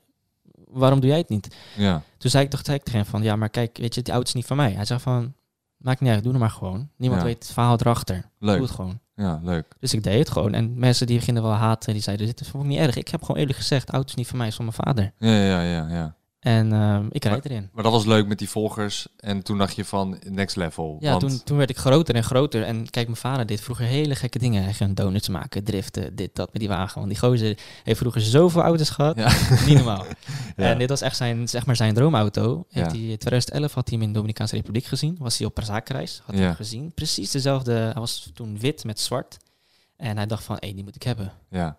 waarom 0.67 0.99
doe 0.99 1.09
jij 1.09 1.17
het 1.17 1.29
niet? 1.29 1.55
Ja, 1.75 2.01
Toen 2.17 2.31
zei 2.31 2.43
ik 2.43 2.49
toch 2.49 2.61
tegen 2.61 2.91
hem 2.91 3.05
van, 3.05 3.23
ja, 3.23 3.35
maar 3.35 3.49
kijk, 3.49 3.77
weet 3.77 3.95
je, 3.95 4.01
die 4.01 4.13
auto 4.13 4.27
is 4.27 4.33
niet 4.35 4.45
van 4.45 4.57
mij. 4.57 4.71
Hij 4.71 4.85
zei 4.85 4.99
van, 4.99 5.33
maakt 5.77 6.01
niet 6.01 6.11
uit, 6.11 6.23
doe 6.23 6.31
het 6.31 6.41
maar 6.41 6.49
gewoon. 6.49 6.89
Niemand 6.97 7.21
Ja. 7.21 7.27
weet 7.27 7.43
het 7.43 7.53
verhaal 7.53 7.77
erachter. 7.79 8.15
Doe 8.15 8.49
leuk. 8.49 8.61
het 8.61 8.71
gewoon. 8.71 8.99
Ja, 9.15 9.39
leuk. 9.43 9.75
Dus 9.79 9.93
ik 9.93 10.03
deed 10.03 10.19
het 10.19 10.29
gewoon. 10.29 10.53
En 10.53 10.79
mensen 10.79 11.07
die 11.07 11.17
beginnen 11.17 11.43
wel 11.43 11.51
haten, 11.51 11.93
die 11.93 12.01
zeiden, 12.01 12.25
dit 12.25 12.41
is 12.41 12.47
vond 12.49 12.63
ik 12.63 12.69
niet 12.69 12.79
erg. 12.79 12.95
Ik 12.95 13.07
heb 13.07 13.21
gewoon 13.23 13.41
eerlijk 13.41 13.57
gezegd, 13.57 13.89
auto 13.89 14.07
is 14.07 14.15
niet 14.15 14.27
van 14.27 14.37
mij, 14.37 14.47
is 14.47 14.55
van 14.55 14.65
mijn 14.65 14.77
vader. 14.85 15.11
Ja, 15.17 15.29
ja, 15.43 15.61
ja, 15.61 15.87
ja. 15.89 16.15
En 16.39 16.73
ehm, 16.73 17.05
ik 17.09 17.23
rijd 17.25 17.45
erin. 17.45 17.69
Maar 17.73 17.83
dat 17.83 17.91
was 17.91 18.05
leuk 18.05 18.27
met 18.27 18.39
die 18.39 18.49
volgers. 18.49 19.07
En 19.17 19.43
toen 19.43 19.57
dacht 19.57 19.75
je 19.75 19.85
van 19.85 20.19
next 20.25 20.55
level. 20.55 20.97
Ja, 20.99 21.09
want, 21.09 21.21
toen, 21.21 21.43
toen 21.43 21.57
werd 21.57 21.69
ik 21.69 21.77
groter 21.77 22.15
en 22.15 22.23
groter. 22.23 22.63
En 22.63 22.89
kijk, 22.89 23.05
mijn 23.07 23.17
vader 23.19 23.45
deed 23.45 23.61
vroeger 23.61 23.85
hele 23.85 24.15
gekke 24.15 24.39
dingen. 24.39 24.63
Hij 24.63 24.73
ging 24.73 24.95
donuts 24.95 25.27
maken, 25.27 25.63
driften, 25.63 26.15
dit, 26.15 26.35
dat 26.35 26.51
met 26.51 26.61
die 26.61 26.69
wagen. 26.69 26.95
Want 26.99 27.09
die 27.09 27.19
gozer 27.19 27.57
heeft 27.83 27.99
vroeger 27.99 28.21
zoveel 28.21 28.61
auto's 28.61 28.89
gehad. 28.89 29.17
Ja. 29.17 29.31
Niet 29.65 29.75
normaal. 29.75 30.05
Ja. 30.55 30.63
En 30.71 30.77
dit 30.77 30.89
was 30.89 31.01
echt 31.01 31.17
zijn, 31.17 31.47
zeg 31.49 31.65
maar 31.65 31.75
zijn 31.75 31.93
droomauto. 31.93 32.65
Heeft 32.69 32.91
Ja. 32.91 32.97
hij, 32.97 33.17
2011 33.17 33.73
had 33.73 33.89
hij 33.89 33.97
hem 33.97 34.01
in 34.01 34.13
de 34.13 34.13
Dominicaanse 34.19 34.55
Republiek 34.55 34.85
gezien. 34.85 35.15
Was 35.19 35.37
hij 35.37 35.47
op 35.47 35.59
zaakreis. 35.63 36.21
Had 36.25 36.35
hij 36.35 36.43
hem 36.43 36.55
gezien. 36.55 36.91
Precies 36.93 37.31
dezelfde. 37.31 37.71
Hij 37.73 37.93
was 37.93 38.31
toen 38.33 38.59
wit 38.59 38.83
met 38.83 38.99
zwart. 38.99 39.37
En 39.97 40.17
hij 40.17 40.25
dacht 40.25 40.43
van, 40.43 40.55
hé, 40.59 40.73
die 40.73 40.83
moet 40.83 40.95
ik 40.95 41.03
hebben. 41.03 41.31
Ja. 41.49 41.77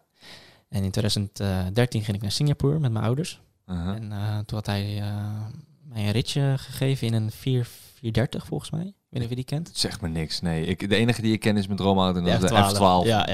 En 0.68 0.82
in 0.84 0.90
2013 0.90 2.02
ging 2.04 2.16
ik 2.16 2.22
naar 2.22 2.32
Singapore 2.32 2.78
met 2.78 2.92
mijn 2.92 3.04
ouders. 3.04 3.40
Uh-huh. 3.70 3.94
En 3.94 4.12
eh, 4.12 4.38
toen 4.38 4.56
had 4.56 4.66
hij 4.66 5.00
eh, 5.00 5.46
mij 5.82 6.04
een 6.04 6.10
ritje 6.10 6.54
gegeven 6.58 7.06
in 7.06 7.14
een 7.14 7.30
4, 7.30 7.64
430 7.94 8.46
volgens 8.46 8.70
mij. 8.70 8.92
Ik 9.10 9.18
weet 9.18 9.28
je 9.28 9.34
die 9.34 9.44
kent. 9.44 9.70
Zegt 9.72 10.00
me 10.00 10.08
niks, 10.08 10.40
nee. 10.40 10.64
Ik, 10.64 10.88
de 10.88 10.96
enige 10.96 11.22
die 11.22 11.32
ik 11.32 11.40
ken 11.40 11.56
is 11.56 11.66
mijn 11.66 11.78
droomauto 11.78 12.18
en 12.18 12.24
dat 12.24 12.40
De 12.40 12.46
is 12.46 12.50
de 12.50 12.76
F12. 12.76 13.04
F12. 13.04 13.06
Ja, 13.06 13.26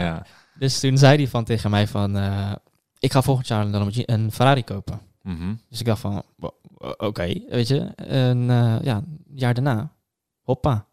ja. 0.00 0.26
Dus 0.58 0.80
toen 0.80 0.98
zei 0.98 1.16
hij 1.16 1.28
van 1.28 1.44
tegen 1.44 1.70
mij 1.70 1.86
van... 1.88 2.16
eh, 2.16 2.52
ik 2.98 3.12
ga 3.12 3.22
volgend 3.22 3.46
jaar 3.48 3.66
een, 3.66 3.92
een 4.12 4.32
Ferrari 4.32 4.64
kopen. 4.64 5.00
Mhm. 5.22 5.54
Dus 5.68 5.80
ik 5.80 5.86
dacht 5.86 6.00
van, 6.00 6.22
oké, 6.96 7.40
weet 7.48 7.68
je. 7.68 7.78
En 7.96 8.50
eh, 8.50 8.76
ja, 8.82 8.96
een 8.96 9.22
jaar 9.34 9.54
daarna, 9.54 9.92
hoppa. 10.42 10.86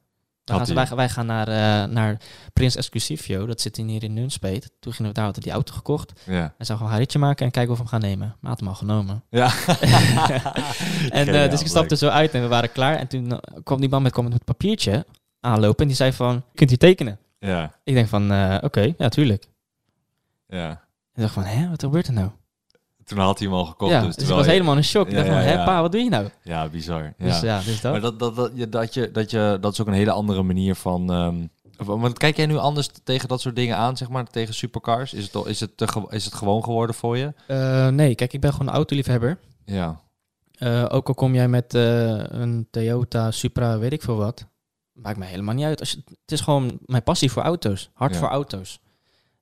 Gaan 0.51 0.65
ze, 0.65 0.73
wij, 0.73 0.87
wij 0.95 1.09
gaan 1.09 1.25
naar, 1.25 1.47
eh, 1.47 1.89
naar 1.89 2.17
Prins 2.53 2.75
Exclusivio, 2.75 3.45
dat 3.45 3.61
zit 3.61 3.77
hier 3.77 4.03
in 4.03 4.13
Nunspeet. 4.13 4.71
Toen 4.79 4.93
gingen 4.93 5.07
we 5.11 5.15
daar 5.15 5.25
hadden 5.25 5.43
die 5.43 5.51
auto 5.51 5.73
gekocht. 5.73 6.21
Ja. 6.25 6.53
Hij 6.57 6.65
zou 6.65 6.79
gewoon 6.79 6.97
ritje 6.97 7.19
maken 7.19 7.45
en 7.45 7.51
kijken 7.51 7.71
of 7.71 7.77
we 7.77 7.83
hem 7.83 7.91
gaan 7.91 8.09
nemen. 8.09 8.35
Maar 8.39 8.49
had 8.49 8.59
hem 8.59 8.69
al 8.69 8.75
genomen. 8.75 9.23
Ja. 9.29 9.51
En 11.09 11.27
eh, 11.27 11.49
dus 11.49 11.61
ik 11.61 11.67
stapte 11.67 11.95
zo 11.95 12.07
uit 12.07 12.33
en 12.33 12.41
we 12.41 12.47
waren 12.47 12.71
klaar. 12.71 12.95
En 12.95 13.07
toen 13.07 13.31
eh, 13.31 13.37
kwam 13.63 13.79
die 13.79 13.89
man 13.89 14.01
met, 14.01 14.11
kwam 14.11 14.23
met 14.23 14.33
een 14.33 14.43
papiertje 14.45 15.05
aanlopen 15.39 15.81
en 15.81 15.87
die 15.87 15.95
zei 15.95 16.13
van, 16.13 16.43
kunt 16.53 16.71
u 16.71 16.77
tekenen? 16.77 17.19
Ja. 17.39 17.75
Ik 17.83 17.93
denk 17.93 18.07
van, 18.07 18.23
oké, 18.63 18.93
ja, 18.97 19.09
tuurlijk. 19.09 19.47
Ja. 20.47 20.71
Ik 21.13 21.21
dacht 21.21 21.33
van, 21.33 21.43
hè, 21.43 21.69
wat 21.69 21.83
gebeurt 21.83 22.07
er 22.07 22.13
nou? 22.13 22.29
Toen 23.15 23.19
had 23.19 23.39
hij 23.39 23.47
hem 23.47 23.57
al 23.57 23.65
gekocht. 23.65 23.91
ja, 23.91 24.01
dus 24.01 24.15
dus 24.15 24.29
ik 24.29 24.33
was 24.35 24.45
je- 24.45 24.51
helemaal 24.51 24.75
in 24.75 24.83
shock. 24.83 25.07
Ik 25.07 25.15
dacht 25.15 25.27
van, 25.27 25.65
pa, 25.65 25.81
wat 25.81 25.91
doe 25.91 26.01
je 26.01 26.09
nou? 26.09 26.29
Ja, 26.43 26.67
bizar. 26.69 27.13
Ja. 27.17 27.25
Dus 27.25 27.39
ja, 27.39 27.61
dus 27.61 27.81
dat. 27.81 27.91
Maar 27.91 28.01
dat, 28.01 28.19
dat, 28.19 28.35
dat, 28.35 28.51
je, 28.55 28.69
dat, 28.69 28.93
je, 28.93 29.11
dat, 29.11 29.31
je, 29.31 29.57
dat 29.61 29.71
is 29.73 29.81
ook 29.81 29.87
een 29.87 29.93
hele 29.93 30.11
andere 30.11 30.43
manier 30.43 30.75
van... 30.75 31.11
ehm, 31.11 31.45
want 31.85 32.17
kijk 32.17 32.37
jij 32.37 32.45
nu 32.45 32.57
anders 32.57 32.89
tegen 33.03 33.27
dat 33.27 33.41
soort 33.41 33.55
dingen 33.55 33.77
aan, 33.77 33.97
zeg 33.97 34.09
maar, 34.09 34.25
tegen 34.27 34.53
supercars? 34.53 35.13
Is 35.13 35.23
het, 35.23 35.35
al- 35.35 35.47
is 35.47 35.59
het, 35.59 35.77
te 35.77 36.05
is 36.09 36.25
het 36.25 36.33
gewoon 36.33 36.63
geworden 36.63 36.95
voor 36.95 37.17
je? 37.17 37.33
Eh, 37.47 37.87
nee, 37.87 38.15
kijk, 38.15 38.33
ik 38.33 38.41
ben 38.41 38.51
gewoon 38.51 38.67
een 38.67 38.73
autoliefhebber. 38.73 39.37
Ja. 39.65 40.01
Eh, 40.51 40.85
ook 40.89 41.07
al 41.07 41.13
kom 41.13 41.33
jij 41.35 41.47
met 41.47 41.73
eh, 41.73 42.17
een 42.23 42.67
Toyota 42.71 43.31
Supra, 43.31 43.77
weet 43.79 43.93
ik 43.93 44.01
veel 44.01 44.15
wat. 44.15 44.45
Maakt 44.93 45.17
mij 45.17 45.27
helemaal 45.27 45.55
niet 45.55 45.65
uit. 45.65 45.79
Als 45.79 45.91
je, 45.91 45.97
het 46.05 46.31
is 46.31 46.41
gewoon 46.41 46.79
mijn 46.85 47.03
passie 47.03 47.31
voor 47.31 47.43
auto's. 47.43 47.89
Hard 47.93 48.13
Ja. 48.13 48.19
voor 48.19 48.27
auto's. 48.29 48.79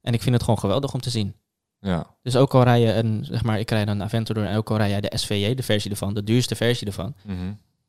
En 0.01 0.13
ik 0.13 0.21
vind 0.21 0.33
het 0.35 0.43
gewoon 0.43 0.59
geweldig 0.59 0.93
om 0.93 1.01
te 1.01 1.09
zien. 1.09 1.35
Ja, 1.81 2.07
Dus 2.21 2.35
ook 2.35 2.53
al 2.53 2.63
rij 2.63 2.79
je 2.81 2.93
een, 2.93 3.25
zeg 3.25 3.43
maar, 3.43 3.59
ik 3.59 3.69
rijd 3.69 3.87
een 3.87 4.03
Aventador 4.03 4.43
en 4.45 4.57
ook 4.57 4.69
al 4.71 4.77
rij 4.77 4.89
jij 4.89 5.01
de 5.01 5.11
SVJ, 5.17 5.53
de 5.55 5.63
versie 5.63 5.91
ervan, 5.91 6.13
de 6.13 6.23
duurste 6.23 6.55
versie 6.55 6.87
ervan. 6.87 7.13
Mhm. 7.25 7.35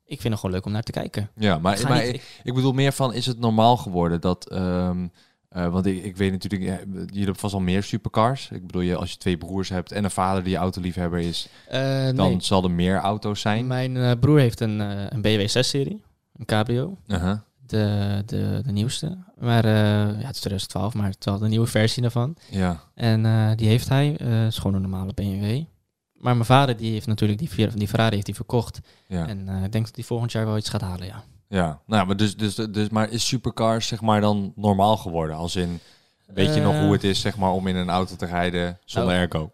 Ik 0.05 0.21
vind 0.21 0.33
het 0.33 0.39
gewoon 0.41 0.55
leuk 0.55 0.65
om 0.65 0.71
naar 0.71 0.83
te 0.83 0.91
kijken. 0.91 1.29
ja 1.35 1.57
maar, 1.57 1.79
Ik 1.79 1.87
maar 1.87 2.03
niet- 2.05 2.13
ik, 2.13 2.39
ik 2.43 2.53
bedoel 2.53 2.73
meer 2.73 2.91
van, 2.91 3.13
is 3.13 3.25
het 3.25 3.39
normaal 3.39 3.77
geworden 3.77 4.21
dat... 4.21 4.49
ehm, 4.49 5.07
eh, 5.49 5.67
want 5.67 5.85
ik, 5.85 6.03
ik 6.03 6.17
weet 6.17 6.31
natuurlijk, 6.31 6.63
ja, 6.63 6.77
jullie 6.93 7.17
hebben 7.17 7.35
vast 7.35 7.53
al 7.53 7.59
meer 7.59 7.83
supercars. 7.83 8.49
Ik 8.51 8.65
bedoel, 8.65 8.81
je, 8.81 8.95
als 8.95 9.11
je 9.11 9.17
twee 9.17 9.37
broers 9.37 9.69
hebt 9.69 9.91
en 9.91 10.03
een 10.03 10.11
vader 10.11 10.43
die 10.43 10.55
autoliefhebber 10.55 11.19
is, 11.19 11.47
Eh, 11.67 12.05
dan 12.05 12.15
nee. 12.15 12.35
zal 12.41 12.63
er 12.63 12.71
meer 12.71 12.97
auto's 12.97 13.41
zijn. 13.41 13.67
Mijn 13.67 13.97
eh, 13.97 14.11
broer 14.19 14.39
heeft 14.39 14.59
een, 14.59 14.81
eh, 14.81 15.05
een 15.09 15.21
BMW 15.21 15.47
6-serie, 15.57 16.03
een 16.37 16.45
cabrio, 16.45 16.97
Uh-huh. 17.07 17.37
De, 17.71 18.23
de, 18.25 18.61
de 18.65 18.71
nieuwste. 18.71 19.17
Maar 19.39 19.65
eh, 19.65 20.21
ja, 20.21 20.27
het 20.27 20.35
is 20.35 20.39
2012, 20.39 20.93
maar 20.93 21.05
het 21.05 21.17
is 21.19 21.25
wel 21.25 21.37
de 21.37 21.47
nieuwe 21.47 21.67
versie 21.67 22.01
daarvan. 22.01 22.35
Ja, 22.49 22.83
En 22.95 23.25
eh, 23.25 23.51
die 23.55 23.67
heeft 23.67 23.89
hij, 23.89 24.07
het 24.07 24.51
is 24.51 24.57
gewoon 24.57 24.75
een 24.75 24.81
normale 24.81 25.13
BMW. 25.13 25.63
Maar 26.13 26.33
mijn 26.33 26.45
vader 26.45 26.77
die 26.77 26.91
heeft 26.91 27.07
natuurlijk 27.07 27.39
die, 27.39 27.67
die 27.75 27.87
Ferrari 27.87 28.13
heeft 28.13 28.25
die 28.25 28.35
verkocht. 28.35 28.79
ja. 29.07 29.27
En 29.27 29.63
ik 29.63 29.71
denk 29.71 29.85
dat 29.85 29.95
hij 29.95 30.03
volgend 30.03 30.31
jaar 30.31 30.45
wel 30.45 30.57
iets 30.57 30.69
gaat 30.69 30.81
halen, 30.81 31.05
ja. 31.05 31.23
Ja, 31.47 31.81
nou, 31.85 32.07
maar 32.07 32.17
dus, 32.17 32.37
dus, 32.37 32.55
dus, 32.55 32.89
maar 32.89 33.09
is 33.09 33.27
supercars 33.27 33.87
zeg 33.87 34.01
maar 34.01 34.21
dan 34.21 34.53
normaal 34.55 34.97
geworden? 34.97 35.35
Als 35.35 35.55
in, 35.55 35.79
weet 36.33 36.55
je 36.55 36.61
nog 36.61 36.73
Eh, 36.73 36.79
hoe 36.81 36.91
het 36.93 37.03
is 37.03 37.21
zeg 37.21 37.37
maar 37.37 37.51
om 37.51 37.67
in 37.67 37.75
een 37.75 37.89
auto 37.89 38.15
te 38.15 38.25
rijden 38.25 38.79
zonder 38.85 39.09
Nou. 39.15 39.19
airco? 39.19 39.51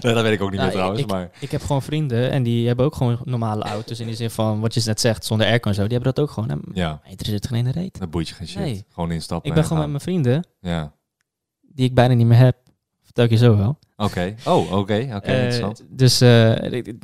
dat 0.00 0.22
weet 0.22 0.32
ik 0.32 0.42
ook 0.42 0.50
niet 0.50 0.60
Nou, 0.60 0.62
meer 0.62 0.70
trouwens, 0.70 1.00
ik, 1.00 1.06
maar 1.10 1.30
ik 1.40 1.50
heb 1.50 1.60
gewoon 1.62 1.82
vrienden 1.82 2.30
en 2.30 2.42
die 2.42 2.66
hebben 2.66 2.84
ook 2.84 2.94
gewoon 2.94 3.20
normale 3.24 3.62
auto's. 3.64 4.00
In 4.00 4.06
die 4.06 4.16
zin 4.16 4.30
van, 4.30 4.60
wat 4.60 4.74
je 4.74 4.82
net 4.84 5.00
zegt, 5.00 5.24
zonder 5.24 5.46
airco 5.46 5.68
en 5.68 5.74
zo. 5.74 5.82
Die 5.82 5.92
hebben 5.92 6.14
dat 6.14 6.24
ook 6.24 6.30
gewoon. 6.30 6.50
En 6.50 6.60
ja, 6.72 6.98
mij 7.02 7.10
interesseert 7.10 7.46
geen 7.46 7.58
ene 7.58 7.70
reet. 7.70 7.98
dat 7.98 8.10
boeit 8.10 8.28
je 8.28 8.34
geen 8.34 8.48
shit. 8.48 8.58
Nee. 8.60 8.84
Gewoon 8.92 9.10
instappen 9.12 9.48
Ik 9.48 9.52
ben 9.54 9.62
en 9.62 9.68
gewoon 9.68 9.82
met 9.82 9.90
mijn 9.90 10.02
vrienden, 10.02 10.46
Ja, 10.60 10.92
die 11.60 11.84
ik 11.86 11.94
bijna 11.94 12.14
niet 12.14 12.26
meer 12.26 12.38
heb. 12.38 12.56
Vertel 13.02 13.24
ik 13.24 13.30
je 13.30 13.36
zo 13.36 13.56
wel. 13.56 13.78
oké. 13.96 14.34
Oh, 14.44 14.72
oké, 14.72 15.08
oké, 15.14 15.26
Eh, 15.26 15.34
interessant. 15.42 15.84
dus 15.90 16.20
eh, 16.20 16.52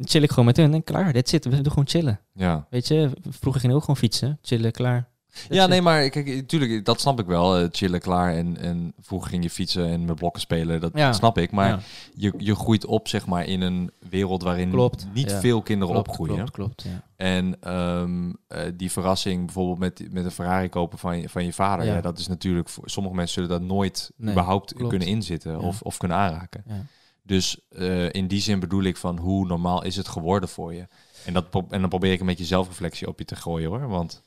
chill 0.05 0.23
ik 0.23 0.31
gewoon 0.31 0.45
met 0.45 0.57
hun 0.57 0.75
en 0.75 0.85
klaar, 0.85 1.13
dit 1.13 1.29
zit. 1.29 1.45
We 1.45 1.51
doen 1.51 1.69
gewoon 1.69 1.89
chillen. 1.89 2.21
Ja. 2.35 2.67
Weet 2.71 2.89
je, 2.89 3.11
vroeger 3.31 3.61
ging 3.61 3.73
ik 3.73 3.79
ook 3.79 3.85
gewoon 3.85 4.01
fietsen. 4.01 4.39
Chillen, 4.43 4.73
klaar. 4.73 5.09
Ja, 5.49 5.67
nee, 5.67 5.83
maar 5.83 6.09
kijk, 6.09 6.27
natuurlijk, 6.27 6.85
dat 6.85 7.01
snap 7.01 7.21
ik 7.21 7.27
wel. 7.27 7.57
eh, 7.59 7.69
chillen, 7.71 8.01
klaar 8.01 8.35
en, 8.35 8.57
en 8.57 8.93
vroeger 9.01 9.31
ging 9.31 9.43
je 9.43 9.51
fietsen 9.51 9.87
en 9.87 10.05
met 10.05 10.17
blokken 10.17 10.41
spelen, 10.41 10.81
dat 10.81 10.91
Ja. 10.95 11.13
snap 11.13 11.39
ik. 11.39 11.51
Maar 11.51 11.69
Ja, 11.69 11.81
je, 12.15 12.33
je 12.39 12.55
groeit 12.55 12.87
op, 12.87 13.09
zeg 13.09 13.27
maar, 13.27 13.45
in 13.45 13.61
een 13.61 13.91
wereld 14.09 14.43
waarin 14.43 14.71
Klopt, 14.71 15.07
niet 15.13 15.31
ja. 15.31 15.41
veel 15.41 15.63
kinderen 15.63 15.93
klopt, 15.95 16.09
opgroeien. 16.09 16.35
Klopt, 16.37 16.51
klopt, 16.51 16.83
ja. 16.83 17.03
En 17.17 17.57
ehm, 17.61 18.33
eh, 18.49 18.61
die 18.75 18.91
verrassing 18.91 19.45
bijvoorbeeld 19.45 19.79
met, 19.79 20.13
met 20.13 20.25
een 20.25 20.31
Ferrari 20.31 20.69
kopen 20.69 20.99
van 20.99 21.21
je, 21.21 21.29
van 21.29 21.45
je 21.45 21.53
vader, 21.53 21.87
ja. 21.87 22.01
Dat 22.01 22.19
is 22.19 22.27
natuurlijk 22.29 22.69
voor 22.69 22.91
sommige 22.91 23.15
mensen 23.15 23.35
zullen 23.43 23.59
dat 23.61 23.69
nooit 23.69 24.11
Nee, 24.17 24.31
überhaupt 24.31 24.73
klopt. 24.75 24.89
kunnen 24.91 25.09
inzitten 25.09 25.59
of, 25.61 25.83
of 25.83 25.97
kunnen 25.97 26.17
aanraken. 26.17 26.63
ja. 26.67 26.85
Dus 27.27 27.61
eh, 27.69 28.13
in 28.13 28.27
die 28.27 28.41
zin 28.41 28.61
bedoel 28.61 28.83
ik 28.83 28.97
van 28.97 29.19
hoe 29.19 29.47
normaal 29.47 29.85
is 29.85 29.97
het 29.97 30.09
geworden 30.09 30.49
voor 30.49 30.75
je? 30.75 30.87
En, 31.25 31.33
dat, 31.33 31.45
en 31.71 31.81
dan 31.81 31.89
probeer 31.89 32.13
ik 32.13 32.21
een 32.21 32.27
beetje 32.27 32.45
zelfreflectie 32.45 33.09
op 33.09 33.19
je 33.19 33.25
te 33.25 33.37
gooien 33.37 33.69
hoor, 33.69 33.89
want 33.89 34.23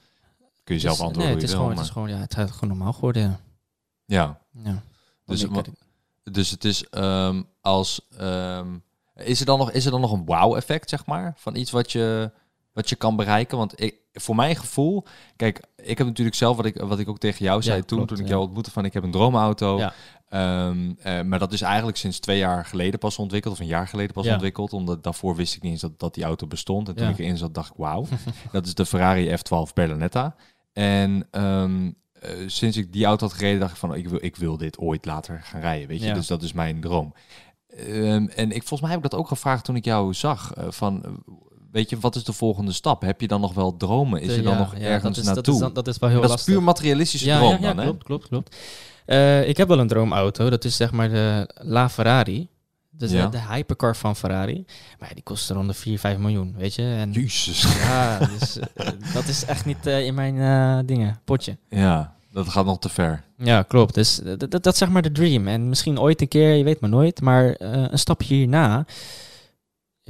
kun 0.67 0.75
je 0.75 0.81
zelf 0.81 0.99
antwoorden 1.01 1.23
nee, 1.23 1.33
het 1.33 1.43
is, 1.43 1.49
wil. 1.49 1.59
gewoon, 1.59 1.75
het 1.75 1.85
is 1.85 1.91
gewoon, 1.91 2.09
ja, 2.09 2.17
het 2.17 2.37
is 2.37 2.51
gewoon 2.51 2.77
normaal 2.77 2.93
geworden, 2.93 3.21
ja. 3.21 3.39
ja, 4.05 4.39
ja. 4.63 4.81
Dus 5.25 5.45
dus 6.23 6.51
het 6.51 6.63
is 6.63 6.89
ehm, 6.89 7.41
als 7.61 8.01
ehm, 8.17 8.77
is 9.15 9.39
er 9.39 9.45
dan 9.45 9.57
nog 9.57 9.71
is 9.71 9.85
er 9.85 9.91
dan 9.91 10.01
nog 10.01 10.11
een 10.11 10.25
wow-effect 10.25 10.89
zeg 10.89 11.05
maar 11.05 11.33
van 11.37 11.55
iets 11.55 11.71
wat 11.71 11.91
je 11.91 12.31
wat 12.73 12.89
je 12.89 12.95
kan 12.95 13.15
bereiken? 13.15 13.57
Want 13.57 13.81
ik, 13.81 13.95
voor 14.13 14.35
mijn 14.35 14.55
gevoel, 14.55 15.03
kijk, 15.35 15.61
ik 15.75 15.97
heb 15.97 16.07
natuurlijk 16.07 16.35
zelf 16.35 16.55
wat 16.55 16.65
ik 16.65 16.77
wat 16.77 16.99
ik 16.99 17.09
ook 17.09 17.19
tegen 17.19 17.45
jou 17.45 17.61
zei 17.61 17.77
Ja, 17.77 17.83
toen 17.83 17.97
klopt, 17.97 18.11
toen 18.11 18.19
ik 18.19 18.25
ja. 18.25 18.31
jou 18.31 18.43
ontmoette 18.43 18.71
van 18.71 18.85
ik 18.85 18.93
heb 18.93 19.03
een 19.03 19.11
droomauto. 19.11 19.77
Ja. 19.77 19.93
Ehm, 20.29 20.93
eh, 20.99 21.21
maar 21.21 21.39
dat 21.39 21.53
is 21.53 21.61
eigenlijk 21.61 21.97
sinds 21.97 22.19
twee 22.19 22.37
jaar 22.37 22.65
geleden 22.65 22.99
pas 22.99 23.17
ontwikkeld, 23.17 23.53
of 23.53 23.59
een 23.59 23.65
jaar 23.65 23.87
geleden 23.87 24.13
pas 24.13 24.27
ontwikkeld. 24.27 24.73
Omdat 24.73 25.03
daarvoor 25.03 25.35
wist 25.35 25.55
ik 25.55 25.61
niet 25.61 25.71
eens 25.71 25.81
dat, 25.81 25.99
dat 25.99 26.13
die 26.13 26.23
auto 26.23 26.47
bestond. 26.47 26.89
En 26.89 26.95
toen 26.95 27.09
ik 27.09 27.19
erin 27.19 27.37
zat, 27.37 27.53
dacht 27.53 27.69
ik, 27.69 27.77
wauw. 27.77 28.05
dat 28.51 28.65
is 28.65 28.73
de 28.73 28.85
Ferrari 28.85 29.29
F12 29.29 29.73
Berlinetta. 29.73 30.35
En 30.77 31.27
ehm, 31.31 31.91
eh, 32.13 32.31
sinds 32.47 32.77
ik 32.77 32.93
die 32.93 33.05
auto 33.05 33.25
had 33.27 33.35
gereden, 33.35 33.59
dacht 33.59 33.71
ik 33.71 33.77
van, 33.77 33.95
ik 33.95 34.09
wil, 34.09 34.19
ik 34.21 34.35
wil 34.35 34.57
dit 34.57 34.77
ooit 34.79 35.05
later 35.05 35.39
gaan 35.43 35.61
rijden. 35.61 35.87
Weet 35.87 35.99
je, 35.99 36.05
Ja. 36.05 36.13
dus 36.13 36.27
dat 36.27 36.41
is 36.43 36.53
mijn 36.53 36.81
droom. 36.81 37.13
Ehm, 37.69 38.27
en 38.27 38.51
ik, 38.51 38.59
volgens 38.59 38.81
mij 38.81 38.89
heb 38.89 39.03
ik 39.05 39.09
dat 39.11 39.19
ook 39.19 39.27
gevraagd 39.27 39.63
toen 39.65 39.75
ik 39.75 39.85
jou 39.85 40.13
zag. 40.13 40.53
eh, 40.53 40.65
van, 40.69 41.03
eh, 41.05 41.11
weet 41.71 41.89
je, 41.89 41.99
wat 41.99 42.15
is 42.15 42.23
de 42.23 42.33
volgende 42.33 42.71
stap? 42.71 43.01
Heb 43.01 43.21
je 43.21 43.27
dan 43.27 43.41
nog 43.41 43.53
wel 43.53 43.77
dromen? 43.77 44.21
Is 44.21 44.35
er 44.37 44.43
dan 44.43 44.53
Ja, 44.53 44.59
nog 44.59 44.73
ja, 44.77 44.79
ergens 44.85 45.03
dat 45.03 45.17
is, 45.17 45.23
naartoe? 45.23 45.43
Dat 45.43 45.53
is, 45.53 45.59
dan- 45.59 45.73
dat 45.73 45.87
is 45.87 45.97
wel 45.97 46.09
heel 46.09 46.21
dat 46.21 46.37
is 46.39 46.43
puur 46.43 46.63
materialistische 46.63 47.25
ja, 47.27 47.37
droom 47.37 47.61
ja, 47.61 47.73
dan, 47.73 47.83
klopt, 47.85 48.03
klopt, 48.03 48.27
klopt. 48.27 48.55
Ik 49.47 49.57
heb 49.57 49.67
wel 49.67 49.79
een 49.79 49.87
droomauto. 49.87 50.49
Dat 50.49 50.63
is 50.65 50.75
zeg 50.75 50.91
maar 50.91 51.09
de 51.09 51.49
La 51.55 51.89
Ferrari. 51.89 52.47
Dus 52.97 53.11
Ja. 53.11 53.25
de, 53.25 53.29
de 53.37 53.43
hypercar 53.53 53.95
van 53.95 54.15
Ferrari. 54.15 54.65
Maar 54.99 55.07
ja, 55.09 55.13
die 55.13 55.23
kost 55.23 55.49
rond 55.49 55.67
de 55.67 55.73
4, 55.73 55.99
5 55.99 56.17
miljoen, 56.17 56.55
weet 56.57 56.75
je. 56.75 56.81
En 56.81 57.11
Jezus. 57.11 57.61
ja, 57.77 58.19
dus, 58.39 58.59
eh, 58.75 58.87
dat 59.13 59.27
is 59.27 59.45
echt 59.45 59.65
niet 59.65 59.85
eh, 59.85 60.05
in 60.05 60.13
mijn 60.13 60.39
eh, 60.39 60.85
dingen, 60.87 61.19
potje. 61.25 61.57
Ja, 61.69 62.13
dat 62.31 62.49
gaat 62.49 62.65
nog 62.65 62.79
te 62.79 62.89
ver. 62.89 63.23
Ja, 63.37 63.61
klopt. 63.61 63.93
Dus 63.93 64.15
dat, 64.15 64.39
dat, 64.39 64.51
dat 64.51 64.65
is 64.67 64.77
zeg 64.77 64.89
maar 64.89 65.01
de 65.01 65.11
dream. 65.11 65.47
En 65.47 65.69
misschien 65.69 65.99
ooit 65.99 66.21
een 66.21 66.27
keer, 66.27 66.53
je 66.53 66.63
weet 66.63 66.79
maar 66.79 66.89
nooit. 66.89 67.21
Maar 67.21 67.55
een 67.59 67.99
stapje 67.99 68.33
hierna, 68.33 68.85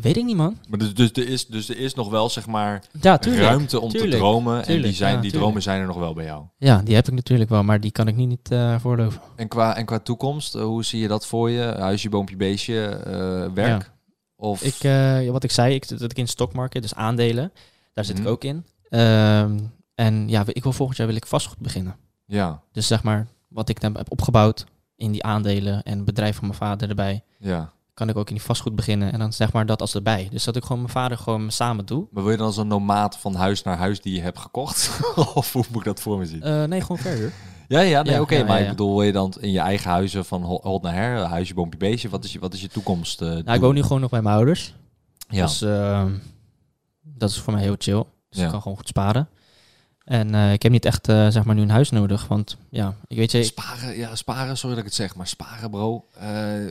weet 0.01 0.17
ik 0.17 0.23
niet, 0.23 0.35
man. 0.35 0.57
Maar 0.69 0.79
dus, 0.79 0.93
dus, 0.93 1.11
er 1.11 1.27
is, 1.29 1.47
dus 1.47 1.69
er 1.69 1.77
is 1.77 1.93
nog 1.93 2.09
wel, 2.09 2.29
zeg 2.29 2.47
maar, 2.47 2.83
Ja, 3.01 3.17
tuurlijk. 3.17 3.43
ruimte 3.43 3.79
om 3.81 3.89
tuurlijk, 3.89 4.11
te 4.11 4.17
dromen. 4.17 4.65
en 4.65 4.81
die, 4.81 4.93
zijn, 4.93 5.15
ja, 5.15 5.21
die 5.21 5.31
dromen 5.31 5.61
zijn 5.61 5.81
er 5.81 5.87
nog 5.87 5.97
wel 5.97 6.13
bij 6.13 6.25
jou. 6.25 6.43
Ja, 6.57 6.81
die 6.81 6.95
heb 6.95 7.07
ik 7.07 7.13
natuurlijk 7.13 7.49
wel, 7.49 7.63
maar 7.63 7.79
die 7.79 7.91
kan 7.91 8.07
ik 8.07 8.15
niet, 8.15 8.27
niet 8.27 8.51
eh, 8.51 8.79
voorloven. 8.79 9.21
En 9.35 9.47
qua, 9.47 9.75
en 9.75 9.85
qua 9.85 9.99
toekomst, 9.99 10.55
eh, 10.55 10.61
hoe 10.63 10.83
zie 10.85 10.99
je 11.01 11.07
dat 11.07 11.25
voor 11.25 11.49
je? 11.49 11.61
Huisje, 11.61 12.09
boompje, 12.09 12.35
beestje, 12.35 12.85
eh, 12.87 13.53
werk? 13.53 13.91
Of, 14.35 14.61
Ik, 14.63 14.75
eh, 14.83 15.29
wat 15.29 15.43
ik 15.43 15.51
zei, 15.51 15.73
ik, 15.73 15.87
dat 15.87 16.11
ik 16.11 16.17
in 16.17 16.23
de 16.23 16.29
stockmarket, 16.29 16.81
dus 16.81 16.95
aandelen, 16.95 17.51
daar 17.93 18.05
zit 18.05 18.15
Mhm. 18.17 18.25
ik 18.25 18.31
ook 18.31 18.43
in. 18.43 18.65
Ehm, 18.89 19.59
en 19.95 20.29
ja, 20.29 20.43
ik 20.47 20.63
wil 20.63 20.73
volgend 20.73 20.97
jaar 20.97 21.07
wil 21.07 21.15
ik 21.15 21.25
vastgoed 21.25 21.57
beginnen. 21.59 21.95
ja, 22.25 22.61
Dus 22.71 22.87
zeg 22.87 23.03
maar, 23.03 23.27
wat 23.47 23.69
ik 23.69 23.81
dan 23.81 23.95
heb 23.97 24.11
opgebouwd 24.11 24.65
in 24.95 25.11
die 25.11 25.23
aandelen 25.23 25.83
en 25.83 25.95
het 25.95 26.05
bedrijf 26.05 26.35
van 26.35 26.47
mijn 26.47 26.59
vader 26.59 26.89
erbij, 26.89 27.23
ja. 27.39 27.71
Kan 27.97 28.09
ik 28.09 28.17
ook 28.17 28.27
in 28.27 28.35
die 28.35 28.43
vastgoed 28.43 28.75
beginnen. 28.75 29.11
En 29.11 29.19
dan 29.19 29.33
zeg 29.33 29.53
maar 29.53 29.65
dat 29.65 29.81
als 29.81 29.95
erbij. 29.95 30.27
Dus 30.31 30.43
dat 30.43 30.55
ik 30.55 30.61
gewoon 30.63 30.77
mijn 30.81 30.91
vader 30.93 31.17
gewoon 31.17 31.51
samen 31.51 31.85
doe. 31.85 32.07
Maar 32.11 32.23
wil 32.23 32.31
je 32.31 32.37
dan 32.37 32.45
als 32.45 32.57
een 32.57 32.67
nomaat 32.67 33.17
van 33.17 33.35
huis 33.35 33.63
naar 33.63 33.77
huis 33.77 34.01
die 34.01 34.13
je 34.15 34.21
hebt 34.21 34.39
gekocht? 34.39 34.99
of 35.33 35.53
hoe 35.53 35.63
moet 35.69 35.79
ik 35.79 35.85
dat 35.85 35.99
voor 35.99 36.17
me 36.17 36.25
zien? 36.25 36.41
Eh, 36.41 36.63
nee, 36.63 36.81
gewoon 36.81 36.97
verhuur. 36.97 37.31
ja, 37.67 37.79
ja, 37.79 38.01
nee, 38.01 38.13
ja, 38.13 38.21
oké. 38.21 38.35
ja, 38.35 38.45
maar 38.45 38.57
ja, 38.57 38.63
ik 38.63 38.69
bedoel, 38.69 38.95
wil 38.95 39.03
je 39.03 39.11
dan 39.11 39.33
in 39.39 39.51
je 39.51 39.59
eigen 39.59 39.89
huizen 39.91 40.25
van 40.25 40.43
ho- 40.43 40.59
hot 40.63 40.81
naar 40.81 40.93
her, 40.93 41.19
huisje, 41.23 41.53
boompje, 41.53 41.77
beestje? 41.79 42.09
Wat 42.09 42.23
is 42.23 42.33
je, 42.33 42.39
wat 42.39 42.53
is 42.53 42.61
je 42.61 42.67
toekomst? 42.67 43.21
eh, 43.21 43.27
Nou, 43.29 43.53
ik 43.53 43.59
woon 43.61 43.73
nu 43.73 43.81
gewoon 43.81 44.01
nog 44.01 44.09
bij 44.09 44.21
mijn 44.21 44.35
ouders. 44.35 44.73
Ja, 45.29 45.45
Dus 45.45 45.61
ehm, 45.61 46.11
dat 47.01 47.29
is 47.29 47.37
voor 47.39 47.53
mij 47.53 47.61
heel 47.61 47.75
chill. 47.77 48.03
Dus 48.29 48.39
Ja. 48.39 48.45
ik 48.45 48.51
kan 48.51 48.61
gewoon 48.61 48.77
goed 48.77 48.87
sparen. 48.87 49.27
En 50.07 50.35
eh, 50.35 50.51
ik 50.53 50.63
heb 50.63 50.71
niet 50.71 50.85
echt 50.85 51.07
eh, 51.07 51.27
zeg 51.27 51.43
maar 51.43 51.55
nu 51.55 51.61
een 51.61 51.69
huis 51.69 51.89
nodig. 51.89 52.27
Want 52.27 52.57
ja, 52.69 52.93
ik 53.07 53.17
weet 53.17 53.31
je, 53.31 53.43
Sparen, 53.43 53.97
ja, 53.97 54.15
sparen, 54.15 54.57
sorry 54.57 54.75
dat 54.75 54.83
ik 54.85 54.89
het 54.89 54.99
zeg, 54.99 55.15
maar 55.15 55.27
sparen 55.27 55.69
bro. 55.69 56.05
Eh, 56.13 56.29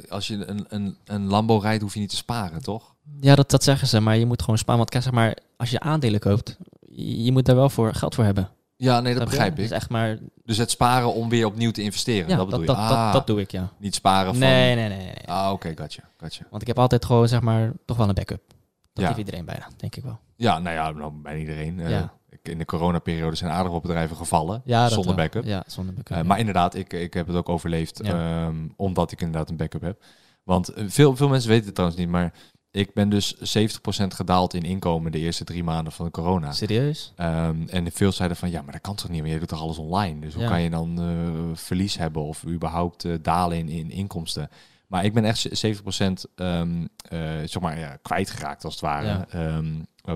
als 0.09 0.27
je 0.27 0.47
een, 0.49 0.67
een, 0.69 0.97
een 1.05 1.27
Lambo 1.27 1.59
rijdt, 1.59 1.83
hoef 1.83 1.95
je 1.95 2.01
niet 2.01 2.09
te 2.11 2.17
sparen, 2.17 2.63
toch? 2.63 2.95
Ja, 3.21 3.35
dat, 3.35 3.51
dat 3.51 3.65
zeggen 3.65 3.89
ze, 3.89 4.01
maar 4.01 4.17
je 4.17 4.27
moet 4.27 4.41
gewoon 4.43 4.59
sparen. 4.59 4.79
Want 4.79 4.91
kijk, 4.91 5.03
zeg 5.03 5.13
maar, 5.13 5.37
als 5.57 5.71
je 5.71 5.81
aandelen 5.81 6.21
koopt, 6.21 6.57
je 6.97 7.33
moet 7.33 7.45
daar 7.45 7.57
wel 7.57 7.71
voor 7.71 7.95
geld 7.95 8.15
voor 8.15 8.25
hebben. 8.25 8.49
Ja, 8.77 9.01
nee, 9.01 9.15
dat 9.15 9.23
Snap 9.23 9.23
je? 9.23 9.31
begrijp 9.37 9.53
ik. 9.53 9.69
Dus 9.69 9.71
echt 9.79 9.89
maar, 9.91 10.19
Dus 10.45 10.57
het 10.57 10.71
sparen 10.71 11.15
om 11.15 11.29
weer 11.29 11.47
opnieuw 11.47 11.71
te 11.71 11.83
investeren, 11.83 12.29
ja, 12.29 12.37
dat 12.37 12.45
bedoel 12.51 12.67
dat, 12.67 12.77
je? 12.77 12.83
dat, 12.83 12.91
Ah, 12.93 13.13
dat 13.13 13.27
doe 13.27 13.41
ik, 13.41 13.51
ja. 13.51 13.69
niet 13.79 13.95
sparen 13.95 14.27
van... 14.31 14.39
Nee, 14.39 14.75
nee, 14.75 14.89
nee. 14.89 15.13
Ah, 15.27 15.53
oké, 15.53 15.73
gotcha, 15.77 16.03
gotcha. 16.21 16.45
Want 16.51 16.63
ik 16.63 16.69
heb 16.69 16.79
altijd 16.79 17.05
gewoon, 17.05 17.29
zeg 17.29 17.41
maar, 17.41 17.73
toch 17.85 17.97
wel 17.97 18.09
een 18.09 18.15
backup. 18.15 18.43
Dat 18.49 18.57
Ja. 18.93 19.07
heeft 19.07 19.19
iedereen 19.19 19.45
bijna, 19.45 19.69
denk 19.77 19.97
ik 19.97 20.03
wel. 20.03 20.19
Ja, 20.37 20.59
nou 20.59 20.75
ja, 20.77 20.91
nou, 20.91 21.13
bij 21.23 21.39
iedereen. 21.39 21.79
Ja. 21.89 22.13
In 22.49 22.59
de 22.59 22.65
coronaperiode 22.65 23.37
zijn 23.37 23.51
aardig 23.51 23.73
wat 23.73 23.83
bedrijven 23.83 24.17
gevallen, 24.17 24.63
Ja, 24.65 24.89
zonder 24.89 25.15
backup. 25.15 25.45
Ja, 25.45 25.65
zonder 25.67 25.95
backup. 25.95 26.17
Eh, 26.17 26.23
ja. 26.23 26.29
Maar 26.29 26.39
inderdaad, 26.39 26.75
ik, 26.75 26.93
ik 26.93 27.15
heb 27.15 27.27
het 27.27 27.37
ook 27.37 27.49
overleefd, 27.49 28.01
Ja. 28.03 28.45
ehm, 28.47 28.57
omdat 28.77 29.13
ik 29.13 29.21
inderdaad 29.21 29.51
een 29.51 29.57
backup 29.57 29.81
heb. 29.83 30.03
Want 30.45 30.69
eh, 30.69 30.85
veel, 30.89 31.17
veel 31.17 31.29
mensen 31.29 31.49
weten 31.51 31.65
het 31.67 31.75
trouwens 31.75 32.01
niet, 32.01 32.11
maar 32.11 32.33
ik 32.71 32.95
ben 32.95 33.09
dus 33.09 33.35
70% 33.57 34.15
gedaald 34.15 34.55
in 34.55 34.63
inkomen 34.63 35.13
de 35.13 35.19
eerste 35.19 35.45
drie 35.45 35.65
maanden 35.65 35.93
van 35.93 36.05
de 36.05 36.11
corona. 36.11 36.53
Serieus? 36.53 37.13
Ehm, 37.17 37.63
en 37.69 37.93
veel 37.93 38.13
zeiden 38.13 38.37
van, 38.37 38.51
ja, 38.51 38.63
maar 38.63 38.73
dat 38.73 38.81
kan 38.81 38.95
toch 38.95 39.11
niet 39.11 39.23
meer, 39.23 39.33
je 39.33 39.39
doet 39.39 39.49
toch 39.49 39.61
alles 39.61 39.79
online. 39.79 40.21
Dus 40.21 40.35
hoe 40.35 40.45
kan 40.45 40.63
je 40.63 40.71
dan 40.71 41.01
eh, 41.01 41.57
verlies 41.57 41.99
hebben 41.99 42.23
of 42.23 42.47
überhaupt 42.47 43.25
dalen 43.25 43.59
in, 43.59 43.69
in 43.69 43.91
inkomsten? 43.91 44.49
Maar 44.87 45.05
ik 45.05 45.15
ben 45.15 45.25
echt 45.25 45.67
70% 45.67 46.31
ehm 46.35 46.85
eh, 47.09 47.21
zeg 47.45 47.61
maar, 47.61 47.79
ja, 47.79 47.99
kwijtgeraakt 48.03 48.65
als 48.65 48.75
het 48.75 48.83
ware. 48.83 49.07
Ja. 49.07 49.27
Ehm, 49.31 49.67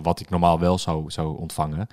wat 0.02 0.20
ik 0.20 0.30
normaal 0.30 0.60
wel 0.60 0.78
zou, 0.78 1.10
zou 1.10 1.38
ontvangen. 1.38 1.86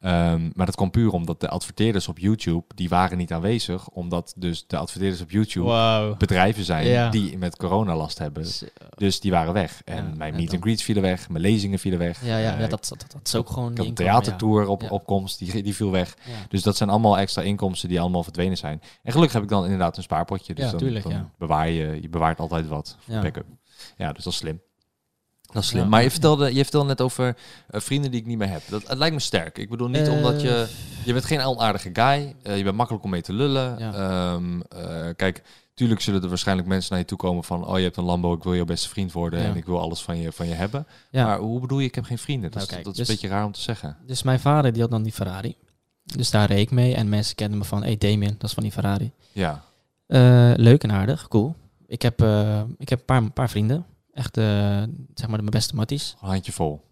Ehm, 0.00 0.50
maar 0.54 0.66
dat 0.66 0.74
kwam 0.74 0.90
puur 0.90 1.10
omdat 1.12 1.40
de 1.40 1.48
adverteerders 1.48 2.08
op 2.08 2.18
YouTube, 2.18 2.64
die 2.74 2.88
waren 2.88 3.18
niet 3.18 3.32
aanwezig. 3.32 3.88
Omdat 3.88 4.34
dus 4.36 4.64
de 4.66 4.76
adverteerders 4.76 5.22
op 5.22 5.30
YouTube 5.30 5.66
Wow. 5.66 6.18
bedrijven 6.18 6.64
zijn 6.64 6.86
Ja. 6.86 7.10
die 7.10 7.38
met 7.38 7.56
corona 7.56 7.96
last 7.96 8.18
hebben. 8.18 8.44
Dus 8.96 9.20
die 9.20 9.30
waren 9.30 9.52
weg. 9.52 9.82
En 9.84 9.94
Ja, 9.96 10.02
mijn 10.16 10.34
meet 10.34 10.44
dan- 10.46 10.54
and 10.54 10.64
greets 10.64 10.82
vielen 10.82 11.02
weg, 11.02 11.28
mijn 11.28 11.42
lezingen 11.42 11.78
vielen 11.78 11.98
weg. 11.98 12.24
Ja, 12.24 12.38
ja, 12.38 12.52
Eh, 12.54 12.60
ja 12.60 12.66
dat, 12.66 12.86
dat, 12.88 13.04
dat 13.12 13.20
is 13.26 13.34
ook 13.34 13.50
gewoon 13.50 13.70
ik 13.70 13.76
had 13.78 13.86
een 13.86 13.94
theatertour 13.94 14.66
op 14.66 14.82
Ja. 14.82 14.88
opkomst, 14.88 15.38
die, 15.38 15.62
die 15.62 15.74
viel 15.74 15.90
weg. 15.90 16.16
Dus 16.48 16.62
dat 16.62 16.76
zijn 16.76 16.90
allemaal 16.90 17.18
extra 17.18 17.42
inkomsten 17.42 17.88
die 17.88 18.00
allemaal 18.00 18.22
verdwenen 18.22 18.56
zijn. 18.56 18.80
En 19.02 19.12
gelukkig 19.12 19.32
heb 19.34 19.42
ik 19.42 19.48
dan 19.48 19.64
inderdaad 19.64 19.96
een 19.96 20.02
spaarpotje. 20.02 20.54
Dus 20.54 20.64
Ja, 20.64 20.70
dan, 20.70 20.80
tuurlijk, 20.80 21.02
dan 21.04 21.12
ja. 21.12 21.30
bewaar 21.38 21.68
je, 21.70 21.98
je 22.02 22.08
bewaart 22.08 22.40
altijd 22.40 22.68
wat 22.68 22.96
voor 23.00 23.14
Ja. 23.14 23.20
backup. 23.22 23.46
Ja, 23.96 24.12
dus 24.12 24.24
dat 24.24 24.32
is 24.32 24.38
slim. 24.38 24.60
Dat 25.52 25.62
is 25.62 25.68
slim. 25.68 25.82
Ja. 25.82 25.88
Maar 25.88 26.02
je 26.02 26.10
vertelde, 26.10 26.54
je 26.54 26.62
vertelde 26.62 26.88
net 26.88 27.00
over 27.00 27.36
eh, 27.68 27.80
vrienden 27.80 28.10
die 28.10 28.20
ik 28.20 28.26
niet 28.26 28.38
meer 28.38 28.48
heb. 28.48 28.62
Dat, 28.68 28.88
het 28.88 28.98
lijkt 28.98 29.14
me 29.14 29.20
sterk. 29.20 29.58
Ik 29.58 29.70
bedoel 29.70 29.88
niet 29.88 30.06
Eh, 30.06 30.12
omdat 30.12 30.40
je... 30.42 30.68
Je 31.04 31.12
bent 31.12 31.24
geen 31.24 31.40
onaardige 31.40 31.90
guy. 31.92 32.34
eh, 32.42 32.56
je 32.56 32.62
bent 32.64 32.76
makkelijk 32.76 33.04
om 33.04 33.10
mee 33.10 33.22
te 33.22 33.32
lullen. 33.32 33.78
Ja. 33.78 33.92
Ehm, 33.92 34.60
eh, 34.60 35.08
kijk, 35.16 35.42
tuurlijk 35.74 36.00
zullen 36.00 36.22
er 36.22 36.28
waarschijnlijk 36.28 36.68
mensen 36.68 36.90
naar 36.90 37.00
je 37.00 37.06
toe 37.06 37.18
komen 37.18 37.44
van... 37.44 37.66
Oh, 37.66 37.76
je 37.78 37.84
hebt 37.84 37.96
een 37.96 38.04
Lambo, 38.04 38.32
ik 38.34 38.42
wil 38.42 38.54
jouw 38.54 38.64
beste 38.64 38.88
vriend 38.88 39.12
worden... 39.12 39.40
Ja. 39.40 39.46
en 39.46 39.56
ik 39.56 39.64
wil 39.64 39.80
alles 39.80 40.00
van 40.02 40.16
je, 40.18 40.32
van 40.32 40.48
je 40.48 40.54
hebben. 40.54 40.86
Maar 41.12 41.38
hoe 41.38 41.60
bedoel 41.60 41.78
je, 41.78 41.86
ik 41.86 41.94
heb 41.94 42.04
geen 42.04 42.18
vrienden? 42.18 42.50
Dat, 42.50 42.62
is- 42.62 42.68
Nou, 42.68 42.82
kijk, 42.82 42.84
dat 42.84 42.92
is 42.92 42.98
dus- 42.98 43.08
een 43.08 43.14
beetje 43.14 43.36
raar 43.36 43.44
om 43.44 43.52
te 43.52 43.60
zeggen. 43.60 43.96
Dus 44.06 44.22
mijn 44.22 44.40
vader 44.40 44.72
die 44.72 44.82
had 44.82 44.90
dan 44.90 45.02
die 45.02 45.12
Ferrari. 45.12 45.56
Dus 46.04 46.30
daar 46.30 46.46
reed 46.48 46.58
ik 46.60 46.70
mee 46.70 46.94
en 46.94 47.08
mensen 47.08 47.34
kenden 47.34 47.58
me 47.58 47.64
van, 47.64 47.82
hey 47.82 47.96
Damien, 47.98 48.34
dat 48.38 48.48
is 48.48 48.52
van 48.54 48.62
die 48.62 48.72
Ferrari. 48.72 49.10
Ja, 49.32 49.62
Eh, 50.06 50.52
leuk 50.56 50.82
en 50.82 50.92
aardig, 50.92 51.28
cool. 51.28 51.54
Ik 51.86 52.02
heb, 52.02 52.22
eh, 52.22 52.60
ik 52.78 52.88
heb 52.88 52.98
een 52.98 53.04
paar, 53.04 53.30
paar 53.30 53.50
vrienden. 53.50 53.86
Echt, 54.12 54.36
eh, 54.36 54.44
zeg 55.14 55.28
maar, 55.28 55.36
de 55.36 55.42
mijn 55.42 55.50
beste 55.50 55.74
matties. 55.74 56.16
een 56.20 56.28
handje 56.28 56.52
vol. 56.52 56.84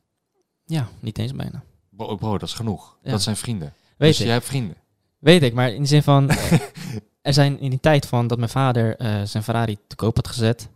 Ja, 0.65 0.89
niet 1.01 1.19
eens 1.19 1.33
bijna. 1.33 1.63
Bro, 1.91 2.17
bro, 2.17 2.39
dat 2.39 2.49
is 2.49 2.55
genoeg. 2.55 2.99
Ja. 3.03 3.11
Dat 3.11 3.23
zijn 3.23 3.37
vrienden. 3.37 3.75
Weet 3.97 4.09
dus 4.11 4.21
ik. 4.21 4.27
je 4.27 4.33
hebt 4.33 4.45
vrienden. 4.45 4.77
Weet 5.19 5.43
ik, 5.43 5.55
maar 5.55 5.73
in 5.73 5.83
de 5.83 5.89
zin 5.89 6.03
van... 6.03 6.31
er 7.23 7.33
zijn 7.33 7.61
in 7.61 7.71
die 7.71 7.81
tijd 7.81 8.07
van 8.07 8.27
dat 8.27 8.39
mijn 8.39 8.51
vader 8.51 8.97
eh, 8.97 9.23
zijn 9.23 9.43
Ferrari 9.43 9.79
te 9.87 9.97
koop 9.97 10.17
had 10.17 10.29
gezet. 10.29 10.69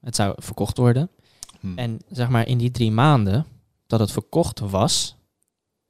Het 0.00 0.16
zou 0.16 0.34
verkocht 0.36 0.76
worden. 0.76 1.10
Hm. 1.60 1.78
En 1.78 2.00
zeg 2.08 2.28
maar 2.28 2.46
in 2.46 2.58
die 2.58 2.70
drie 2.70 2.90
maanden 2.90 3.46
dat 3.86 4.00
het 4.00 4.12
verkocht 4.12 4.58
was... 4.58 5.16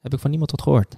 heb 0.01 0.13
ik 0.13 0.21
van 0.21 0.31
niemand 0.31 0.51
wat 0.51 0.63
gehoord. 0.63 0.97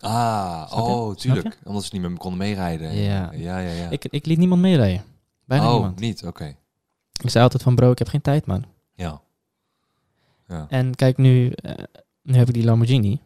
Ah, 0.00 0.68
Snap 0.68 0.86
oh, 0.86 1.14
tuurlijk. 1.14 1.58
Omdat 1.64 1.84
ze 1.84 1.90
niet 1.92 2.02
meer 2.02 2.18
konden 2.18 2.38
meerijden. 2.38 2.94
Ja. 2.94 3.32
ja, 3.32 3.58
ja. 3.58 3.72
ja. 3.72 3.88
Ik, 3.88 4.04
ik 4.04 4.26
liet 4.26 4.38
niemand 4.38 4.60
meerijden. 4.60 5.04
Bijna 5.44 5.66
oh, 5.66 5.72
niemand. 5.72 6.00
niet? 6.00 6.26
Oké. 6.26 6.56
Ik 7.20 7.30
zei 7.30 7.44
altijd 7.44 7.62
van 7.62 7.74
bro, 7.74 7.90
ik 7.90 7.98
heb 7.98 8.08
geen 8.08 8.20
tijd 8.20 8.46
man. 8.46 8.64
Ja. 8.94 9.20
ja. 10.48 10.66
En 10.68 10.94
kijk, 10.94 11.16
nu, 11.16 11.50
eh, 11.50 11.84
nu 12.22 12.34
heb 12.34 12.48
ik 12.48 12.54
die 12.54 12.64
Lamborghini. 12.64 13.20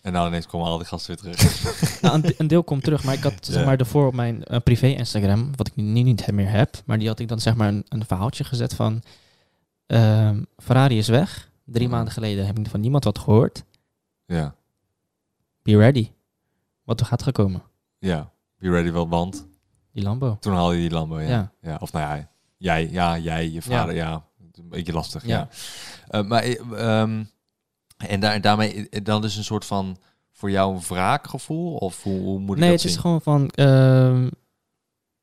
En 0.00 0.12
nou 0.12 0.26
ineens 0.28 0.46
komen 0.46 0.66
al 0.66 0.76
die 0.78 0.86
gasten 0.86 1.16
weer 1.16 1.34
terug. 1.36 2.00
Nou, 2.00 2.14
een, 2.22 2.34
een 2.38 2.46
deel 2.46 2.64
komt 2.64 2.82
terug, 2.82 3.04
maar 3.04 3.14
ik 3.14 3.22
had 3.22 3.34
zeg 3.40 3.56
Ja. 3.60 3.64
maar 3.64 3.76
daarvoor 3.76 4.06
op 4.06 4.14
mijn 4.14 4.44
eh, 4.44 4.60
privé 4.60 4.86
Instagram, 4.86 5.56
wat 5.56 5.66
ik 5.66 5.76
nu 5.76 6.02
niet 6.02 6.32
meer 6.32 6.50
heb, 6.50 6.82
maar 6.84 6.98
die 6.98 7.08
had 7.08 7.18
ik 7.18 7.28
dan 7.28 7.40
zeg 7.40 7.54
maar 7.56 7.68
een, 7.68 7.84
een 7.88 8.04
verhaaltje 8.06 8.44
gezet 8.44 8.74
van 8.74 9.02
ehm, 9.86 10.42
Ferrari 10.56 10.98
is 10.98 11.08
weg. 11.08 11.50
Drie 11.64 11.86
Mhm. 11.86 11.94
maanden 11.96 12.12
geleden 12.12 12.46
heb 12.46 12.58
ik 12.58 12.66
van 12.68 12.80
niemand 12.80 13.04
wat 13.04 13.18
gehoord. 13.18 13.64
ja. 14.26 14.54
Be 15.62 15.76
ready. 15.76 16.10
Wat 16.84 17.00
er 17.00 17.06
gaat 17.06 17.22
gekomen. 17.22 17.62
Ja. 17.98 18.30
Be 18.58 18.70
ready 18.70 18.92
wel, 18.92 19.08
want 19.08 19.46
Die 19.92 20.02
Lambo. 20.04 20.36
toen 20.40 20.52
haalde 20.54 20.74
je 20.74 20.80
die 20.80 20.90
Lambo, 20.90 21.20
ja. 21.20 21.28
Ja. 21.28 21.52
ja. 21.60 21.76
Of 21.80 21.92
nou 21.92 22.16
ja, 22.16 22.28
jij, 22.56 22.88
ja, 22.90 23.18
jij, 23.18 23.50
je 23.50 23.62
vader, 23.62 23.94
ja. 23.94 24.24
Een 24.52 24.68
beetje 24.68 24.92
lastig, 24.92 25.26
ja. 25.26 25.36
Ja. 25.38 25.48
Eh, 26.08 26.26
maar, 26.26 26.42
eh, 26.42 27.00
ehm, 27.00 27.24
en 27.96 28.20
daar, 28.20 28.40
daarmee, 28.40 28.88
eh, 28.88 29.04
dan 29.04 29.20
dus 29.22 29.36
een 29.36 29.44
soort 29.44 29.64
van, 29.64 29.96
voor 30.32 30.50
jou 30.50 30.74
een 30.74 30.80
wraakgevoel? 30.80 31.74
Of 31.76 32.02
hoe, 32.02 32.20
hoe 32.20 32.38
moet 32.38 32.56
ik 32.56 32.62
Nee, 32.62 32.70
dat 32.70 32.82
het 32.82 32.90
is 32.90 32.96
gewoon 32.96 33.20
van, 33.22 33.48
ehm, 33.48 34.28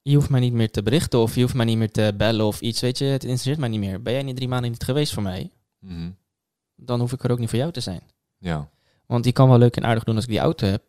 je 0.02 0.16
hoeft 0.16 0.30
mij 0.30 0.40
niet 0.40 0.54
meer 0.54 0.72
te 0.72 0.84
berichten 0.84 1.20
of 1.20 1.36
je 1.36 1.42
hoeft 1.42 1.54
mij 1.54 1.66
niet 1.66 1.78
meer 1.78 1.92
te 1.92 2.14
bellen 2.18 2.46
of 2.46 2.62
iets, 2.62 2.82
weet 2.82 2.98
je. 2.98 3.06
Het 3.06 3.24
interesseert 3.24 3.58
mij 3.58 3.70
niet 3.70 3.80
meer. 3.80 4.02
Ben 4.02 4.12
jij 4.12 4.22
in 4.22 4.28
die 4.28 4.36
drie 4.36 4.48
maanden 4.48 4.72
niet 4.72 4.84
geweest 4.84 5.14
voor 5.14 5.24
mij, 5.24 5.52
Mhm. 5.80 6.10
dan 6.76 7.00
hoef 7.00 7.12
ik 7.14 7.24
er 7.24 7.32
ook 7.32 7.40
niet 7.40 7.50
voor 7.50 7.60
jou 7.60 7.72
te 7.72 7.80
zijn. 7.82 8.02
Ja. 8.38 8.70
Want 9.06 9.24
die 9.24 9.34
kan 9.34 9.50
wel 9.50 9.58
leuk 9.58 9.76
en 9.76 9.86
aardig 9.86 10.04
doen 10.04 10.16
als 10.16 10.24
ik 10.24 10.30
die 10.30 10.40
auto 10.40 10.68
heb. 10.68 10.84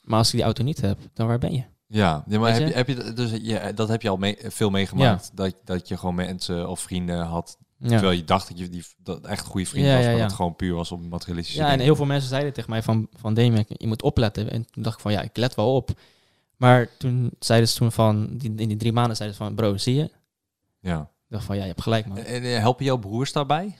Maar 0.00 0.18
als 0.18 0.28
ik 0.28 0.34
die 0.34 0.42
auto 0.44 0.62
niet 0.62 0.80
heb, 0.80 0.98
dan 1.14 1.26
waar 1.26 1.38
ben 1.38 1.52
je? 1.52 1.62
Ja, 1.92 2.24
ja 2.26 2.38
maar 2.38 2.52
heb 2.52 2.68
je, 2.68 2.74
heb 2.74 2.88
je, 2.88 2.94
dat- 2.94 3.16
dus, 3.16 3.30
je, 3.30 3.72
dat 3.74 3.88
heb 3.88 4.02
je 4.02 4.08
al 4.08 4.16
mee, 4.16 4.36
veel 4.42 4.70
meegemaakt. 4.70 5.30
Dat, 5.34 5.54
dat 5.64 5.88
je 5.88 5.96
gewoon 5.96 6.14
mensen 6.14 6.68
of 6.68 6.80
vrienden 6.80 7.18
had 7.26 7.58
Ja. 7.78 7.88
Terwijl 7.88 8.12
je 8.12 8.24
dacht 8.24 8.48
dat 8.48 8.58
je 8.58 8.68
die 8.68 8.84
dat 9.02 9.24
echt 9.26 9.46
goede 9.46 9.66
vriend 9.66 9.86
Ja, 9.86 9.92
was, 9.94 10.00
ja, 10.00 10.06
maar 10.06 10.16
ja. 10.16 10.20
dat 10.22 10.30
het 10.30 10.36
gewoon 10.40 10.56
puur 10.56 10.74
was 10.74 10.92
op 10.92 11.02
materialistische 11.02 11.62
Ja, 11.62 11.70
en 11.72 11.80
heel 11.80 11.96
veel 11.96 12.06
mensen 12.06 12.28
zeiden 12.28 12.52
tegen 12.52 12.70
mij 12.70 12.82
van, 12.82 13.08
van 13.12 13.34
je 13.34 13.86
moet 13.86 14.02
opletten. 14.02 14.50
En 14.50 14.66
toen 14.70 14.82
dacht 14.82 14.96
ik 14.96 15.02
van, 15.02 15.12
ja, 15.12 15.20
ik 15.20 15.36
let 15.36 15.54
wel 15.54 15.74
op. 15.74 15.90
Maar 16.56 16.88
toen 16.98 17.30
zeiden 17.38 17.68
ze 17.68 17.76
toen 17.76 17.92
van, 17.92 18.28
die, 18.36 18.52
in 18.56 18.68
die 18.68 18.76
drie 18.76 18.92
maanden 18.92 19.16
zeiden 19.16 19.38
ze 19.38 19.44
van, 19.44 19.54
bro, 19.54 19.76
zie 19.76 19.94
je? 19.94 20.02
Ik 20.02 20.10
Ja. 20.80 21.10
dacht 21.28 21.44
van, 21.44 21.56
ja, 21.56 21.62
je 21.62 21.68
hebt 21.68 21.82
gelijk, 21.82 22.06
man. 22.06 22.16
En, 22.16 22.24
en 22.24 22.42
eh, 22.42 22.58
helpen 22.58 22.84
jouw 22.84 22.96
broers 22.96 23.32
daarbij? 23.32 23.78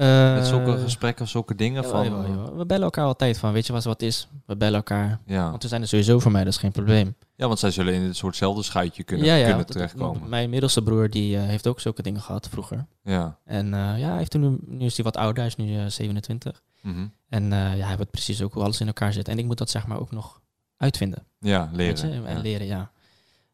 Eh, 0.00 0.34
Met 0.34 0.46
zulke 0.46 0.78
gesprekken, 0.78 1.28
zulke 1.28 1.54
dingen? 1.54 1.84
van, 1.84 2.04
jawel. 2.04 2.56
We 2.56 2.66
bellen 2.66 2.84
elkaar 2.84 3.04
altijd 3.04 3.38
van, 3.38 3.52
weet 3.52 3.66
je 3.66 3.72
wat 3.72 3.84
wat 3.84 4.02
is? 4.02 4.28
We 4.46 4.56
bellen 4.56 4.74
elkaar. 4.74 5.20
Want 5.26 5.62
we 5.62 5.68
zijn 5.68 5.82
er 5.82 5.88
sowieso 5.88 6.18
voor 6.18 6.32
mij, 6.32 6.44
dat 6.44 6.52
is 6.52 6.58
geen 6.58 6.72
probleem. 6.72 7.16
ja, 7.36 7.46
want 7.46 7.58
zij 7.58 7.70
zullen 7.70 7.94
in 7.94 8.02
een 8.02 8.14
soortzelfde 8.14 8.62
schuitje 8.62 9.04
kunnen, 9.04 9.26
ja, 9.26 9.34
ja. 9.34 9.46
kunnen 9.48 9.66
terechtkomen. 9.66 10.28
Mijn 10.28 10.50
middelste 10.50 10.82
broer, 10.82 11.10
die 11.10 11.36
eh, 11.36 11.42
heeft 11.42 11.66
ook 11.66 11.80
zulke 11.80 12.02
dingen 12.02 12.20
gehad 12.20 12.48
vroeger. 12.48 12.86
Ja. 13.02 13.38
En 13.44 13.74
eh, 13.74 13.98
ja, 13.98 14.08
hij 14.08 14.18
heeft 14.18 14.30
toen, 14.30 14.40
nu, 14.40 14.58
nu 14.66 14.84
is 14.84 14.94
hij 14.96 15.04
wat 15.04 15.16
ouder, 15.16 15.36
hij 15.36 15.46
is 15.46 15.56
nu 15.56 15.78
eh, 15.78 15.86
27. 15.86 16.62
Mhm. 16.82 17.06
En 17.28 17.52
eh, 17.52 17.76
ja, 17.78 17.86
hij 17.86 17.96
weet 17.96 18.10
precies 18.10 18.42
ook 18.42 18.52
hoe 18.52 18.62
alles 18.62 18.80
in 18.80 18.86
elkaar 18.86 19.12
zit. 19.12 19.28
En 19.28 19.38
ik 19.38 19.44
moet 19.44 19.58
dat 19.58 19.70
zeg 19.70 19.86
maar 19.86 20.00
ook 20.00 20.10
nog 20.10 20.40
uitvinden. 20.76 21.26
ja, 21.38 21.70
leren. 21.72 22.26
En 22.26 22.40
leren, 22.40 22.66
ja. 22.66 22.90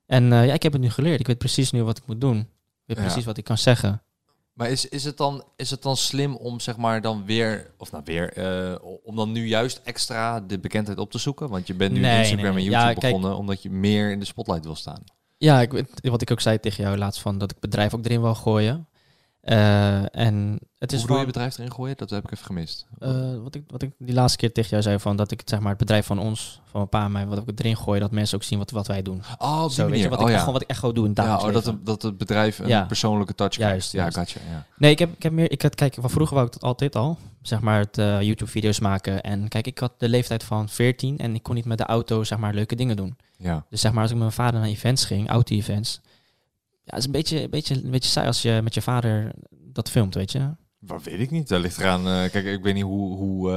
En 0.07 0.33
eh, 0.33 0.47
ja, 0.47 0.53
ik 0.55 0.63
heb 0.63 0.73
het 0.73 0.83
nu 0.83 0.91
geleerd. 0.91 1.21
Ik 1.21 1.27
weet 1.27 1.39
precies 1.39 1.71
nu 1.71 1.83
wat 1.83 1.99
ik 1.99 2.07
moet 2.07 2.21
doen. 2.21 2.39
Ik 2.39 2.97
weet 2.97 3.05
precies 3.07 3.25
wat 3.25 3.37
ik 3.37 3.45
kan 3.45 3.59
zeggen. 3.59 4.03
Maar 4.57 4.71
is, 4.71 4.89
is, 4.89 5.05
het 5.05 5.17
dan, 5.17 5.45
is 5.57 5.71
het 5.71 5.83
dan 5.83 5.97
slim 5.97 6.37
om 6.37 6.61
zeg 6.61 6.77
maar 6.77 7.01
dan 7.01 7.25
weer, 7.25 7.71
of 7.79 7.91
nou 7.93 8.03
weer, 8.07 8.33
eh, 8.33 8.75
om 9.05 9.17
dan 9.17 9.33
nu 9.33 9.47
juist 9.47 9.81
extra 9.85 10.41
de 10.41 10.59
bekendheid 10.59 10.99
op 10.99 11.11
te 11.11 11.19
zoeken? 11.19 11.49
Want 11.49 11.67
je 11.67 11.75
bent 11.75 11.93
nu 11.93 12.01
Nee, 12.01 12.19
Instagram 12.19 12.55
nee, 12.55 12.65
en. 12.65 12.71
YouTube 12.71 12.81
Ja, 12.87 12.93
kijk- 12.93 13.01
begonnen 13.01 13.37
omdat 13.37 13.63
je 13.63 13.71
meer 13.71 14.11
in 14.11 14.19
de 14.19 14.25
spotlight 14.25 14.65
wil 14.65 14.75
staan. 14.75 15.03
Ja, 15.37 15.61
ik, 15.61 15.73
weet- 15.73 16.01
wat 16.03 16.23
ik 16.23 16.31
ook 16.31 16.41
zei 16.41 16.61
tegen 16.61 16.85
jou 16.85 16.97
laatst 16.97 17.21
van 17.21 17.39
dat 17.39 17.51
ik 17.51 17.61
bedrijf 17.61 17.95
ook 17.95 18.05
erin 18.05 18.21
wil 18.21 18.35
gooien. 18.35 18.89
Eh, 19.47 20.17
en 20.17 20.59
het 20.79 20.93
is 20.93 20.99
Hoe 20.99 21.07
bedoel 21.07 21.21
je 21.21 21.27
bedrijf 21.27 21.59
erin 21.59 21.73
gooien? 21.73 21.97
Dat 21.97 22.11
heb 22.11 22.25
ik 22.25 22.33
even 22.33 22.45
gemist. 22.47 22.87
eh, 22.99 23.11
wat, 23.43 23.55
ik, 23.55 23.63
wat 23.69 23.83
ik 23.83 23.91
die 23.99 24.15
laatste 24.15 24.39
keer 24.39 24.53
tegen 24.53 24.71
jou 24.71 24.83
zei 24.83 24.99
van 24.99 25.17
dat 25.17 25.31
ik 25.31 25.43
zeg 25.45 25.61
maar 25.61 25.69
het 25.69 25.79
bedrijf 25.79 26.07
van 26.07 26.19
ons, 26.19 26.61
van 26.65 26.73
mijn 26.73 26.89
pa 26.89 27.05
en 27.05 27.13
mij, 27.13 27.27
wat 27.27 27.39
ik 27.49 27.59
erin 27.61 27.77
gooi, 27.77 28.01
dat 28.01 28.11
mensen 28.11 28.37
ook 28.37 28.43
zien 28.43 28.59
wat, 28.59 28.71
wat 28.71 28.87
wij 28.87 29.03
doen. 29.03 29.23
oh, 29.39 29.63
die 29.63 29.71
Zo, 29.71 29.89
weet 29.89 30.01
je, 30.01 30.09
wat, 30.09 30.19
oh, 30.19 30.25
ik, 30.29 30.33
ja. 30.33 30.39
gewoon, 30.39 30.53
wat 30.53 30.63
ik 30.63 30.69
echt 30.69 30.79
gewoon 30.79 30.95
doe 30.95 31.07
in 31.07 31.13
Ja, 31.15 31.37
oh, 31.37 31.53
dat, 31.53 31.67
het, 31.67 31.87
dat 31.87 32.03
het 32.03 32.19
bedrijf 32.19 32.59
een 32.59 32.69
Ja. 32.69 32.85
persoonlijke 32.85 33.35
touch 33.35 33.57
Juist, 33.57 33.91
krijgt. 33.91 34.15
Ja, 34.15 34.21
gotcha. 34.21 34.41
Ja. 34.51 34.67
Nee, 34.77 34.91
ik 34.91 34.99
heb, 34.99 35.13
ik 35.17 35.23
heb 35.23 35.33
meer. 35.33 35.51
Ik 35.51 35.63
had, 35.63 35.75
kijk, 35.75 35.95
van 36.01 36.11
vroeger 36.11 36.35
wou 36.35 36.47
ik 36.47 36.53
dat 36.53 36.63
altijd 36.63 36.97
al. 36.97 37.19
Zeg 37.43 37.61
maar 37.61 37.79
het 37.81 37.99
eh, 37.99 38.21
YouTube-video's 38.23 38.81
maken. 38.81 39.23
En 39.23 39.49
kijk, 39.49 39.67
ik 39.67 39.79
had 39.79 39.93
de 39.99 40.09
leeftijd 40.09 40.43
van 40.45 40.69
14 40.69 41.19
en 41.19 41.35
ik 41.35 41.43
kon 41.43 41.55
niet 41.55 41.65
met 41.65 41.79
de 41.79 41.85
auto 41.85 42.25
zeg 42.25 42.39
maar 42.39 42.55
leuke 42.55 42.75
dingen 42.77 42.97
doen. 42.97 43.17
ja. 43.39 43.65
Dus 43.71 43.81
zeg 43.81 43.93
maar 43.93 44.03
als 44.03 44.11
ik 44.11 44.17
met 44.17 44.25
mijn 44.27 44.37
vader 44.47 44.61
naar 44.61 44.69
events 44.69 45.05
ging, 45.05 45.29
auto-events. 45.29 46.01
Ja, 46.87 46.93
het 46.95 46.99
is 46.99 47.05
een 47.07 47.13
beetje, 47.13 47.43
een 47.43 47.51
beetje, 47.51 47.75
een 47.85 47.91
beetje 47.91 48.11
saai 48.11 48.27
als 48.27 48.43
je 48.43 48.61
met 48.63 48.75
je 48.75 48.83
vader 48.83 49.31
dat 49.51 49.91
filmt, 49.91 50.15
weet 50.15 50.33
je. 50.33 50.51
Wat 50.79 51.03
weet 51.03 51.21
ik 51.21 51.31
niet. 51.31 51.49
Dat 51.49 51.61
ligt 51.61 51.79
eraan. 51.79 52.07
eh, 52.09 52.31
kijk, 52.31 52.45
ik 52.45 52.63
weet 52.63 52.75
niet 52.75 52.83
hoe, 52.83 53.17
hoe, 53.17 53.53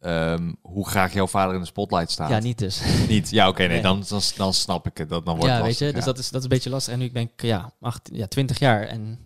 eh, 0.00 0.32
ehm, 0.32 0.52
hoe 0.62 0.88
graag 0.88 1.12
jouw 1.12 1.26
vader 1.26 1.54
in 1.54 1.60
de 1.60 1.66
spotlight 1.66 2.10
staat. 2.10 2.30
Ja, 2.30 2.38
niet 2.38 2.58
dus. 2.58 2.82
Niet? 3.08 3.30
Ja, 3.30 3.48
oké, 3.48 3.58
nee, 3.58 3.68
Nee. 3.68 3.82
Dan, 3.82 4.04
dan, 4.08 4.20
dan 4.36 4.54
snap 4.54 4.86
ik 4.86 4.98
het. 4.98 5.08
Dat, 5.08 5.26
dan 5.26 5.36
wordt 5.36 5.50
ja, 5.52 5.62
weet 5.62 5.78
je. 5.78 5.92
Dus 5.92 6.04
dat 6.04 6.18
is, 6.18 6.28
dat 6.30 6.36
is 6.38 6.42
een 6.42 6.48
beetje 6.48 6.70
lastig. 6.70 6.92
En 6.92 6.98
nu 6.98 7.10
ben 7.10 7.22
ik 7.22 7.42
ja, 7.42 7.72
acht, 7.80 8.10
ja, 8.12 8.26
20 8.26 8.58
jaar 8.58 8.82
en 8.82 9.18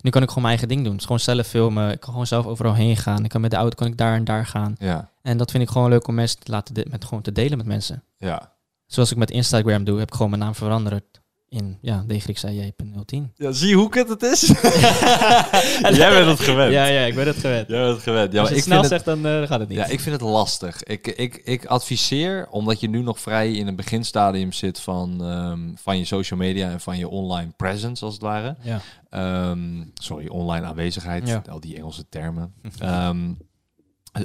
nu 0.00 0.10
kan 0.10 0.22
ik 0.22 0.28
gewoon 0.28 0.42
mijn 0.44 0.58
eigen 0.58 0.68
ding 0.68 0.84
doen. 0.84 0.94
Dus 0.94 1.02
gewoon 1.04 1.20
zelf 1.20 1.46
filmen. 1.46 1.90
Ik 1.92 2.00
kan 2.00 2.10
gewoon 2.10 2.26
zelf 2.26 2.46
overal 2.46 2.74
heen 2.74 2.96
gaan. 2.96 3.24
Ik 3.24 3.30
kan 3.30 3.40
met 3.40 3.50
de 3.50 3.56
auto 3.56 3.74
kan 3.74 3.86
ik 3.86 3.96
daar 3.96 4.14
en 4.14 4.24
daar 4.24 4.46
gaan. 4.46 4.74
Ja, 4.78 5.10
En 5.22 5.36
dat 5.36 5.50
vind 5.50 5.62
ik 5.62 5.68
gewoon 5.70 5.88
leuk 5.90 6.06
om 6.08 6.14
mensen 6.14 6.40
te 6.40 6.50
laten 6.50 6.86
met 6.90 7.04
gewoon 7.04 7.22
te 7.22 7.32
delen 7.32 7.58
met 7.58 7.66
mensen. 7.66 8.02
ja. 8.16 8.58
Zoals 8.86 9.10
ik 9.10 9.16
met 9.16 9.30
Instagram 9.30 9.84
doe, 9.84 9.98
heb 9.98 10.08
ik 10.08 10.14
gewoon 10.14 10.30
mijn 10.30 10.42
naam 10.42 10.54
veranderd 10.54 11.19
in 11.50 11.78
ja, 11.80 12.04
dgxij.010. 12.06 13.16
Ja, 13.36 13.52
zie 13.52 13.68
je 13.68 13.74
hoe 13.74 13.88
kut 13.88 14.08
het 14.08 14.22
is? 14.22 14.40
Jij 16.00 16.10
bent 16.10 16.26
het 16.26 16.40
gewend. 16.40 16.72
Ja, 16.72 16.86
ja, 16.86 17.00
ik 17.04 17.14
ben 17.14 17.26
het 17.26 17.36
gewend. 17.36 17.68
Jij 17.68 17.80
bent 17.80 17.94
het 17.94 18.02
gewend. 18.02 18.32
Ja, 18.32 18.40
Als 18.40 18.48
je 18.48 18.54
ik 18.54 18.60
het 18.60 18.68
snel 18.70 18.80
het, 18.80 18.90
zegt, 18.90 19.04
dan 19.04 19.26
eh, 19.26 19.42
gaat 19.46 19.60
het 19.60 19.68
niet. 19.68 19.78
ja, 19.78 19.84
ik 19.86 20.00
vind 20.00 20.20
het 20.20 20.30
lastig. 20.30 20.82
Ik, 20.82 21.06
ik, 21.06 21.36
ik 21.36 21.64
adviseer, 21.66 22.48
omdat 22.50 22.80
je 22.80 22.88
nu 22.88 23.02
nog 23.02 23.20
vrij 23.20 23.52
in 23.52 23.66
een 23.66 23.76
beginstadium 23.76 24.52
zit 24.52 24.80
van, 24.80 25.24
ehm, 25.24 25.60
van 25.74 25.98
je 25.98 26.04
social 26.04 26.38
media 26.38 26.70
en 26.70 26.80
van 26.80 26.98
je 26.98 27.08
online 27.08 27.50
presence, 27.56 28.04
als 28.04 28.14
het 28.14 28.22
ware. 28.22 28.56
ja. 28.62 28.80
Ehm, 29.10 29.84
sorry, 29.94 30.26
online 30.28 30.66
aanwezigheid, 30.66 31.28
Ja. 31.28 31.42
al 31.50 31.60
die 31.60 31.76
Engelse 31.76 32.08
termen. 32.08 32.54
Ehm, 32.78 33.32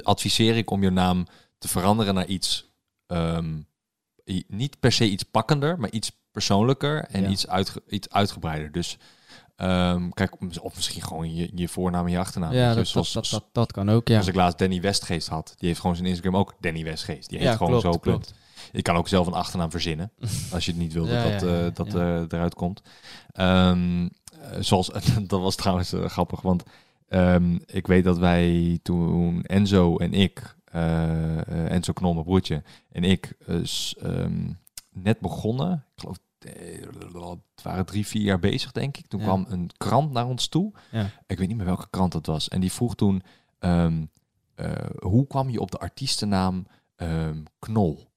adviseer 0.02 0.56
ik 0.56 0.70
om 0.70 0.82
je 0.82 0.90
naam 0.90 1.26
te 1.58 1.68
veranderen 1.68 2.14
naar 2.14 2.26
iets, 2.26 2.70
ehm, 3.06 3.54
niet 4.48 4.80
per 4.80 4.92
se 4.92 5.08
iets 5.10 5.22
pakkender, 5.22 5.78
maar 5.78 5.90
iets 5.90 6.10
persoonlijker 6.36 7.04
en 7.04 7.22
Ja. 7.22 7.28
iets, 7.28 7.48
uitge- 7.48 7.82
iets 7.88 8.10
uitgebreider. 8.10 8.72
Dus 8.72 8.98
Ehm, 9.56 10.08
kijk, 10.10 10.36
of 10.62 10.74
misschien 10.74 11.02
gewoon 11.02 11.34
je, 11.34 11.50
je 11.54 11.68
voornaam 11.68 12.04
en 12.06 12.10
je 12.12 12.18
achternaam. 12.18 12.52
ja, 12.52 12.74
dat, 12.74 12.86
zoals, 12.86 13.12
dat, 13.12 13.22
dat, 13.22 13.32
dat, 13.40 13.48
dat 13.52 13.72
kan 13.72 13.90
ook, 13.90 14.08
ja. 14.08 14.16
Als 14.18 14.26
ik 14.26 14.34
laatst 14.34 14.58
Danny 14.58 14.80
Westgeest 14.80 15.28
had, 15.28 15.54
die 15.58 15.68
heeft 15.68 15.80
gewoon 15.80 15.96
zijn 15.96 16.08
Instagram 16.08 16.36
ook 16.36 16.54
Danny 16.60 16.84
Westgeest. 16.84 17.28
Die 17.28 17.38
heet 17.38 17.46
Ja, 17.46 17.56
gewoon 17.56 17.80
klopt, 17.80 17.94
zo 17.94 18.00
klopt. 18.00 18.34
Je 18.72 18.82
kan 18.82 18.96
ook 18.96 19.08
zelf 19.08 19.26
een 19.26 19.32
achternaam 19.32 19.70
verzinnen, 19.70 20.10
als 20.52 20.64
je 20.64 20.70
het 20.70 20.80
niet 20.80 20.92
wil 20.92 21.06
dat 21.06 21.12
Ja, 21.12 21.22
dat, 21.30 21.42
eh, 21.42 21.64
dat 21.74 21.92
ja. 21.92 21.98
eh, 21.98 22.22
eruit 22.28 22.54
komt. 22.54 22.82
Ehm, 23.32 24.04
eh, 24.04 24.08
zoals, 24.60 24.90
dat 25.28 25.40
was 25.40 25.54
trouwens 25.56 25.92
grappig, 26.06 26.40
want 26.40 26.62
ehm, 27.08 27.58
ik 27.66 27.86
weet 27.86 28.04
dat 28.04 28.18
wij 28.18 28.78
toen 28.82 29.42
Enzo 29.42 29.96
en 29.96 30.12
ik, 30.14 30.54
Enzo 31.68 31.92
Knol, 31.92 32.12
mijn 32.12 32.24
broertje, 32.24 32.62
en 32.92 33.04
ik 33.04 33.32
net 34.92 35.20
begonnen. 35.20 35.72
Ik 35.94 36.00
geloof, 36.00 36.16
het 36.50 37.62
waren 37.62 37.86
drie, 37.86 38.06
vier 38.06 38.22
jaar 38.22 38.38
bezig, 38.38 38.72
denk 38.72 38.96
ik. 38.96 39.06
Toen 39.06 39.20
Ja. 39.20 39.26
kwam 39.26 39.46
een 39.48 39.70
krant 39.76 40.12
naar 40.12 40.26
ons 40.26 40.48
toe. 40.48 40.72
Ja. 40.90 41.10
Ik 41.26 41.38
weet 41.38 41.48
niet 41.48 41.56
meer 41.56 41.66
welke 41.66 41.90
krant 41.90 42.12
dat 42.12 42.26
was. 42.26 42.48
En 42.48 42.60
die 42.60 42.72
vroeg 42.72 42.94
toen, 42.94 43.22
ehm, 43.58 44.04
eh, 44.54 44.72
hoe 44.98 45.26
kwam 45.26 45.50
je 45.50 45.60
op 45.60 45.70
de 45.70 45.78
artiestennaam 45.78 46.66
ehm, 46.96 47.42
Knol? 47.58 48.10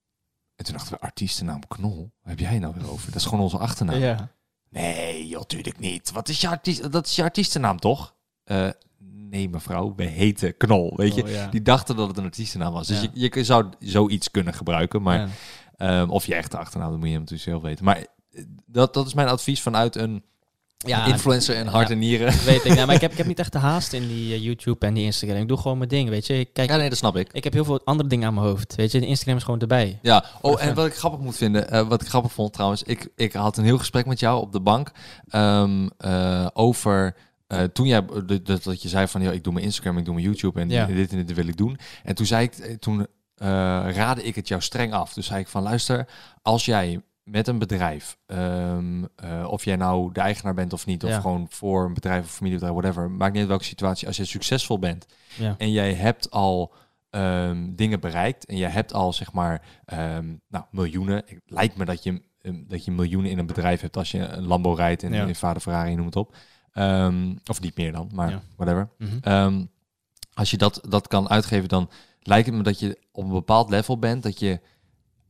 En 0.56 0.66
toen 0.66 0.74
dachten 0.74 0.94
we, 0.94 1.00
artiestennaam 1.00 1.68
Knol? 1.68 2.12
Waar 2.22 2.30
heb 2.30 2.40
jij 2.40 2.60
nou 2.60 2.74
weer 2.74 2.92
over? 2.92 3.06
Dat 3.12 3.16
is 3.22 3.26
gewoon 3.26 3.44
onze 3.44 3.58
achternaam. 3.58 4.00
Ja. 4.00 4.30
Nee, 4.70 5.28
joh, 5.28 5.40
natuurlijk 5.40 5.80
niet. 5.80 6.12
Wat 6.12 6.30
is 6.30 6.42
je 6.42 6.48
artiest? 6.48 6.92
Dat 6.92 7.06
is 7.06 7.16
je 7.16 7.24
artiestennaam, 7.24 7.80
toch? 7.80 8.16
Eh, 8.44 8.70
nee, 8.98 9.50
mevrouw, 9.50 9.94
we 9.96 10.04
heten 10.04 10.58
Knol, 10.58 10.94
weet 10.96 11.16
je. 11.16 11.24
Oh, 11.24 11.30
ja. 11.30 11.48
Die 11.48 11.62
dachten 11.62 11.96
dat 11.96 12.08
het 12.08 12.18
een 12.18 12.24
artiestennaam 12.24 12.74
was. 12.74 12.88
Dus 12.88 13.02
Ja. 13.02 13.10
je, 13.14 13.32
je 13.34 13.44
zou 13.44 13.70
zoiets 13.80 14.32
kunnen 14.32 14.54
gebruiken, 14.54 15.02
maar... 15.02 15.20
Ja. 15.20 15.28
ehm, 16.02 16.10
of 16.10 16.26
je 16.26 16.36
echte 16.36 16.58
achternaam, 16.58 16.90
dat 16.90 17.00
moet 17.00 17.08
je 17.10 17.14
natuurlijk 17.14 17.50
zelf 17.50 17.62
weten. 17.62 17.86
Maar 17.86 18.06
dat, 18.66 18.94
dat 18.94 19.08
is 19.08 19.14
mijn 19.14 19.28
advies 19.28 19.62
vanuit 19.62 19.96
een 19.96 20.24
Ja, 20.86 21.06
influencer 21.06 21.56
en 21.56 21.68
hart 21.68 21.88
ja. 21.88 21.94
en 21.94 22.00
nieren. 22.00 22.34
Weet 22.46 22.66
ik. 22.66 22.74
Nou, 22.74 22.86
maar 22.86 22.96
ik 22.96 23.02
heb, 23.02 23.12
ik 23.16 23.18
heb 23.18 23.28
niet 23.28 23.40
echt 23.40 23.52
de 23.52 23.58
haast 23.58 23.94
in 23.94 24.08
die 24.08 24.34
eh, 24.34 24.44
YouTube 24.44 24.86
en 24.86 24.94
die 24.94 25.04
Instagram. 25.04 25.42
Ik 25.42 25.48
doe 25.48 25.58
gewoon 25.58 25.78
mijn 25.78 25.90
ding, 25.90 26.10
weet 26.10 26.28
je. 26.28 26.40
Ik, 26.40 26.54
kijk, 26.54 26.70
Ja, 26.70 26.78
nee, 26.78 26.90
dat 26.90 26.98
snap 26.98 27.16
ik. 27.16 27.30
ik 27.34 27.44
heb 27.44 27.54
heel 27.54 27.66
veel 27.66 27.82
andere 27.86 28.10
dingen 28.10 28.28
aan 28.28 28.34
mijn 28.34 28.46
hoofd, 28.46 28.76
weet 28.76 28.92
je. 28.92 29.00
De 29.00 29.06
Instagram 29.06 29.38
is 29.38 29.44
gewoon 29.44 29.60
erbij. 29.60 30.00
Ja, 30.02 30.26
oh, 30.42 30.64
en 30.64 30.74
wat 30.76 30.86
ik 30.86 30.94
grappig 30.96 31.20
moet 31.20 31.36
vinden, 31.38 31.70
eh, 31.70 31.88
wat 31.88 32.02
ik 32.02 32.08
grappig 32.08 32.32
vond 32.32 32.54
trouwens, 32.54 32.84
ik, 32.84 33.08
ik 33.16 33.34
had 33.34 33.58
een 33.58 33.64
heel 33.64 33.78
gesprek 33.78 34.06
met 34.06 34.20
jou 34.20 34.42
op 34.42 34.52
de 34.52 34.60
bank 34.62 34.92
ehm, 35.28 35.88
eh, 35.98 36.48
over 36.54 37.16
toen 37.74 37.86
jij 37.88 38.06
dat- 38.44 38.64
dat, 38.64 38.82
je 38.82 38.90
zei 38.90 39.08
van, 39.08 39.22
ja, 39.22 39.32
ik 39.32 39.44
doe 39.44 39.54
mijn 39.54 39.66
Instagram, 39.66 39.98
ik 39.98 40.06
doe 40.06 40.14
mijn 40.14 40.26
YouTube 40.26 40.60
en 40.60 40.70
Ja. 40.70 40.86
dit 40.86 41.12
en 41.12 41.26
dit 41.26 41.36
wil 41.36 41.48
ik 41.48 41.58
doen. 41.58 41.78
En 42.04 42.16
toen 42.16 42.26
zei 42.26 42.44
ik, 42.44 42.78
toen 42.80 43.08
raadde 43.94 44.24
ik 44.24 44.36
het 44.36 44.48
jou 44.48 44.62
streng 44.62 44.94
af. 44.94 45.14
Dus 45.14 45.26
zei 45.26 45.40
ik 45.40 45.48
van, 45.48 45.64
luister, 45.64 46.08
als 46.42 46.66
jij 46.66 47.02
met 47.32 47.48
een 47.48 47.58
bedrijf, 47.60 48.18
ehm, 48.26 49.04
eh, 49.16 49.48
of 49.50 49.64
jij 49.66 49.76
nou 49.76 50.14
de 50.14 50.20
eigenaar 50.20 50.54
bent 50.54 50.74
of 50.74 50.86
niet, 50.86 51.04
of 51.04 51.10
Ja. 51.10 51.20
gewoon 51.20 51.48
voor 51.50 51.86
een 51.86 51.94
bedrijf 51.94 52.24
of 52.24 52.32
familiebedrijf, 52.32 52.76
whatever, 52.76 53.12
maakt 53.12 53.32
niet 53.32 53.40
uit 53.40 53.50
welke 53.50 53.64
situatie, 53.64 54.08
als 54.08 54.18
jij 54.18 54.26
succesvol 54.26 54.80
bent 54.80 55.06
Ja. 55.38 55.56
en 55.58 55.72
jij 55.72 55.94
hebt 55.94 56.32
al 56.32 56.74
ehm, 57.10 57.76
dingen 57.76 58.00
bereikt 58.00 58.46
en 58.46 58.58
jij 58.58 58.70
hebt 58.70 58.94
al 58.94 59.14
zeg 59.14 59.34
maar 59.34 59.62
ehm, 59.86 60.34
nou, 60.48 60.66
miljoenen. 60.72 61.16
Het 61.16 61.42
lijkt 61.46 61.78
me 61.78 61.86
dat 61.86 62.04
je, 62.04 62.22
dat 62.68 62.86
je 62.86 62.92
miljoenen 62.92 63.32
in 63.32 63.38
een 63.40 63.46
bedrijf 63.46 63.82
hebt 63.82 63.98
als 63.98 64.12
je 64.12 64.20
een 64.20 64.46
Lambo 64.46 64.74
rijdt 64.74 65.04
en 65.04 65.14
Ja. 65.14 65.34
vader 65.34 65.62
Ferrari, 65.62 65.96
noem 65.96 66.06
het 66.06 66.16
op. 66.16 66.36
Of 67.46 67.62
niet 67.62 67.78
meer 67.78 67.92
dan, 67.92 68.10
maar 68.14 68.42
whatever. 68.56 68.90
Mhm. 68.98 69.66
Als 70.34 70.52
je 70.52 70.58
dat, 70.58 70.82
dat 70.90 71.08
kan 71.08 71.30
uitgeven, 71.30 71.70
dan 71.70 71.90
lijkt 72.20 72.46
het 72.48 72.56
me 72.56 72.64
dat 72.64 72.80
je 72.80 73.00
op 73.12 73.24
een 73.24 73.30
bepaald 73.30 73.70
level 73.70 74.00
bent, 74.00 74.24
dat 74.24 74.40
je 74.40 74.60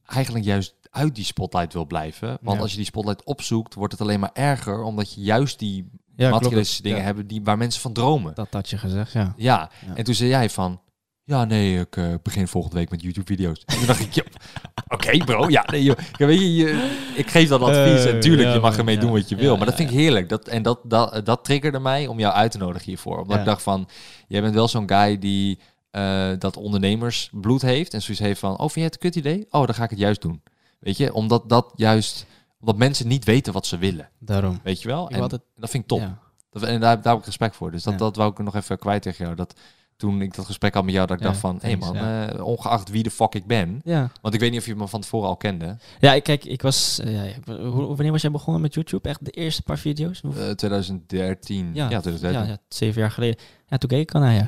eigenlijk 0.06 0.46
juist 0.46 0.76
uit 0.90 1.16
die 1.16 1.26
spotlight 1.26 1.74
wil 1.74 1.86
blijven. 1.86 2.38
Want 2.42 2.56
Ja. 2.58 2.62
als 2.62 2.72
je 2.72 2.78
die 2.78 2.86
spotlight 2.86 3.24
opzoekt, 3.24 3.74
wordt 3.74 3.92
het 3.94 4.02
alleen 4.02 4.20
maar 4.20 4.30
erger, 4.34 4.84
omdat 4.84 5.14
je 5.14 5.22
juist 5.22 5.60
die 5.60 5.90
Ja, 6.16 6.30
materialistische 6.30 6.82
dingen 6.82 6.98
Ja. 6.98 7.04
hebt 7.04 7.30
die, 7.30 7.42
waar 7.44 7.58
mensen 7.58 7.82
van 7.82 7.94
dromen. 7.94 8.36
Dat 8.36 8.48
had 8.52 8.70
je 8.70 8.78
gezegd, 8.78 9.12
ja. 9.12 9.34
Ja, 9.38 9.70
en 9.96 10.04
toen 10.04 10.14
zei 10.14 10.30
jij 10.30 10.50
van... 10.50 10.82
Ja, 11.24 11.46
nee, 11.46 11.80
ik 11.80 11.98
eh, 11.98 12.14
begin 12.24 12.48
volgende 12.48 12.76
week 12.78 12.90
met 12.90 13.02
YouTube-video's. 13.02 13.64
En 13.66 13.78
toen 13.78 13.86
dacht 13.88 14.00
ik, 14.00 14.14
ja, 14.14 14.24
oké 14.96 15.18
bro, 15.18 15.50
ja, 15.50 15.66
nee, 15.72 15.84
joh. 15.84 15.98
Ja, 16.18 16.26
weet 16.26 16.40
je, 16.40 16.56
je- 16.56 17.12
ik 17.16 17.30
geef 17.30 17.50
dat 17.50 17.62
advies 17.62 18.06
en 18.06 18.14
Eh, 18.14 18.20
tuurlijk, 18.20 18.48
ja, 18.48 18.54
je 18.54 18.60
mag 18.60 18.78
ermee 18.78 18.96
ja. 18.96 19.02
doen 19.02 19.12
wat 19.12 19.30
je 19.30 19.36
wil. 19.36 19.58
Maar 19.58 19.66
dat 19.66 19.76
vind 19.76 19.90
ik 19.90 19.96
heerlijk. 19.96 20.30
Dat, 20.30 20.48
en 20.48 20.62
dat, 20.64 20.80
dat, 20.84 21.26
dat 21.26 21.44
triggerde 21.44 21.80
mij 21.80 22.08
om 22.08 22.20
jou 22.20 22.34
uit 22.34 22.52
te 22.52 22.58
nodigen 22.58 22.86
hiervoor. 22.88 23.20
Omdat 23.22 23.40
ik 23.40 23.46
dacht 23.46 23.62
van, 23.64 23.90
jij 24.28 24.42
bent 24.42 24.54
wel 24.54 24.68
zo'n 24.68 24.90
guy 24.90 25.18
die 25.20 25.60
eh, 25.92 26.30
dat 26.38 26.58
ondernemersbloed 26.58 27.62
heeft. 27.62 27.94
En 27.94 28.02
zoiets 28.02 28.24
heeft 28.24 28.40
van, 28.40 28.52
oh, 28.52 28.58
vind 28.60 28.74
je 28.74 28.82
het 28.82 28.94
een 28.94 29.00
kut 29.00 29.16
idee? 29.16 29.46
Oh, 29.50 29.66
dan 29.66 29.76
ga 29.76 29.84
ik 29.84 29.90
het 29.90 30.00
juist 30.00 30.22
doen. 30.22 30.42
Weet 30.80 30.98
je, 30.98 31.14
omdat 31.14 31.50
dat 31.50 31.72
juist... 31.76 32.26
Omdat 32.60 32.78
mensen 32.78 33.08
niet 33.08 33.26
weten 33.26 33.54
wat 33.54 33.66
ze 33.66 33.78
willen. 33.78 34.10
Daarom. 34.20 34.60
Weet 34.64 34.82
je 34.82 34.88
wel? 34.88 35.10
En 35.10 35.20
dat 35.20 35.42
vind 35.70 35.84
ik 35.84 35.88
top. 35.90 36.00
ja. 36.00 36.20
Dat, 36.52 36.64
en 36.64 36.80
daar, 36.80 37.02
daar 37.02 37.12
heb 37.12 37.20
ik 37.22 37.26
respect 37.26 37.56
voor. 37.56 37.72
Dus 37.72 37.84
dat, 37.84 37.94
Ja. 37.94 38.00
dat 38.00 38.16
wou 38.16 38.32
ik 38.32 38.38
nog 38.40 38.56
even 38.56 38.78
kwijt 38.80 39.02
tegen 39.02 39.24
jou. 39.26 39.36
Dat 39.36 39.54
toen 39.98 40.22
ik 40.22 40.36
dat 40.36 40.46
gesprek 40.46 40.74
had 40.74 40.84
met 40.84 40.94
jou, 40.94 41.08
dat 41.08 41.16
ik 41.18 41.24
Ja, 41.24 41.30
dacht 41.30 41.40
van... 41.40 41.56
Hé 41.62 41.68
hey 41.68 41.78
man, 41.78 41.94
ja. 41.96 42.28
eh, 42.30 42.46
ongeacht 42.46 42.90
wie 42.90 43.04
de 43.04 43.12
fuck 43.12 43.36
ik 43.36 43.46
ben... 43.48 43.82
Ja. 43.84 44.12
Want 44.22 44.34
ik 44.34 44.40
weet 44.40 44.52
niet 44.52 44.60
of 44.60 44.66
je 44.66 44.76
me 44.76 44.88
van 44.88 45.02
tevoren 45.02 45.28
al 45.28 45.38
kende. 45.38 45.78
Ja, 46.00 46.14
ik, 46.14 46.24
kijk, 46.24 46.46
ik 46.46 46.62
was... 46.62 47.00
eh, 47.00 47.22
hoe- 47.46 47.88
wanneer 47.88 48.12
was 48.12 48.22
jij 48.22 48.32
begonnen 48.32 48.62
met 48.62 48.74
YouTube? 48.74 49.10
Echt 49.10 49.26
de 49.26 49.32
eerste 49.32 49.62
paar 49.62 49.78
video's? 49.78 50.22
Hoe- 50.22 50.34
Eh 50.48 50.50
2013. 50.52 51.66
Ja, 51.74 51.90
Ja, 51.90 52.00
2013. 52.00 52.42
ja, 52.42 52.48
ja, 52.48 52.58
zeven 52.70 53.02
jaar 53.02 53.12
geleden. 53.12 53.40
Ja, 53.68 53.78
toen 53.78 53.90
keek 53.90 54.02
ik 54.02 54.12
al 54.16 54.22
naar 54.22 54.34
je. 54.34 54.48